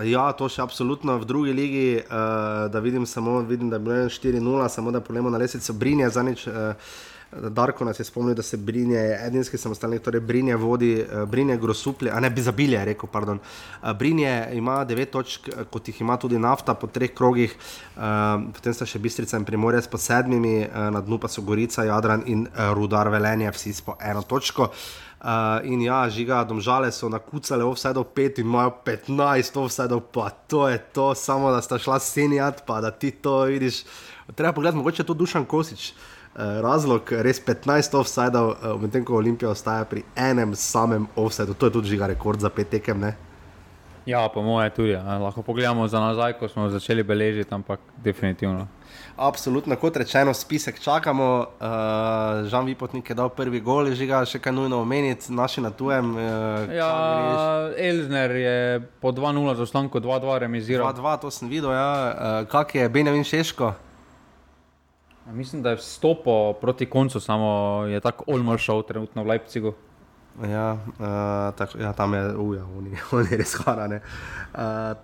Ja, 0.05 0.29
to 0.31 0.47
še 0.47 0.61
absolutno 0.63 1.17
v 1.19 1.27
drugi 1.27 1.53
ligi, 1.55 1.87
uh, 1.99 2.67
da 2.71 2.79
vidim 2.79 3.07
samo, 3.07 3.39
vidim, 3.47 3.71
da 3.71 3.79
je 3.79 3.83
bilo 3.83 3.95
4-0, 4.07 4.67
samo 4.71 4.91
da 4.91 5.01
polemo 5.03 5.31
na 5.31 5.39
lesico 5.39 5.73
Brinje 5.73 6.09
za 6.09 6.23
nič. 6.23 6.47
Uh, 6.47 6.75
Darko 7.31 7.85
nas 7.85 7.99
je 7.99 8.03
spomnil, 8.03 8.35
da 8.35 8.41
se 8.41 8.57
Brinje, 8.57 9.19
edinski 9.25 9.57
samostalnik, 9.57 10.01
torej 10.01 10.21
Brinje 10.21 10.55
vodi, 10.55 10.95
uh, 11.01 11.29
Brinje 11.29 11.57
grosuplje, 11.57 12.11
a 12.11 12.19
ne 12.19 12.29
bi 12.29 12.41
zabilje, 12.41 12.85
rekel, 12.85 13.09
pardon. 13.11 13.39
Uh, 13.39 13.91
Brinje 13.93 14.49
ima 14.53 14.83
devet 14.85 15.11
točk, 15.11 15.47
eh, 15.47 15.63
kot 15.69 15.87
jih 15.87 16.01
ima 16.01 16.17
tudi 16.17 16.39
nafta 16.39 16.73
po 16.73 16.87
treh 16.87 17.13
krogih, 17.13 17.53
potem 18.53 18.73
sta 18.73 18.85
še 18.85 18.99
Bistrica 18.99 19.37
in 19.37 19.45
Primorje 19.45 19.81
s 19.81 19.87
po 19.91 19.97
sedmimi, 19.97 20.67
na 20.69 21.01
dnu 21.01 21.19
pa 21.19 21.27
so 21.27 21.41
Gorica, 21.41 21.83
Jadran 21.83 22.23
in 22.25 22.47
Rudar 22.73 23.09
Velenje, 23.09 23.51
vsi 23.51 23.73
s 23.73 23.81
po 23.81 23.97
eno 24.01 24.21
točko. 24.21 24.69
Uh, 25.19 25.59
in 25.67 25.81
ja, 25.83 26.05
žiga, 26.09 26.43
domžale 26.47 26.91
so 26.95 27.09
nakucale 27.11 27.65
vse 27.67 27.91
do 27.93 28.03
5 28.03 28.39
in 28.39 28.47
imajo 28.47 28.77
15, 28.85 29.59
vse 29.65 29.87
do 29.91 29.99
pa 29.99 30.29
to 30.47 30.67
je 30.69 30.77
to, 30.93 31.11
samo 31.15 31.51
da 31.51 31.61
sta 31.61 31.79
šla 31.79 31.99
senjat, 31.99 32.63
pa 32.65 32.79
da 32.81 32.91
ti 32.91 33.11
to 33.11 33.41
vidiš. 33.51 33.83
Treba 34.35 34.53
pogledati, 34.53 34.77
mogoče 34.77 35.03
to 35.03 35.13
Dušan 35.13 35.45
Kosič. 35.45 35.91
Uh, 35.91 35.97
Eh, 35.99 36.18
razlog, 36.35 37.11
res 37.25 37.41
15 37.41 37.97
offsajdov, 37.99 38.51
uh, 38.51 38.75
medtem 38.81 39.05
ko 39.05 39.17
Olimpija 39.17 39.49
ostaja 39.49 39.85
pri 39.85 40.03
enem 40.15 40.55
samem 40.55 41.07
offsajdu, 41.15 41.53
to 41.53 41.65
je 41.65 41.71
tudi 41.71 41.95
žiga 41.95 42.07
rekord 42.07 42.39
za 42.39 42.49
pet 42.49 42.69
tekem. 42.69 42.99
Ne? 42.99 43.15
Ja, 44.09 44.29
po 44.33 44.41
moje 44.41 44.69
tudi. 44.69 44.89
Ja. 44.89 45.17
Lahko 45.17 45.41
pogledamo 45.41 45.87
za 45.87 45.99
nazaj, 45.99 46.33
ko 46.33 46.47
smo 46.47 46.69
začeli 46.69 47.03
beležiti, 47.03 47.53
ampak 47.53 47.79
definitivno. 48.03 48.67
Absolutno, 49.17 49.75
kot 49.75 49.97
rečeno, 49.97 50.33
spisek 50.33 50.79
čakamo. 50.79 51.45
Uh, 51.59 52.47
Žan 52.49 52.65
Vipotnik 52.65 53.09
je 53.09 53.15
dal 53.15 53.29
prvi 53.29 53.59
gol, 53.59 53.91
že 53.93 54.07
ga 54.09 54.23
še 54.25 54.39
kaj 54.39 54.55
nujno 54.55 54.79
omeniti, 54.81 55.29
naši 55.33 55.61
na 55.61 55.69
tujem. 55.69 56.15
Uh, 56.15 56.71
ja, 56.73 56.93
Elzner 57.77 58.31
je 58.31 58.57
po 59.01 59.11
2-0 59.11 59.55
za 59.55 59.67
ostanko 59.67 59.99
2-2 59.99 60.39
remiziral. 60.47 60.89
2-2, 60.93 61.19
to 61.21 61.31
sem 61.31 61.51
videl, 61.51 61.75
ja. 61.75 61.91
Uh, 61.91 62.49
kak 62.49 62.75
je 62.75 62.89
Benjamin 62.89 63.23
Šeško? 63.23 63.73
Mislim, 65.33 65.61
da 65.61 65.69
je 65.69 65.75
vstopil 65.75 66.53
proti 66.61 66.85
koncu, 66.85 67.19
samo 67.19 67.83
je 67.85 67.99
tako 67.99 68.23
olmor 68.27 68.59
šel 68.59 68.81
trenutno 68.83 69.23
v 69.23 69.27
Leipzigu. 69.27 69.73
Ja, 70.39 70.71
uh, 70.73 71.55
tak, 71.55 71.75
ja, 71.75 71.91
tam 71.93 72.13
je, 72.13 72.35
uja, 72.37 72.63
oni, 72.77 72.95
oni 73.17 73.37
res 73.37 73.53
hvala. 73.59 73.85
Uh, 73.85 73.99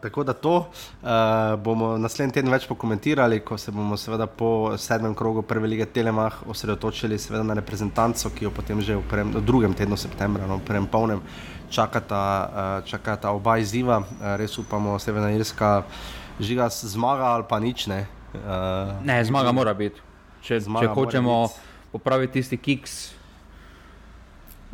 tako 0.02 0.24
da 0.24 0.34
to 0.34 0.56
uh, 0.56 1.60
bomo 1.60 1.98
naslednji 1.98 2.38
teden 2.38 2.52
več 2.52 2.68
pokomentirali, 2.70 3.42
ko 3.44 3.58
se 3.60 3.74
bomo 3.76 3.98
seveda 4.00 4.30
po 4.32 4.78
sedmem 4.80 5.16
krogu 5.16 5.44
prve 5.44 5.68
lige 5.68 5.86
Telemah 5.92 6.40
osredotočili 6.48 7.20
na 7.44 7.54
reprezentanco, 7.54 8.32
ki 8.32 8.48
jo 8.48 8.52
potem 8.56 8.82
že 8.82 8.96
v, 8.96 9.04
prvem, 9.10 9.36
v 9.36 9.44
drugem 9.44 9.74
tednu 9.74 10.00
septembra, 10.00 10.48
no, 10.48 10.62
v 10.64 10.68
prvem 10.72 10.88
polnem, 10.88 11.22
čakata, 11.70 12.24
uh, 12.24 12.88
čakata 12.88 13.36
oba 13.36 13.58
izziva. 13.60 14.00
Uh, 14.00 14.40
res 14.40 14.56
upamo, 14.58 14.96
Severna 15.00 15.36
Irska, 15.36 15.84
žiga 16.40 16.72
zmaga 16.72 17.36
ali 17.36 17.44
pa 17.44 17.60
nič 17.60 17.92
ne. 17.92 18.06
Uh, 18.36 19.04
ne, 19.04 19.20
zmaga 19.24 19.52
mora 19.52 19.76
biti 19.76 20.15
če, 20.46 20.62
če 20.62 20.92
hočemo 20.94 21.38
popraviti 21.92 22.40
tisti 22.40 22.60
kiks 22.62 23.00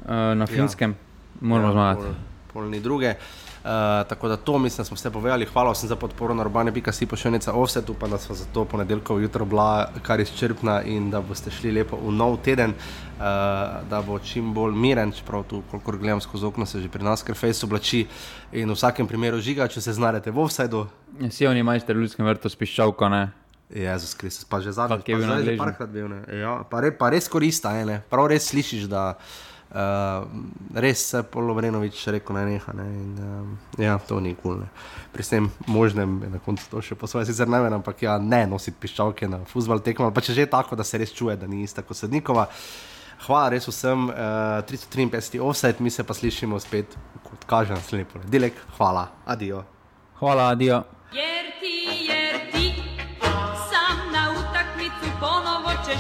uh, 0.06 0.34
na 0.36 0.48
finskem, 0.50 0.96
ja. 0.98 1.38
moramo 1.42 1.72
ja, 1.72 1.78
zmagati. 1.78 2.12
Pol, 2.12 2.14
polni 2.54 2.84
druge. 2.84 3.16
Uh, 3.62 3.68
tako 4.10 4.28
da 4.28 4.38
to 4.38 4.58
mislim, 4.60 4.78
da 4.78 4.84
smo 4.84 4.96
vse 4.96 5.12
povedali. 5.14 5.46
Hvala 5.46 5.72
vsem 5.72 5.90
za 5.90 5.96
podporo 5.96 6.34
na 6.34 6.42
urbane, 6.42 6.74
pika 6.74 6.92
si 6.92 7.06
pošiljnica 7.06 7.54
offset, 7.54 7.90
upam, 7.90 8.10
da 8.10 8.18
smo 8.18 8.36
zato 8.36 8.66
ponedeljkov 8.66 9.22
jutro 9.22 9.46
bila 9.46 9.92
kar 10.02 10.20
izčrpna 10.20 10.82
in 10.82 11.12
da 11.12 11.22
boste 11.22 11.52
šli 11.52 11.72
lepo 11.72 12.00
v 12.02 12.12
nov 12.12 12.40
teden, 12.42 12.74
uh, 12.74 13.26
da 13.90 14.02
bo 14.08 14.18
čim 14.20 14.54
bolj 14.54 14.74
miren, 14.74 15.12
čeprav 15.14 15.44
tu, 15.44 15.62
kolikor 15.72 15.98
gledam 15.98 16.22
skozi 16.22 16.46
okno, 16.46 16.66
se 16.66 16.82
že 16.82 16.90
pri 16.90 17.04
nas 17.04 17.24
kar 17.24 17.38
fejs 17.38 17.64
oblači 17.64 18.08
in 18.52 18.70
v 18.70 18.74
vsakem 18.74 19.08
primeru 19.08 19.38
žiga, 19.40 19.68
če 19.68 19.82
se 19.82 19.94
znajdete 19.94 20.32
v 20.32 20.42
offsetu. 20.42 20.88
Si 21.30 21.48
oni 21.48 21.64
majster 21.64 21.96
v 21.96 22.08
ljudskem 22.08 22.26
vrtu 22.26 22.50
spiščavko, 22.50 23.10
ne? 23.10 23.41
Jezus 23.76 24.14
Kristus, 24.14 24.46
pa 24.46 24.60
že 24.60 24.76
zadnjič, 24.76 25.06
ki 25.06 25.12
je 25.12 25.18
bil 25.18 25.46
že 25.46 25.56
parkrat 25.58 25.90
bil. 25.90 26.12
Ja, 26.28 26.60
pa, 26.68 26.84
re, 26.84 26.92
pa 26.92 27.08
res 27.10 27.32
korista, 27.32 27.72
ene. 27.80 28.02
prav 28.12 28.28
res 28.28 28.52
slišiš, 28.52 28.88
da 28.92 29.16
uh, 29.16 30.28
res 30.76 31.06
se 31.14 31.24
Polovrenovič 31.24 32.04
rekel, 32.12 32.36
ne 32.36 32.46
neha. 32.52 32.74
Ne, 32.76 32.88
in, 32.92 33.12
uh, 33.16 33.80
ja, 33.80 33.96
to 33.98 34.20
ni 34.20 34.36
kul. 34.36 34.60
Cool, 34.60 34.68
Pri 35.12 35.24
vsem 35.24 35.48
možnem 35.68 36.20
je 36.24 36.30
na 36.36 36.40
koncu 36.44 36.68
to 36.72 36.84
še 36.84 36.96
posvoje, 37.00 37.32
sicer 37.32 37.48
ne 37.48 37.62
vem, 37.64 37.74
ampak 37.80 38.04
ja, 38.04 38.20
ne 38.20 38.44
nositi 38.48 38.80
piščalke 38.80 39.28
na 39.32 39.44
futbol 39.48 39.80
tekmo, 39.84 40.12
pa 40.12 40.24
če 40.24 40.36
že 40.36 40.50
tako, 40.52 40.76
da 40.76 40.84
se 40.84 41.00
res 41.00 41.16
čuje, 41.16 41.38
da 41.40 41.48
ni 41.48 41.64
ista 41.64 41.84
kot 41.84 42.00
sednikova. 42.00 42.50
Hvala 43.22 43.54
res 43.54 43.70
vsem, 43.70 44.10
uh, 44.10 44.60
353 44.68 45.40
offset, 45.40 45.80
mi 45.80 45.94
se 45.94 46.04
pa 46.04 46.16
slišimo 46.18 46.60
spet, 46.60 46.98
kot 47.24 47.46
kaže 47.48 47.78
naslednji 47.78 48.10
ponedeljek. 48.12 48.66
Hvala, 48.76 49.12
adijo. 49.30 49.64
Hvala, 50.20 50.52
adijo. 50.56 50.84